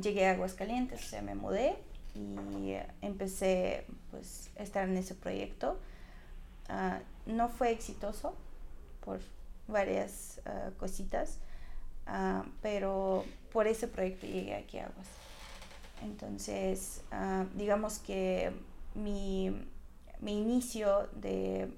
llegué 0.01 0.25
a 0.27 0.31
Aguascalientes, 0.31 1.03
o 1.03 1.09
sea, 1.09 1.21
me 1.21 1.35
mudé 1.35 1.75
y 2.15 2.77
empecé 3.01 3.85
pues 4.09 4.51
a 4.57 4.63
estar 4.63 4.87
en 4.87 4.95
ese 4.95 5.15
proyecto. 5.15 5.77
Uh, 6.69 7.01
no 7.27 7.49
fue 7.49 7.71
exitoso 7.71 8.33
por 9.03 9.19
varias 9.67 10.41
uh, 10.45 10.71
cositas, 10.77 11.39
uh, 12.07 12.47
pero 12.61 13.25
por 13.51 13.67
ese 13.67 13.87
proyecto 13.87 14.25
llegué 14.25 14.55
aquí 14.55 14.79
a 14.79 14.85
Aguas. 14.85 15.07
Entonces, 16.03 17.01
digamos 17.55 17.97
que 17.97 18.51
mi, 18.93 19.49
mi 20.19 20.39
inicio 20.39 21.09
de, 21.13 21.73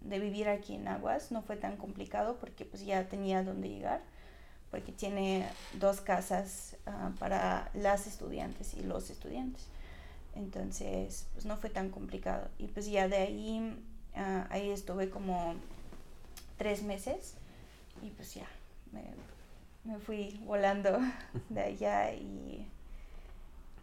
de, 0.00 0.18
vivir 0.18 0.48
aquí 0.48 0.74
en 0.74 0.88
Aguas 0.88 1.30
no 1.30 1.42
fue 1.42 1.56
tan 1.56 1.76
complicado 1.76 2.38
porque 2.40 2.64
pues 2.64 2.86
ya 2.86 3.06
tenía 3.06 3.42
dónde 3.42 3.68
llegar, 3.68 4.00
porque 4.70 4.90
tiene 4.90 5.46
dos 5.74 6.00
casas 6.00 6.76
para 7.18 7.70
las 7.74 8.06
estudiantes 8.06 8.72
y 8.72 8.80
los 8.80 9.10
estudiantes. 9.10 9.66
Entonces, 10.34 11.26
pues 11.34 11.44
no 11.44 11.58
fue 11.58 11.68
tan 11.68 11.90
complicado. 11.90 12.48
Y 12.58 12.68
pues 12.68 12.86
ya 12.86 13.06
de 13.06 13.16
ahí 13.16 13.76
Ah, 14.14 14.46
ahí 14.50 14.70
estuve 14.70 15.10
como 15.10 15.54
tres 16.56 16.82
meses 16.82 17.34
y 18.02 18.10
pues 18.10 18.34
ya, 18.34 18.46
me, 18.92 19.98
fui 20.00 20.40
volando 20.44 20.98
de 21.48 21.60
allá 21.60 22.12
y, 22.12 22.68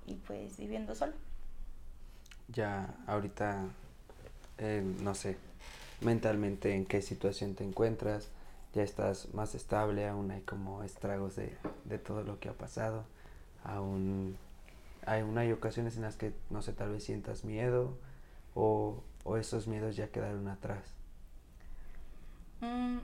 y 0.05 0.13
pues 0.27 0.57
viviendo 0.57 0.93
solo. 0.93 1.13
Ya 2.49 2.93
ahorita, 3.07 3.65
eh, 4.59 4.83
no 5.01 5.15
sé, 5.15 5.37
mentalmente 6.01 6.75
en 6.75 6.85
qué 6.85 7.01
situación 7.01 7.55
te 7.55 7.63
encuentras, 7.63 8.29
ya 8.73 8.83
estás 8.83 9.33
más 9.33 9.55
estable, 9.55 10.07
aún 10.07 10.29
hay 10.31 10.41
como 10.41 10.83
estragos 10.83 11.35
de, 11.35 11.57
de 11.85 11.97
todo 11.97 12.23
lo 12.23 12.39
que 12.39 12.49
ha 12.49 12.53
pasado, 12.53 13.03
aún 13.63 14.37
hay, 15.05 15.21
aún 15.21 15.37
hay 15.37 15.51
ocasiones 15.51 15.95
en 15.95 16.03
las 16.03 16.17
que, 16.17 16.33
no 16.49 16.61
sé, 16.61 16.73
tal 16.73 16.91
vez 16.91 17.03
sientas 17.03 17.45
miedo 17.45 17.97
o 18.55 19.03
esos 19.37 19.67
miedos 19.67 19.95
ya 19.95 20.07
quedaron 20.09 20.47
atrás? 20.47 20.95
Mm, 22.61 22.97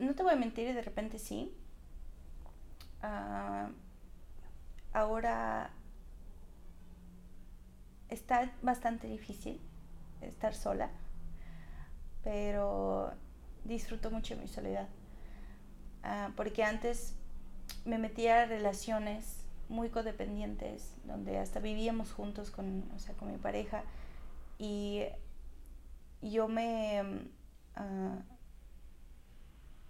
no 0.00 0.14
te 0.14 0.22
voy 0.22 0.32
a 0.32 0.36
mentir, 0.36 0.72
de 0.72 0.82
repente 0.82 1.18
sí. 1.18 1.52
Ah, 3.02 3.70
ahora 4.92 5.70
está 8.08 8.52
bastante 8.62 9.06
difícil 9.08 9.60
estar 10.20 10.54
sola, 10.54 10.90
pero 12.22 13.12
disfruto 13.64 14.10
mucho 14.10 14.36
mi 14.36 14.48
soledad. 14.48 14.88
Ah, 16.02 16.30
porque 16.36 16.62
antes 16.62 17.14
me 17.84 17.98
metía 17.98 18.42
a 18.42 18.46
relaciones 18.46 19.44
muy 19.68 19.88
codependientes, 19.88 20.94
donde 21.04 21.38
hasta 21.38 21.60
vivíamos 21.60 22.12
juntos 22.12 22.50
con, 22.50 22.84
o 22.94 22.98
sea, 22.98 23.14
con 23.14 23.32
mi 23.32 23.38
pareja 23.38 23.82
y 24.58 25.04
yo 26.22 26.48
me, 26.48 27.02
uh, 27.76 28.20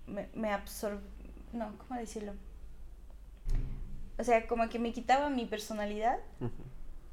me, 0.07 0.29
me 0.35 0.51
no, 1.53 1.79
¿cómo 1.79 2.01
decirlo? 2.01 2.33
O 4.19 4.25
sea, 4.25 4.47
como 4.47 4.69
que 4.69 4.79
me 4.79 4.93
quitaba 4.93 5.31
mi 5.31 5.47
personalidad 5.47 6.19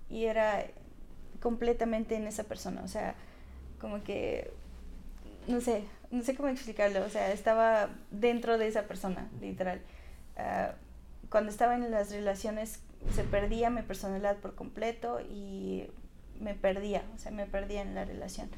y 0.10 0.26
era 0.26 0.66
completamente 1.39 2.16
en 2.16 2.28
esa 2.28 2.43
persona, 2.43 2.82
o 2.84 2.88
sea, 2.88 3.16
como 3.80 4.04
que, 4.04 4.52
no 5.47 5.62
sé, 5.62 5.84
no 6.12 6.22
sé 6.22 6.36
cómo 6.36 6.49
explicarlo, 6.49 7.04
o 7.04 7.10
sea, 7.10 7.32
estaba 7.32 7.89
dentro 8.12 8.58
de 8.58 8.68
esa 8.68 8.84
persona, 8.84 9.30
literal. 9.39 9.82
Uh, 10.38 10.74
cuando 11.30 11.49
estaba 11.49 11.76
en 11.76 11.89
las 11.89 12.12
relaciones 12.12 12.82
se 13.16 13.24
perdía 13.24 13.70
mi 13.70 13.82
personalidad 13.82 14.38
por 14.38 14.54
completo 14.54 15.20
y 15.22 15.88
me 16.42 16.56
perdía, 16.56 17.04
o 17.16 17.18
sea, 17.18 17.32
me 17.32 17.46
perdía 17.46 17.82
en 17.82 17.96
la 17.96 18.04
relación 18.04 18.50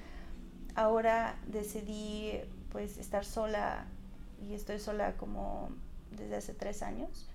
ahora 0.76 1.38
decidí 1.48 2.40
pues 2.72 2.98
estar 2.98 3.26
sola 3.26 3.86
y 4.42 4.54
estoy 4.54 4.80
sola 4.80 5.14
como 5.14 5.70
desde 6.12 6.36
hace 6.36 6.54
tres 6.54 6.82
años. 6.82 7.28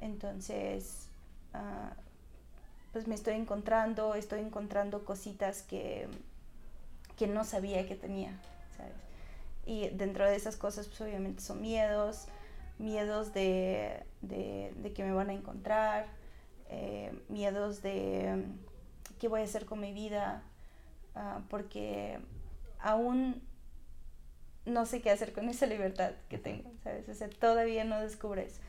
Entonces, 0.00 1.08
ah, 1.52 1.92
pues 2.92 3.06
me 3.08 3.14
estoy 3.14 3.34
encontrando, 3.34 4.14
estoy 4.14 4.40
encontrando 4.40 5.04
cositas 5.04 5.62
que, 5.62 6.08
que 7.16 7.26
no 7.26 7.44
sabía 7.44 7.86
que 7.86 7.96
tenía, 7.96 8.32
¿sabes? 8.76 8.94
Y 9.66 9.88
dentro 9.96 10.24
de 10.24 10.36
esas 10.36 10.56
cosas, 10.56 10.86
pues 10.86 11.00
obviamente 11.00 11.42
son 11.42 11.60
miedos, 11.60 12.26
miedos 12.78 13.34
de, 13.34 14.04
de, 14.22 14.92
que 14.94 15.02
me 15.02 15.12
van 15.12 15.30
a 15.30 15.32
encontrar, 15.32 16.06
eh, 16.68 17.12
miedos 17.28 17.82
de 17.82 18.44
qué 19.18 19.28
voy 19.28 19.40
a 19.40 19.44
hacer 19.44 19.66
con 19.66 19.80
mi 19.80 19.92
vida, 19.92 20.42
ah, 21.14 21.40
porque 21.48 22.18
aún 22.78 23.42
no 24.64 24.84
sé 24.84 25.00
qué 25.00 25.10
hacer 25.10 25.32
con 25.32 25.48
esa 25.48 25.66
libertad 25.66 26.12
que 26.28 26.38
tengo, 26.38 26.70
¿sabes? 26.82 27.08
O 27.08 27.14
sea, 27.14 27.28
todavía 27.30 27.84
no 27.84 28.00
descubres. 28.00 28.60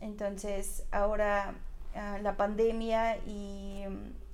Entonces, 0.00 0.84
ahora 0.90 1.54
ah, 1.94 2.18
la 2.22 2.36
pandemia 2.36 3.18
y, 3.26 3.84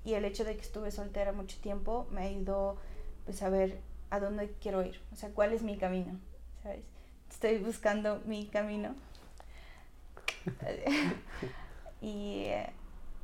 y, 0.05 0.15
el 0.15 0.25
hecho 0.25 0.45
de 0.45 0.57
que 0.57 0.63
estuve 0.63 0.91
soltera 0.91 1.33
mucho 1.33 1.59
tiempo 1.61 2.07
me 2.11 2.23
ayudó 2.23 2.77
pues 3.25 3.43
a 3.43 3.49
ver 3.49 3.81
a 4.11 4.21
dónde 4.21 4.53
quiero 4.61 4.85
ir, 4.85 5.01
o 5.13 5.17
sea, 5.17 5.31
cuál 5.31 5.53
es 5.53 5.63
mi 5.63 5.77
camino, 5.77 6.19
¿sabes? 6.63 6.85
Estoy 7.31 7.59
buscando 7.59 8.21
mi 8.25 8.47
camino. 8.47 8.95
y, 12.01 12.47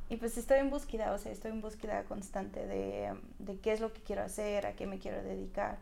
y, 0.09 0.17
pues 0.17 0.37
estoy 0.37 0.59
en 0.59 0.69
búsqueda, 0.69 1.13
o 1.13 1.17
sea, 1.17 1.31
estoy 1.31 1.51
en 1.51 1.61
búsqueda 1.61 2.03
constante 2.03 2.65
de, 2.67 3.13
de 3.39 3.57
qué 3.59 3.73
es 3.73 3.81
lo 3.81 3.93
que 3.93 4.01
quiero 4.01 4.23
hacer, 4.23 4.65
a 4.65 4.73
qué 4.73 4.85
me 4.85 4.99
quiero 4.99 5.21
dedicar 5.23 5.77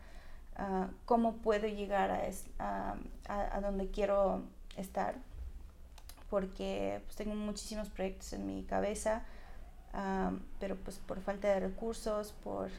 cómo 1.04 1.36
puedo 1.36 1.66
llegar 1.66 2.10
a, 2.10 2.94
a, 3.28 3.56
a, 3.56 3.60
donde 3.60 3.90
quiero 3.90 4.42
estar, 4.76 5.14
porque 6.30 7.00
pues, 7.04 7.16
tengo 7.16 7.34
muchísimos 7.34 7.88
proyectos 7.88 8.32
en 8.32 8.46
mi 8.46 8.62
cabeza, 8.64 9.22
pero 10.58 10.76
pues 10.76 10.98
por 10.98 11.20
falta 11.20 11.48
de 11.48 11.60
recursos, 11.60 12.32
por, 12.44 12.70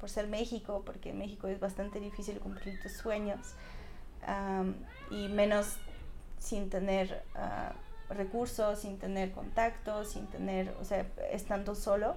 por 0.00 0.10
ser 0.10 0.28
México, 0.28 0.82
porque 0.84 1.10
en 1.10 1.18
México 1.18 1.48
es 1.48 1.60
bastante 1.60 2.00
difícil 2.00 2.38
cumplir 2.38 2.80
tus 2.80 2.92
sueños, 2.92 3.54
y 5.10 5.28
menos 5.28 5.76
sin 6.38 6.68
tener 6.68 7.22
ah, 7.36 7.72
recursos, 8.10 8.80
sin 8.80 8.98
tener 8.98 9.32
contactos, 9.32 10.12
sin 10.12 10.26
tener, 10.26 10.74
o 10.80 10.84
sea, 10.84 11.06
estando 11.30 11.74
solo 11.74 12.16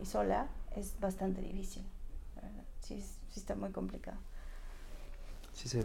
y 0.00 0.06
sola, 0.06 0.48
es 0.76 0.98
bastante 1.00 1.40
difícil. 1.40 1.84
Sí, 2.80 3.02
sí 3.28 3.40
está 3.40 3.54
muy 3.54 3.70
complicado. 3.70 4.16
Sí, 5.52 5.68
sí. 5.68 5.84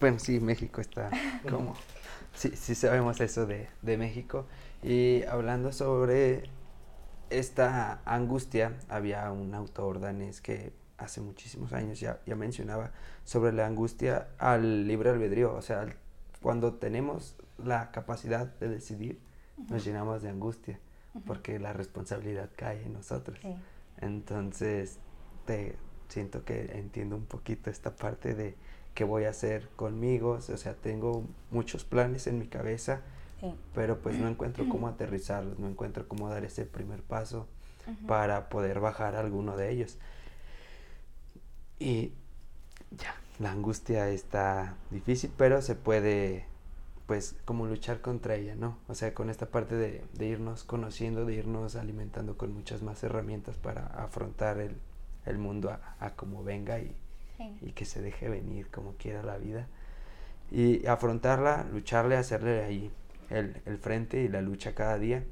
Bueno, 0.00 0.18
sí, 0.18 0.40
México 0.40 0.80
está 0.80 1.10
como... 1.48 1.74
sí, 2.34 2.50
sí 2.56 2.74
sabemos 2.74 3.20
eso 3.20 3.46
de, 3.46 3.68
de 3.82 3.96
México. 3.96 4.46
Y 4.82 5.22
hablando 5.24 5.72
sobre 5.72 6.44
esta 7.30 8.00
angustia, 8.04 8.76
había 8.88 9.30
un 9.30 9.54
autor 9.54 10.00
danés 10.00 10.40
que 10.40 10.72
hace 10.98 11.20
muchísimos 11.20 11.72
años 11.72 12.00
ya, 12.00 12.20
ya 12.26 12.36
mencionaba 12.36 12.92
sobre 13.24 13.52
la 13.52 13.66
angustia 13.66 14.28
al 14.38 14.86
libre 14.86 15.10
albedrío, 15.10 15.54
o 15.54 15.62
sea, 15.62 15.86
cuando 16.40 16.74
tenemos 16.74 17.36
la 17.64 17.90
capacidad 17.90 18.46
de 18.58 18.68
decidir, 18.68 19.20
nos 19.68 19.84
llenamos 19.84 20.22
de 20.22 20.30
angustia, 20.30 20.78
porque 21.26 21.58
la 21.58 21.72
responsabilidad 21.72 22.50
cae 22.56 22.82
en 22.84 22.94
nosotros. 22.94 23.38
Entonces, 24.00 24.98
te, 25.46 25.76
siento 26.08 26.44
que 26.44 26.78
entiendo 26.78 27.16
un 27.16 27.26
poquito 27.26 27.70
esta 27.70 27.94
parte 27.96 28.34
de 28.34 28.56
qué 28.94 29.04
voy 29.04 29.24
a 29.24 29.30
hacer 29.30 29.68
conmigo, 29.76 30.32
o 30.32 30.40
sea, 30.56 30.74
tengo 30.74 31.24
muchos 31.50 31.84
planes 31.84 32.26
en 32.26 32.38
mi 32.38 32.46
cabeza, 32.46 33.00
pero 33.74 33.98
pues 33.98 34.18
no 34.18 34.28
encuentro 34.28 34.68
cómo 34.68 34.88
aterrizarlos, 34.88 35.58
no 35.58 35.68
encuentro 35.68 36.06
cómo 36.08 36.28
dar 36.28 36.44
ese 36.44 36.66
primer 36.66 37.02
paso 37.02 37.48
para 38.06 38.48
poder 38.48 38.80
bajar 38.80 39.16
alguno 39.16 39.56
de 39.56 39.70
ellos. 39.70 39.98
Y 41.78 42.12
ya, 42.90 43.14
la 43.38 43.50
angustia 43.50 44.08
está 44.08 44.76
difícil, 44.90 45.32
pero 45.36 45.62
se 45.62 45.74
puede 45.74 46.46
pues 47.12 47.36
como 47.44 47.66
luchar 47.66 48.00
contra 48.00 48.36
ella, 48.36 48.54
¿no? 48.54 48.78
O 48.88 48.94
sea, 48.94 49.12
con 49.12 49.28
esta 49.28 49.44
parte 49.44 49.74
de, 49.74 50.02
de 50.14 50.26
irnos 50.28 50.64
conociendo, 50.64 51.26
de 51.26 51.34
irnos 51.34 51.76
alimentando 51.76 52.38
con 52.38 52.54
muchas 52.54 52.80
más 52.80 53.04
herramientas 53.04 53.58
para 53.58 53.84
afrontar 54.02 54.56
el, 54.56 54.76
el 55.26 55.36
mundo 55.36 55.76
a, 56.00 56.10
como 56.16 56.42
venga 56.42 56.78
y, 56.78 56.96
y, 57.60 57.72
que 57.72 57.84
se 57.84 58.00
deje 58.00 58.30
venir 58.30 58.70
como 58.70 58.94
quiera 58.94 59.22
la 59.22 59.36
vida. 59.36 59.66
Y 60.50 60.86
afrontarla, 60.86 61.66
lucharle, 61.70 62.16
hacerle 62.16 62.64
ahí 62.64 62.90
el, 63.28 63.60
el 63.66 63.76
frente 63.76 64.22
y 64.22 64.28
la 64.28 64.40
lucha 64.40 64.74
cada 64.74 64.96
día. 64.96 65.22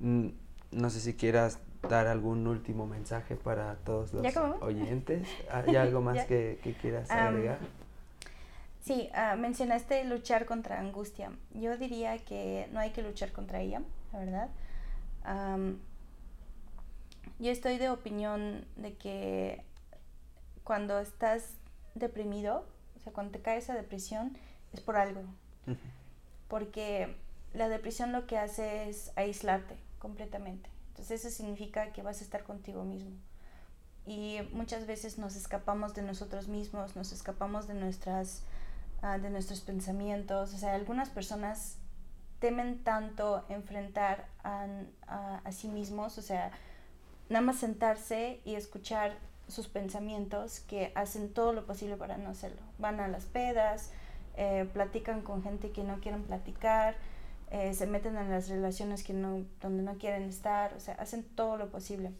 Mm, 0.00 0.26
no 0.72 0.90
sé 0.90 1.00
si 1.00 1.14
quieras 1.14 1.60
dar 1.88 2.08
algún 2.08 2.46
último 2.46 2.86
mensaje 2.86 3.36
para 3.36 3.76
todos 3.76 4.12
los 4.12 4.36
oyentes. 4.60 5.26
¿Hay 5.50 5.76
algo 5.76 6.02
más 6.02 6.26
que, 6.26 6.58
que, 6.62 6.74
quieras 6.74 7.10
agregar? 7.10 7.58
Sí, 8.86 9.10
uh, 9.12 9.36
mencionaste 9.36 10.04
luchar 10.04 10.46
contra 10.46 10.78
angustia. 10.78 11.32
Yo 11.52 11.76
diría 11.76 12.18
que 12.18 12.68
no 12.72 12.80
hay 12.80 12.90
que 12.90 13.02
luchar 13.02 13.32
contra 13.32 13.60
ella, 13.60 13.82
la 14.12 14.18
verdad. 14.18 14.48
Yo 17.38 17.50
estoy 17.50 17.76
de 17.76 17.90
opinión 17.90 18.64
de 18.76 18.94
que 18.94 19.62
cuando 20.64 21.00
estás 21.00 21.54
deprimido, 21.94 22.64
o 22.96 23.00
sea, 23.00 23.12
cuando 23.12 23.32
te 23.32 23.40
caes 23.40 23.68
a 23.68 23.74
depresión, 23.74 24.38
es 24.72 24.80
por 24.80 24.96
algo. 24.96 25.22
Porque 26.48 27.16
la 27.52 27.68
depresión 27.68 28.12
lo 28.12 28.26
que 28.26 28.38
hace 28.38 28.88
es 28.88 29.12
aislarte 29.16 29.76
completamente. 29.98 30.70
Entonces 30.88 31.24
eso 31.24 31.36
significa 31.36 31.92
que 31.92 32.02
vas 32.02 32.20
a 32.20 32.24
estar 32.24 32.44
contigo 32.44 32.84
mismo. 32.84 33.10
Y 34.06 34.38
muchas 34.52 34.86
veces 34.86 35.18
nos 35.18 35.34
escapamos 35.34 35.94
de 35.94 36.02
nosotros 36.02 36.46
mismos, 36.46 36.94
nos 36.94 37.12
escapamos 37.12 37.66
de, 37.66 37.74
nuestras, 37.74 38.44
uh, 39.14 39.20
de 39.20 39.30
nuestros 39.30 39.60
pensamientos. 39.60 40.54
O 40.54 40.58
sea, 40.58 40.74
algunas 40.74 41.10
personas 41.10 41.78
temen 42.38 42.82
tanto 42.84 43.44
enfrentar 43.48 44.26
a, 44.44 44.66
a, 45.06 45.38
a 45.38 45.52
sí 45.52 45.68
mismos, 45.68 46.18
o 46.18 46.22
sea, 46.22 46.50
nada 47.28 47.44
más 47.44 47.56
sentarse 47.56 48.40
y 48.44 48.54
escuchar 48.54 49.16
sus 49.48 49.68
pensamientos 49.68 50.60
que 50.60 50.92
hacen 50.94 51.32
todo 51.32 51.52
lo 51.52 51.66
posible 51.66 51.96
para 51.96 52.18
no 52.18 52.30
hacerlo. 52.30 52.60
Van 52.78 53.00
a 53.00 53.08
las 53.08 53.24
pedas, 53.24 53.90
eh, 54.36 54.68
platican 54.72 55.22
con 55.22 55.42
gente 55.42 55.70
que 55.70 55.84
no 55.84 56.00
quieren 56.00 56.24
platicar, 56.24 56.96
eh, 57.50 57.74
se 57.74 57.86
meten 57.86 58.16
en 58.16 58.30
las 58.30 58.48
relaciones 58.48 59.04
que 59.04 59.12
no, 59.12 59.44
donde 59.60 59.82
no 59.82 59.98
quieren 59.98 60.24
estar, 60.24 60.74
o 60.74 60.80
sea, 60.80 60.94
hacen 60.94 61.22
todo 61.22 61.56
lo 61.56 61.70
posible. 61.70 62.12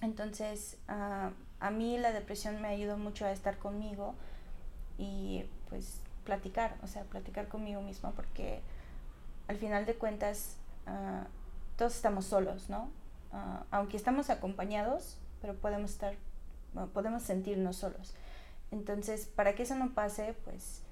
Entonces, 0.00 0.76
ah, 0.88 1.30
a 1.60 1.70
mí 1.70 1.96
la 1.98 2.12
depresión 2.12 2.60
me 2.60 2.68
ayudó 2.68 2.98
mucho 2.98 3.24
a 3.24 3.32
estar 3.32 3.58
conmigo 3.58 4.14
y 4.96 5.44
pues 5.68 6.00
platicar, 6.28 6.76
o 6.82 6.86
sea, 6.86 7.04
platicar 7.04 7.48
conmigo 7.48 7.80
misma 7.80 8.10
porque 8.10 8.60
al 9.48 9.56
final 9.56 9.86
de 9.86 9.94
cuentas 9.94 10.56
uh, 10.86 11.24
todos 11.78 11.96
estamos 11.96 12.26
solos, 12.26 12.68
¿no? 12.68 12.90
Ah, 13.32 13.64
aunque 13.70 13.96
estamos 13.96 14.28
acompañados, 14.28 15.16
pero 15.40 15.54
podemos 15.54 15.92
estar, 15.92 16.14
podemos 16.92 17.22
sentirnos 17.22 17.76
solos. 17.76 18.14
Entonces, 18.70 19.24
para 19.24 19.54
que 19.54 19.62
eso 19.62 19.74
no 19.74 19.94
pase, 19.94 20.34
pues 20.44 20.82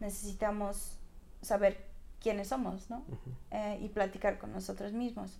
necesitamos 0.00 0.98
saber 1.40 1.82
quiénes 2.20 2.48
somos, 2.48 2.90
¿no? 2.90 3.04
Eh, 3.50 3.78
y 3.80 3.88
platicar 3.88 4.36
con 4.38 4.52
nosotros 4.52 4.92
mismos. 4.92 5.38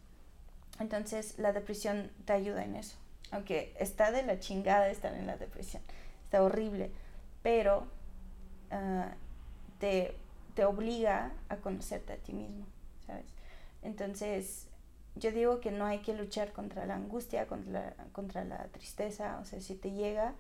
Entonces, 0.81 1.39
la 1.39 1.53
depresión 1.53 2.11
te 2.25 2.33
ayuda 2.33 2.65
en 2.65 2.77
eso. 2.77 2.97
Aunque 3.31 3.77
está 3.79 4.11
de 4.11 4.23
la 4.23 4.39
chingada 4.39 4.89
estar 4.89 5.15
en 5.15 5.27
la 5.27 5.37
depresión, 5.37 5.83
está 6.25 6.43
horrible, 6.43 6.91
pero 7.43 7.87
ah, 8.71 9.13
te, 9.85 10.17
te 10.55 10.65
obliga 10.65 11.31
a 11.51 11.57
conocerte 11.57 12.15
a 12.15 12.17
ti 12.17 12.33
mismo, 12.33 12.65
¿sabes? 13.07 13.27
Entonces, 13.83 14.67
yo 15.15 15.31
digo 15.31 15.61
que 15.61 15.71
no 15.71 15.85
hay 15.85 15.99
que 15.99 16.15
luchar 16.15 16.55
contra 16.55 16.87
la 16.87 16.95
angustia, 16.95 17.47
contra 17.47 17.71
la, 17.71 17.95
contra 18.13 18.45
la 18.47 18.65
tristeza, 18.69 19.39
o 19.43 19.45
sea, 19.45 19.61
si 19.61 19.75
te 19.75 19.91
llega, 19.91 20.33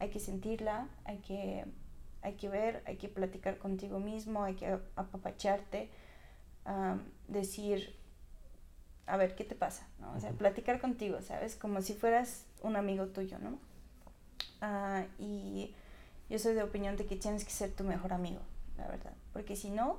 hay 0.00 0.10
que 0.10 0.18
sentirla, 0.18 0.88
hay 1.04 1.18
que, 1.18 1.64
hay 2.22 2.32
que 2.32 2.48
ver, 2.48 2.82
hay 2.84 2.96
que 2.96 3.08
platicar 3.08 3.58
contigo 3.58 4.00
mismo, 4.00 4.42
hay 4.42 4.54
que 4.54 4.66
apapacharte, 4.96 5.88
decir, 7.28 7.94
a 9.06 9.16
ver, 9.16 9.36
¿qué 9.36 9.44
te 9.44 9.54
pasa? 9.54 9.86
¿no? 10.00 10.12
O 10.14 10.18
sea, 10.18 10.32
platicar 10.32 10.80
contigo, 10.80 11.22
¿sabes? 11.22 11.54
Como 11.54 11.82
si 11.82 11.94
fueras 11.94 12.46
un 12.62 12.74
amigo 12.74 13.06
tuyo, 13.06 13.38
¿no? 13.38 13.60
Ah, 14.60 15.04
y 15.20 15.72
yo 16.28 16.40
soy 16.40 16.54
de 16.54 16.64
opinión 16.64 16.96
de 16.96 17.06
que 17.06 17.14
tienes 17.14 17.44
que 17.44 17.52
ser 17.52 17.70
tu 17.70 17.84
mejor 17.84 18.12
amigo, 18.12 18.40
la 18.76 18.88
verdad, 18.88 19.12
porque 19.32 19.56
si 19.56 19.70
no, 19.70 19.98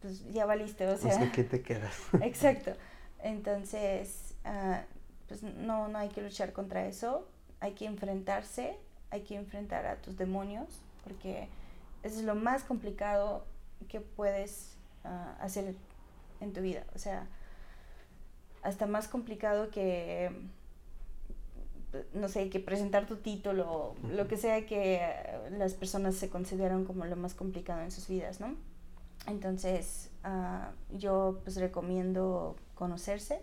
pues 0.00 0.30
ya 0.32 0.46
valiste, 0.46 0.86
o 0.86 0.96
sea. 0.96 1.32
¿qué 1.32 1.44
te 1.44 1.62
quedas? 1.62 1.94
exacto. 2.22 2.72
Entonces, 3.20 4.34
uh, 4.44 4.80
pues 5.26 5.42
no, 5.42 5.88
no 5.88 5.98
hay 5.98 6.08
que 6.08 6.22
luchar 6.22 6.52
contra 6.52 6.86
eso, 6.86 7.28
hay 7.60 7.72
que 7.72 7.86
enfrentarse, 7.86 8.76
hay 9.10 9.22
que 9.22 9.34
enfrentar 9.34 9.86
a 9.86 9.96
tus 9.96 10.16
demonios, 10.16 10.68
porque 11.04 11.48
eso 12.02 12.20
es 12.20 12.24
lo 12.24 12.34
más 12.34 12.62
complicado 12.62 13.44
que 13.88 14.00
puedes 14.00 14.76
uh, 15.04 15.42
hacer 15.42 15.74
en 16.40 16.52
tu 16.52 16.60
vida. 16.60 16.84
O 16.94 16.98
sea, 16.98 17.26
hasta 18.62 18.86
más 18.86 19.08
complicado 19.08 19.70
que, 19.70 20.30
no 22.14 22.28
sé, 22.28 22.50
que 22.50 22.60
presentar 22.60 23.06
tu 23.06 23.16
título, 23.16 23.94
lo 24.10 24.28
que 24.28 24.36
sea 24.36 24.66
que 24.66 25.00
las 25.50 25.74
personas 25.74 26.14
se 26.16 26.28
consideran 26.28 26.84
como 26.84 27.04
lo 27.06 27.16
más 27.16 27.34
complicado 27.34 27.82
en 27.82 27.90
sus 27.90 28.08
vidas, 28.08 28.40
¿no? 28.40 28.56
Entonces, 29.26 30.10
uh, 30.24 30.96
yo 30.96 31.40
pues 31.44 31.56
recomiendo 31.56 32.56
conocerse, 32.74 33.42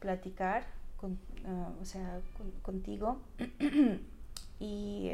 platicar, 0.00 0.64
con, 0.96 1.12
uh, 1.44 1.80
o 1.80 1.84
sea, 1.84 2.20
con, 2.36 2.50
contigo 2.62 3.18
y 4.58 5.12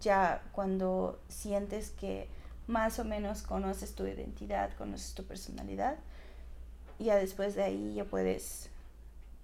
ya 0.00 0.42
cuando 0.52 1.20
sientes 1.28 1.90
que 1.90 2.28
más 2.66 2.98
o 2.98 3.04
menos 3.04 3.42
conoces 3.42 3.94
tu 3.94 4.06
identidad, 4.06 4.70
conoces 4.76 5.14
tu 5.14 5.24
personalidad, 5.24 5.96
ya 6.98 7.16
después 7.16 7.54
de 7.54 7.64
ahí 7.64 7.94
ya 7.94 8.04
puedes 8.04 8.70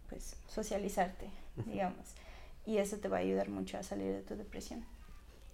pues 0.09 0.37
socializarte, 0.49 1.29
digamos. 1.67 2.15
Y 2.67 2.79
eso 2.79 2.99
te 2.99 3.09
va 3.09 3.19
a 3.19 3.21
ayudar 3.21 3.49
mucho 3.49 3.79
a 3.79 3.83
salir 3.83 4.13
de 4.13 4.23
tu 4.23 4.37
depresión. 4.37 4.85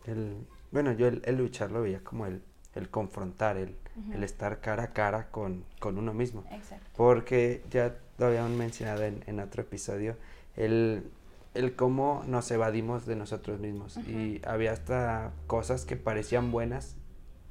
El, 0.07 0.47
bueno, 0.73 0.93
yo 0.93 1.07
el, 1.07 1.23
el 1.25 1.37
luchar 1.37 1.71
lo 1.71 1.83
veía 1.83 2.01
como 2.03 2.27
el, 2.27 2.43
el 2.75 2.91
confrontar, 2.91 3.57
el, 3.57 3.77
el, 4.13 4.25
estar 4.25 4.61
cara 4.61 4.85
a 4.85 4.93
cara 4.93 5.31
con, 5.31 5.65
con 5.79 5.99
uno 5.99 6.13
mismo. 6.13 6.45
Exacto. 6.51 6.85
Porque 6.97 7.63
ya 7.71 7.97
lo 8.19 8.27
habíamos 8.27 8.51
mencionado 8.51 9.05
en, 9.05 9.23
en 9.27 9.41
otro 9.41 9.63
episodio, 9.63 10.17
el, 10.57 11.09
el, 11.55 11.77
cómo 11.77 12.25
nos 12.27 12.51
evadimos 12.51 13.07
de 13.07 13.17
nosotros 13.17 13.61
mismos. 13.61 13.97
Y 13.99 14.41
había 14.45 14.73
hasta 14.73 15.33
cosas 15.47 15.85
que 15.85 15.97
parecían 15.97 16.51
buenas 16.51 16.97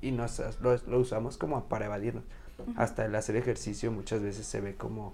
y 0.02 0.12
nos, 0.12 0.42
lo, 0.62 0.76
lo 0.88 1.00
usamos 1.00 1.38
como 1.38 1.66
para 1.70 1.86
evadirnos. 1.86 2.24
Hasta 2.76 3.06
el 3.06 3.16
hacer 3.16 3.36
ejercicio 3.36 3.92
muchas 3.92 4.22
veces 4.22 4.46
se 4.46 4.62
ve 4.62 4.76
como 4.76 5.14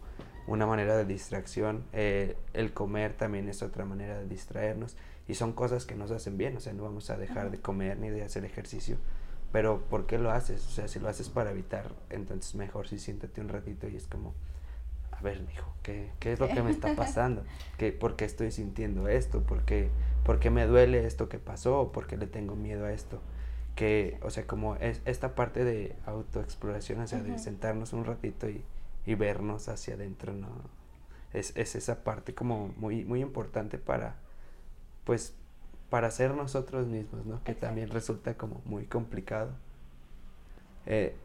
una 0.49 0.65
manera 0.65 0.97
de 0.97 1.05
distracción. 1.05 1.83
Eh, 1.93 2.35
el 2.53 2.73
comer 2.73 3.13
también 3.13 3.47
es 3.47 3.61
otra 3.61 3.85
manera 3.85 4.17
de 4.17 4.27
distraernos. 4.27 4.97
Y 5.27 5.35
son 5.35 5.53
cosas 5.53 5.85
que 5.85 5.95
nos 5.95 6.11
hacen 6.11 6.37
bien. 6.37 6.57
O 6.57 6.59
sea, 6.59 6.73
no 6.73 6.83
vamos 6.83 7.09
a 7.09 7.17
dejar 7.17 7.51
de 7.51 7.59
comer 7.59 7.99
ni 7.99 8.09
de 8.09 8.23
hacer 8.23 8.45
ejercicio. 8.45 8.97
Pero 9.51 9.81
¿por 9.89 10.05
qué 10.05 10.17
lo 10.17 10.31
haces? 10.31 10.65
O 10.67 10.69
sea, 10.69 10.87
si 10.87 10.99
lo 10.99 11.07
haces 11.07 11.29
para 11.29 11.51
evitar, 11.51 11.91
entonces 12.09 12.55
mejor 12.55 12.87
si 12.87 12.99
siéntate 12.99 13.41
un 13.41 13.49
ratito 13.49 13.87
y 13.87 13.95
es 13.95 14.07
como, 14.07 14.33
a 15.11 15.21
ver, 15.21 15.43
hijo, 15.51 15.73
¿qué, 15.81 16.11
¿qué 16.19 16.33
es 16.33 16.39
lo 16.39 16.47
que 16.47 16.61
me 16.61 16.69
está 16.71 16.93
pasando? 16.95 17.43
¿Qué, 17.77 17.91
¿Por 17.91 18.15
qué 18.15 18.25
estoy 18.25 18.51
sintiendo 18.51 19.07
esto? 19.07 19.41
¿Por 19.41 19.63
qué, 19.63 19.89
¿Por 20.23 20.39
qué 20.39 20.51
me 20.51 20.65
duele 20.67 21.05
esto 21.05 21.29
que 21.29 21.39
pasó? 21.39 21.91
¿Por 21.91 22.05
qué 22.05 22.17
le 22.17 22.27
tengo 22.27 22.55
miedo 22.55 22.85
a 22.85 22.91
esto? 22.91 23.21
Que, 23.75 24.19
o 24.21 24.29
sea, 24.29 24.45
como 24.45 24.75
es 24.75 25.01
esta 25.05 25.33
parte 25.33 25.63
de 25.63 25.95
autoexploración, 26.05 26.99
o 26.99 27.07
sea, 27.07 27.21
de 27.21 27.39
sentarnos 27.39 27.93
un 27.93 28.05
ratito 28.05 28.49
y, 28.49 28.63
y 29.05 29.15
vernos 29.15 29.69
hacia 29.69 29.95
adentro, 29.95 30.33
¿no? 30.33 30.47
Es, 31.33 31.55
es, 31.55 31.75
esa 31.75 32.03
parte 32.03 32.33
como 32.33 32.73
muy, 32.77 33.05
muy 33.05 33.21
importante 33.21 33.77
para, 33.77 34.15
pues, 35.03 35.33
para 35.89 36.11
ser 36.11 36.33
nosotros 36.33 36.87
mismos, 36.87 37.25
¿no? 37.25 37.43
Que 37.43 37.53
también 37.53 37.89
resulta 37.89 38.35
como 38.35 38.61
muy 38.65 38.85
complicado. 38.85 39.51
Eh, 40.85 41.15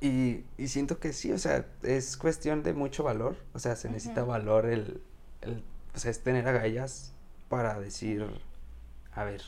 y, 0.00 0.44
y, 0.58 0.68
siento 0.68 0.98
que 0.98 1.12
sí, 1.12 1.32
o 1.32 1.38
sea, 1.38 1.66
es 1.82 2.16
cuestión 2.16 2.62
de 2.62 2.74
mucho 2.74 3.04
valor, 3.04 3.36
o 3.54 3.58
sea, 3.58 3.76
se 3.76 3.88
necesita 3.88 4.24
valor 4.24 4.66
el, 4.66 5.00
el, 5.42 5.62
pues, 5.92 6.04
es 6.04 6.22
tener 6.22 6.46
agallas 6.46 7.14
para 7.48 7.78
decir, 7.80 8.26
a 9.12 9.24
ver, 9.24 9.42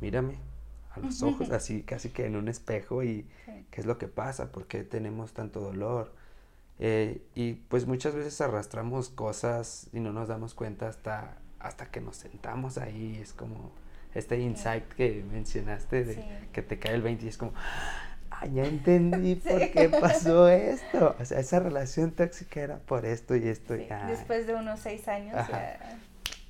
mírame 0.00 0.38
a 0.90 1.00
los 1.00 1.22
ojos, 1.22 1.50
así 1.50 1.82
casi 1.82 2.10
que 2.10 2.26
en 2.26 2.36
un 2.36 2.48
espejo 2.48 3.02
y 3.02 3.26
qué 3.70 3.80
es 3.80 3.86
lo 3.86 3.98
que 3.98 4.08
pasa, 4.08 4.52
por 4.52 4.66
qué 4.66 4.84
tenemos 4.84 5.32
tanto 5.32 5.60
dolor, 5.60 6.12
eh, 6.80 7.20
y 7.34 7.54
pues 7.54 7.86
muchas 7.86 8.14
veces 8.14 8.40
arrastramos 8.40 9.08
cosas 9.08 9.88
y 9.92 10.00
no 10.00 10.12
nos 10.12 10.28
damos 10.28 10.54
cuenta 10.54 10.88
hasta, 10.88 11.36
hasta 11.58 11.86
que 11.86 12.00
nos 12.00 12.16
sentamos 12.16 12.78
ahí. 12.78 13.18
Es 13.20 13.32
como 13.32 13.72
este 14.14 14.38
insight 14.38 14.84
que 14.84 15.24
mencionaste 15.30 16.04
de 16.04 16.24
que 16.52 16.62
te 16.62 16.78
cae 16.78 16.94
el 16.94 17.02
20 17.02 17.24
y 17.24 17.28
es 17.28 17.36
como, 17.36 17.52
ah, 18.30 18.46
ya 18.46 18.64
entendí 18.64 19.34
por 19.48 19.70
qué 19.70 19.88
pasó 19.88 20.48
esto. 20.48 21.16
O 21.18 21.24
sea, 21.24 21.40
esa 21.40 21.58
relación 21.58 22.12
tóxica 22.12 22.60
era 22.60 22.78
por 22.78 23.04
esto 23.04 23.34
y 23.34 23.48
esto. 23.48 23.74
Después 23.74 24.46
de 24.46 24.54
unos 24.54 24.78
seis 24.78 25.08
años 25.08 25.34
ya, 25.48 25.98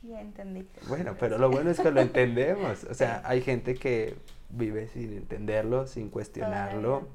ya, 0.02 0.20
entendí. 0.20 0.68
Bueno, 0.88 1.16
pero 1.18 1.38
lo 1.38 1.50
bueno 1.50 1.70
es 1.70 1.80
que 1.80 1.90
lo 1.90 2.02
entendemos. 2.02 2.84
O 2.84 2.94
sea, 2.94 3.22
hay 3.24 3.40
gente 3.40 3.74
que 3.76 4.14
vive 4.50 4.88
sin 4.88 5.14
entenderlo, 5.14 5.86
sin 5.86 6.10
cuestionarlo. 6.10 7.08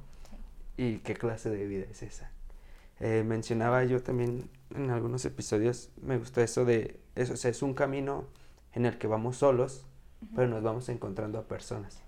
¿Y 0.76 0.98
qué 1.00 1.14
clase 1.14 1.52
de 1.52 1.68
vida 1.68 1.86
es 1.92 2.02
esa? 2.02 2.33
Eh, 3.06 3.22
mencionaba 3.26 3.84
yo 3.84 4.02
también 4.02 4.50
en 4.74 4.90
algunos 4.90 5.26
episodios, 5.26 5.90
me 6.02 6.18
gusta 6.18 6.42
eso 6.42 6.64
de, 6.64 7.02
eso, 7.16 7.34
o 7.34 7.36
sea, 7.36 7.52
es 7.52 7.62
un 7.62 7.74
camino 7.74 8.30
en 8.72 8.86
el 8.86 8.98
que 8.98 9.08
vamos 9.08 9.36
solos, 9.36 9.86
pero 10.34 10.48
nos 10.48 10.64
vamos 10.64 10.88
encontrando 10.88 11.38
a 11.38 11.44
personas. 11.44 12.02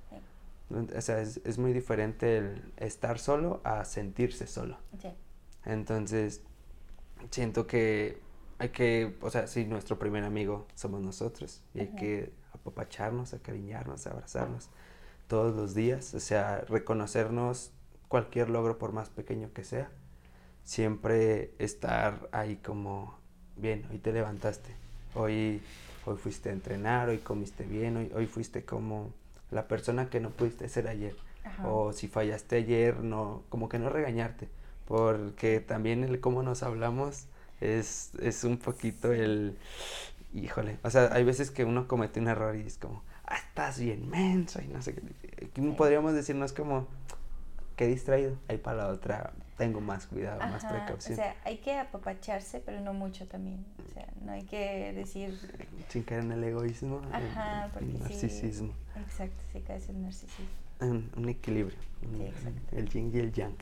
O 0.69 1.01
sea, 1.01 1.19
es, 1.19 1.41
es, 1.43 1.57
muy 1.57 1.73
diferente 1.73 2.37
el 2.37 2.71
estar 2.77 3.19
solo 3.19 3.59
a 3.65 3.83
sentirse 3.83 4.47
solo. 4.47 4.77
Entonces, 5.65 6.43
siento 7.29 7.67
que 7.67 8.21
hay 8.57 8.69
que, 8.69 9.17
o 9.19 9.29
sea, 9.29 9.47
sí, 9.47 9.65
nuestro 9.65 9.99
primer 9.99 10.23
amigo 10.23 10.65
somos 10.75 11.01
nosotros 11.01 11.61
y 11.73 11.81
hay 11.81 11.89
que 11.89 12.31
apapacharnos, 12.53 13.33
acariñarnos, 13.33 14.07
abrazarnos 14.07 14.69
todos 15.27 15.53
los 15.57 15.75
días, 15.75 16.13
o 16.13 16.21
sea, 16.21 16.61
reconocernos 16.69 17.73
cualquier 18.07 18.49
logro 18.49 18.77
por 18.77 18.93
más 18.93 19.09
pequeño 19.09 19.51
que 19.51 19.65
sea 19.65 19.91
siempre 20.66 21.51
estar 21.59 22.28
ahí 22.32 22.57
como, 22.57 23.16
bien, 23.55 23.86
hoy 23.91 23.99
te 23.99 24.11
levantaste, 24.11 24.72
hoy, 25.13 25.61
hoy 26.05 26.18
fuiste 26.18 26.49
a 26.49 26.53
entrenar, 26.53 27.07
hoy 27.07 27.20
comiste 27.20 27.63
bien, 27.63 27.95
hoy, 27.95 28.11
hoy 28.13 28.26
fuiste 28.26 28.66
como 28.66 29.13
la 29.51 29.68
persona 29.68 30.09
que 30.09 30.20
no 30.20 30.32
pudiste 30.32 30.68
ser 30.68 30.89
ayer. 30.89 31.16
O 31.63 31.93
si 31.93 32.07
fallaste 32.07 32.57
ayer, 32.57 32.99
no, 33.01 33.43
como 33.49 33.70
que 33.70 33.78
no 33.78 33.89
regañarte, 33.89 34.49
porque 34.88 35.59
también 35.59 36.03
el 36.03 36.20
cómo 36.20 36.41
nos 36.41 36.63
hablamos 36.63 37.28
es, 37.61 38.11
es 38.20 38.43
un 38.43 38.57
poquito 38.57 39.13
el, 39.13 39.55
híjole, 40.34 40.80
o 40.84 40.89
sea, 40.89 41.09
hay 41.13 41.24
veces 41.24 41.51
que 41.51 41.63
uno 41.63 41.88
comete 41.88 42.20
un 42.20 42.28
error 42.28 42.55
y 42.55 42.61
es 42.61 42.80
como, 42.80 43.03
ah, 43.26 43.38
estás 43.38 43.80
bien 43.80 44.09
menso 44.09 44.59
y 44.59 44.68
no 44.68 44.82
sé 44.82 44.95
qué. 44.95 45.47
Podríamos 45.78 46.13
decirnos 46.13 46.51
como, 46.51 46.88
qué 47.76 47.86
distraído, 47.86 48.36
ahí 48.47 48.57
para 48.57 48.78
la 48.78 48.88
otra 48.88 49.32
tengo 49.57 49.81
más 49.81 50.07
cuidado, 50.07 50.39
más 50.39 50.65
precaución. 50.65 51.19
O 51.19 51.21
sea, 51.21 51.35
hay 51.43 51.57
que 51.57 51.77
apapacharse, 51.77 52.59
pero 52.59 52.81
no 52.81 52.93
mucho 52.93 53.27
también. 53.27 53.65
O 53.85 53.93
sea, 53.93 54.07
no 54.23 54.33
hay 54.33 54.43
que 54.43 54.93
decir... 54.93 55.37
Sin 55.89 56.03
caer 56.03 56.23
en 56.23 56.33
el 56.33 56.43
egoísmo, 56.43 57.01
Ajá, 57.11 57.69
el, 57.79 57.99
narcisismo. 57.99 58.73
exacto, 58.95 59.41
sí 59.53 59.61
caes 59.61 59.87
en 59.89 60.01
narcisismo. 60.01 60.45
Un, 60.81 61.29
equilibrio. 61.29 61.77
el 62.71 62.89
yin 62.89 63.11
y 63.13 63.19
el 63.19 63.31
yang. 63.31 63.55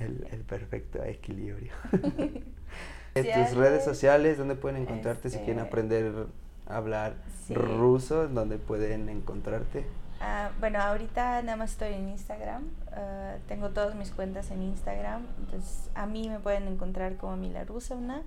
El, 0.00 0.26
el 0.32 0.40
perfecto 0.40 1.02
equilibrio. 1.04 1.72
en 3.14 3.24
tus 3.24 3.56
redes 3.56 3.84
sociales, 3.84 4.38
¿dónde 4.38 4.56
pueden 4.56 4.82
encontrarte 4.82 5.30
si 5.30 5.36
quieren 5.38 5.58
este 5.58 5.68
aprender 5.68 6.26
a 6.66 6.76
hablar 6.76 7.14
ruso? 7.50 8.26
¿Dónde 8.26 8.58
pueden 8.58 9.08
encontrarte? 9.08 9.84
Ah, 10.24 10.52
bueno, 10.60 10.80
ahorita 10.80 11.42
nada 11.42 11.56
más 11.56 11.72
estoy 11.72 11.94
en 11.94 12.08
Instagram. 12.08 12.70
Ah, 12.92 13.34
tengo 13.48 13.70
todas 13.70 13.96
mis 13.96 14.12
cuentas 14.12 14.52
en 14.52 14.62
Instagram. 14.62 15.26
Entonces, 15.40 15.90
a 15.94 16.06
mí 16.06 16.28
me 16.28 16.38
pueden 16.38 16.68
encontrar 16.68 17.16
como 17.16 17.36
Mila 17.36 17.64
Rusovna. 17.64 18.22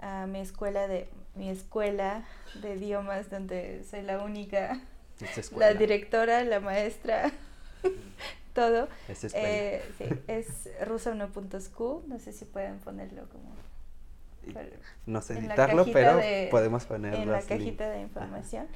A 0.00 0.26
mi 0.26 0.40
escuela 0.40 0.88
de 0.88 1.08
mi 1.34 1.50
escuela 1.50 2.24
de 2.62 2.74
idiomas 2.74 3.30
donde 3.30 3.84
soy 3.84 4.02
la 4.02 4.22
única, 4.22 4.80
la 5.56 5.74
directora, 5.74 6.42
la 6.44 6.60
maestra, 6.60 7.30
todo. 8.54 8.88
Eh, 9.34 9.82
sí, 9.98 10.04
es 10.26 10.68
rusovna.scu. 10.86 12.04
No 12.06 12.18
sé 12.18 12.32
si 12.32 12.46
pueden 12.46 12.78
ponerlo 12.78 13.28
como 13.28 13.54
no 15.06 15.20
sé 15.22 15.38
editarlo, 15.38 15.84
pero 15.92 16.20
podemos 16.50 16.84
ponerlo 16.84 17.18
en 17.18 17.32
la 17.32 17.42
cajita 17.42 17.90
de 17.90 18.00
información. 18.00 18.66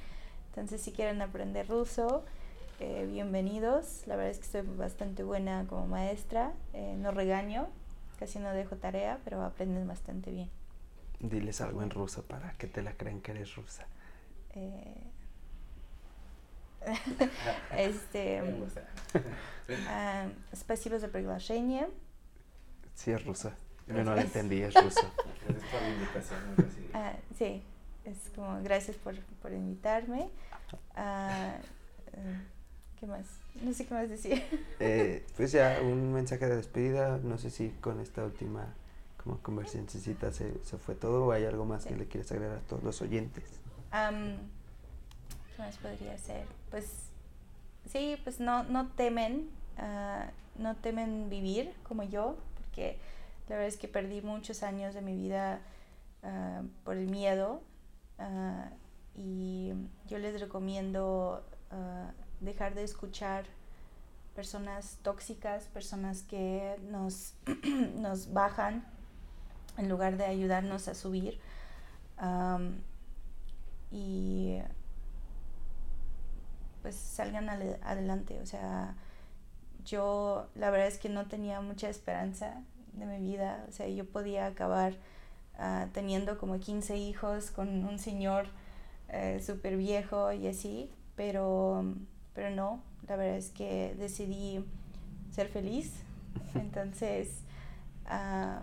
Entonces, 0.48 0.82
si 0.82 0.92
quieren 0.92 1.22
aprender 1.22 1.68
ruso, 1.68 2.24
eh, 2.79 3.07
bienvenidos. 3.09 4.03
La 4.05 4.15
verdad 4.15 4.31
es 4.31 4.39
que 4.39 4.45
estoy 4.45 4.61
bastante 4.61 5.23
buena 5.23 5.65
como 5.67 5.87
maestra. 5.87 6.53
Eh, 6.73 6.95
no 6.97 7.11
regaño, 7.11 7.67
casi 8.19 8.39
no 8.39 8.51
dejo 8.51 8.75
tarea, 8.75 9.19
pero 9.23 9.43
aprendes 9.43 9.87
bastante 9.87 10.31
bien. 10.31 10.49
Diles 11.19 11.61
algo 11.61 11.81
en 11.81 11.89
ruso 11.89 12.23
para 12.23 12.51
que 12.53 12.67
te 12.67 12.81
la 12.81 12.93
crean 12.93 13.21
que 13.21 13.31
eres 13.31 13.55
rusa. 13.55 13.85
Eh, 14.55 15.03
este, 17.77 18.43
спасибо 20.53 20.99
за 20.99 21.07
приглашение. 21.07 21.87
Sí, 22.93 23.11
es 23.11 23.25
rusa. 23.25 23.55
Yo 23.87 24.03
no 24.03 24.15
la 24.15 24.21
entendí, 24.21 24.61
es 24.61 24.73
ruso. 24.73 25.11
Gracias 25.47 25.71
por 25.71 25.81
la 25.81 25.89
invitación. 25.89 26.39
Ah, 26.93 27.13
sí, 27.37 27.63
es 28.03 28.31
como 28.35 28.61
gracias 28.63 28.97
por, 28.97 29.15
por 29.41 29.51
invitarme. 29.51 30.29
Uh, 30.97 31.59
¿Qué 33.00 33.06
más? 33.06 33.24
No 33.62 33.72
sé 33.72 33.86
qué 33.86 33.94
más 33.94 34.08
decir. 34.08 34.42
Eh, 34.78 35.26
pues 35.36 35.52
ya, 35.52 35.80
un 35.82 36.12
mensaje 36.12 36.46
de 36.46 36.56
despedida. 36.56 37.18
No 37.22 37.38
sé 37.38 37.50
si 37.50 37.70
con 37.80 38.00
esta 38.00 38.24
última 38.24 38.74
como 39.22 39.38
conversación 39.38 39.88
se, 39.88 40.14
se 40.32 40.78
fue 40.78 40.94
todo 40.94 41.26
o 41.26 41.32
hay 41.32 41.44
algo 41.44 41.64
más 41.64 41.84
que 41.84 41.94
le 41.94 42.06
quieres 42.06 42.30
agregar 42.32 42.58
a 42.58 42.60
todos 42.60 42.82
los 42.82 43.02
oyentes. 43.02 43.44
¿Qué 43.90 45.62
más 45.62 45.76
podría 45.76 46.16
ser? 46.16 46.46
Pues 46.70 46.86
sí, 47.90 48.16
pues 48.24 48.40
no, 48.40 48.64
no 48.64 48.88
temen, 48.88 49.50
uh, 49.78 50.62
no 50.62 50.76
temen 50.76 51.28
vivir 51.28 51.72
como 51.82 52.02
yo, 52.02 52.36
porque 52.56 52.98
la 53.48 53.56
verdad 53.56 53.68
es 53.68 53.76
que 53.76 53.88
perdí 53.88 54.22
muchos 54.22 54.62
años 54.62 54.94
de 54.94 55.02
mi 55.02 55.14
vida 55.14 55.60
uh, 56.22 56.66
por 56.84 56.96
el 56.96 57.08
miedo 57.08 57.60
uh, 58.18 58.74
y 59.14 59.72
yo 60.08 60.18
les 60.18 60.40
recomiendo 60.40 61.44
ah, 61.70 62.10
dejar 62.40 62.74
de 62.74 62.84
escuchar 62.84 63.44
personas 64.34 64.98
tóxicas, 65.02 65.64
personas 65.64 66.22
que 66.22 66.76
nos, 66.90 67.34
nos 67.96 68.32
bajan 68.32 68.84
en 69.76 69.88
lugar 69.88 70.16
de 70.16 70.24
ayudarnos 70.24 70.88
a 70.88 70.94
subir. 70.94 71.40
y 73.90 74.58
pues 76.82 76.94
salgan 76.96 77.48
adelante. 77.48 78.40
O 78.40 78.46
sea, 78.46 78.94
yo 79.84 80.48
la 80.54 80.70
verdad 80.70 80.88
es 80.88 80.98
que 80.98 81.08
no 81.08 81.26
tenía 81.26 81.60
mucha 81.60 81.88
esperanza 81.88 82.62
de 82.92 83.06
mi 83.06 83.18
vida. 83.18 83.64
O 83.68 83.72
sea, 83.72 83.88
yo 83.88 84.06
podía 84.06 84.46
acabar 84.46 84.94
ah, 85.58 85.88
teniendo 85.92 86.38
como 86.38 86.58
15 86.58 86.96
hijos 86.96 87.50
con 87.50 87.84
un 87.84 87.98
señor 87.98 88.46
eh, 89.08 89.40
súper 89.44 89.76
viejo 89.76 90.32
y 90.32 90.46
así, 90.46 90.90
pero, 91.16 91.84
pero 92.34 92.50
no, 92.50 92.82
la 93.08 93.16
verdad 93.16 93.36
es 93.36 93.50
que 93.50 93.94
decidí 93.98 94.64
ser 95.32 95.48
feliz. 95.48 95.92
Entonces, 96.54 97.40
ah, 98.06 98.62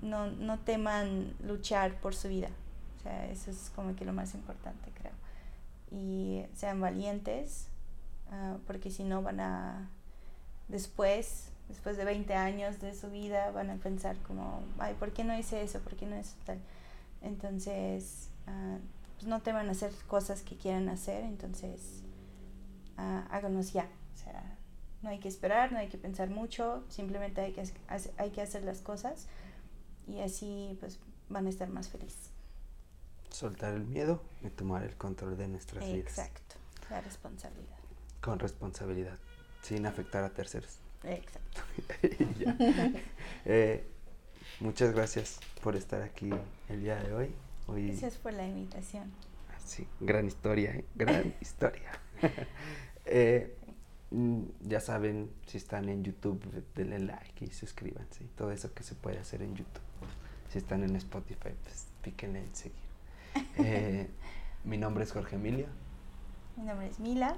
no, 0.00 0.30
no 0.30 0.58
teman 0.58 1.34
luchar 1.44 2.00
por 2.00 2.14
su 2.14 2.28
vida. 2.28 2.48
O 2.98 3.02
sea, 3.02 3.26
eso 3.30 3.50
es 3.50 3.70
como 3.74 3.96
que 3.96 4.04
lo 4.04 4.12
más 4.12 4.34
importante, 4.34 4.90
creo. 4.98 5.12
Y 5.90 6.44
sean 6.54 6.80
valientes, 6.80 7.68
ah, 8.30 8.56
porque 8.66 8.90
si 8.90 9.04
no 9.04 9.22
van 9.22 9.40
a, 9.40 9.88
después, 10.68 11.48
después 11.68 11.96
de 11.96 12.04
20 12.04 12.34
años 12.34 12.80
de 12.80 12.94
su 12.94 13.10
vida, 13.10 13.50
van 13.50 13.70
a 13.70 13.76
pensar 13.76 14.16
como, 14.26 14.62
ay, 14.78 14.94
¿por 14.98 15.12
qué 15.12 15.24
no 15.24 15.36
hice 15.36 15.62
eso? 15.62 15.80
¿Por 15.80 15.96
qué 15.96 16.06
no 16.06 16.18
hice 16.18 16.34
tal? 16.44 16.58
Entonces, 17.22 18.28
uh, 18.48 18.78
pues 19.14 19.26
no 19.26 19.40
teman 19.40 19.68
hacer 19.70 19.92
cosas 20.08 20.42
que 20.42 20.56
quieran 20.56 20.88
hacer, 20.88 21.24
entonces 21.24 22.01
uh, 22.98 23.26
háganos 23.30 23.72
ya. 23.72 23.88
O 24.14 24.16
sea, 24.16 24.58
no 25.02 25.10
hay 25.10 25.18
que 25.18 25.28
esperar, 25.28 25.72
no 25.72 25.78
hay 25.78 25.88
que 25.88 25.98
pensar 25.98 26.30
mucho, 26.30 26.84
simplemente 26.88 27.40
hay 27.40 27.52
que, 27.52 27.62
hay 28.16 28.30
que 28.30 28.40
hacer 28.40 28.62
las 28.62 28.80
cosas 28.80 29.26
y 30.06 30.20
así 30.20 30.76
pues 30.80 30.98
van 31.28 31.46
a 31.46 31.50
estar 31.50 31.68
más 31.68 31.88
felices. 31.88 32.30
Soltar 33.30 33.74
el 33.74 33.84
miedo 33.84 34.22
y 34.42 34.50
tomar 34.50 34.84
el 34.84 34.96
control 34.96 35.36
de 35.36 35.48
nuestras 35.48 35.84
vidas. 35.84 36.18
Exacto, 36.18 36.56
la 36.90 37.00
responsabilidad. 37.00 37.78
Con 38.20 38.38
responsabilidad, 38.38 39.18
sin 39.62 39.86
afectar 39.86 40.22
a 40.22 40.30
terceros. 40.30 40.78
Exacto. 41.02 41.62
eh, 43.44 43.84
muchas 44.60 44.94
gracias 44.94 45.40
por 45.62 45.74
estar 45.74 46.02
aquí 46.02 46.30
el 46.68 46.82
día 46.82 46.96
de 47.02 47.12
hoy. 47.12 47.34
hoy 47.66 47.88
gracias 47.88 48.18
por 48.18 48.32
la 48.34 48.46
invitación. 48.46 49.10
Sí, 49.64 49.86
gran 50.00 50.26
historia, 50.26 50.76
¿eh? 50.76 50.84
gran 50.94 51.34
historia. 51.40 51.90
eh, 53.04 53.56
Mm, 54.12 54.42
ya 54.60 54.78
saben, 54.80 55.30
si 55.46 55.56
están 55.56 55.88
en 55.88 56.04
YouTube, 56.04 56.38
denle 56.74 56.98
like 56.98 57.46
y 57.46 57.50
suscríbanse. 57.50 58.26
Todo 58.36 58.52
eso 58.52 58.74
que 58.74 58.82
se 58.82 58.94
puede 58.94 59.18
hacer 59.18 59.40
en 59.40 59.56
YouTube. 59.56 59.80
Si 60.50 60.58
están 60.58 60.84
en 60.84 60.94
Spotify, 60.96 61.50
pues 61.62 61.86
píquenle 62.02 62.40
en 62.40 62.54
seguir. 62.54 62.82
Eh, 63.58 64.08
mi 64.64 64.76
nombre 64.76 65.04
es 65.04 65.12
Jorge 65.12 65.36
Emilio. 65.36 65.66
Mi 66.56 66.64
nombre 66.64 66.88
es 66.88 67.00
Mila. 67.00 67.36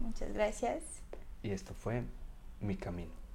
Muchas 0.00 0.32
gracias. 0.32 0.82
Y 1.44 1.50
esto 1.50 1.72
fue 1.74 2.02
Mi 2.60 2.76
Camino. 2.76 3.25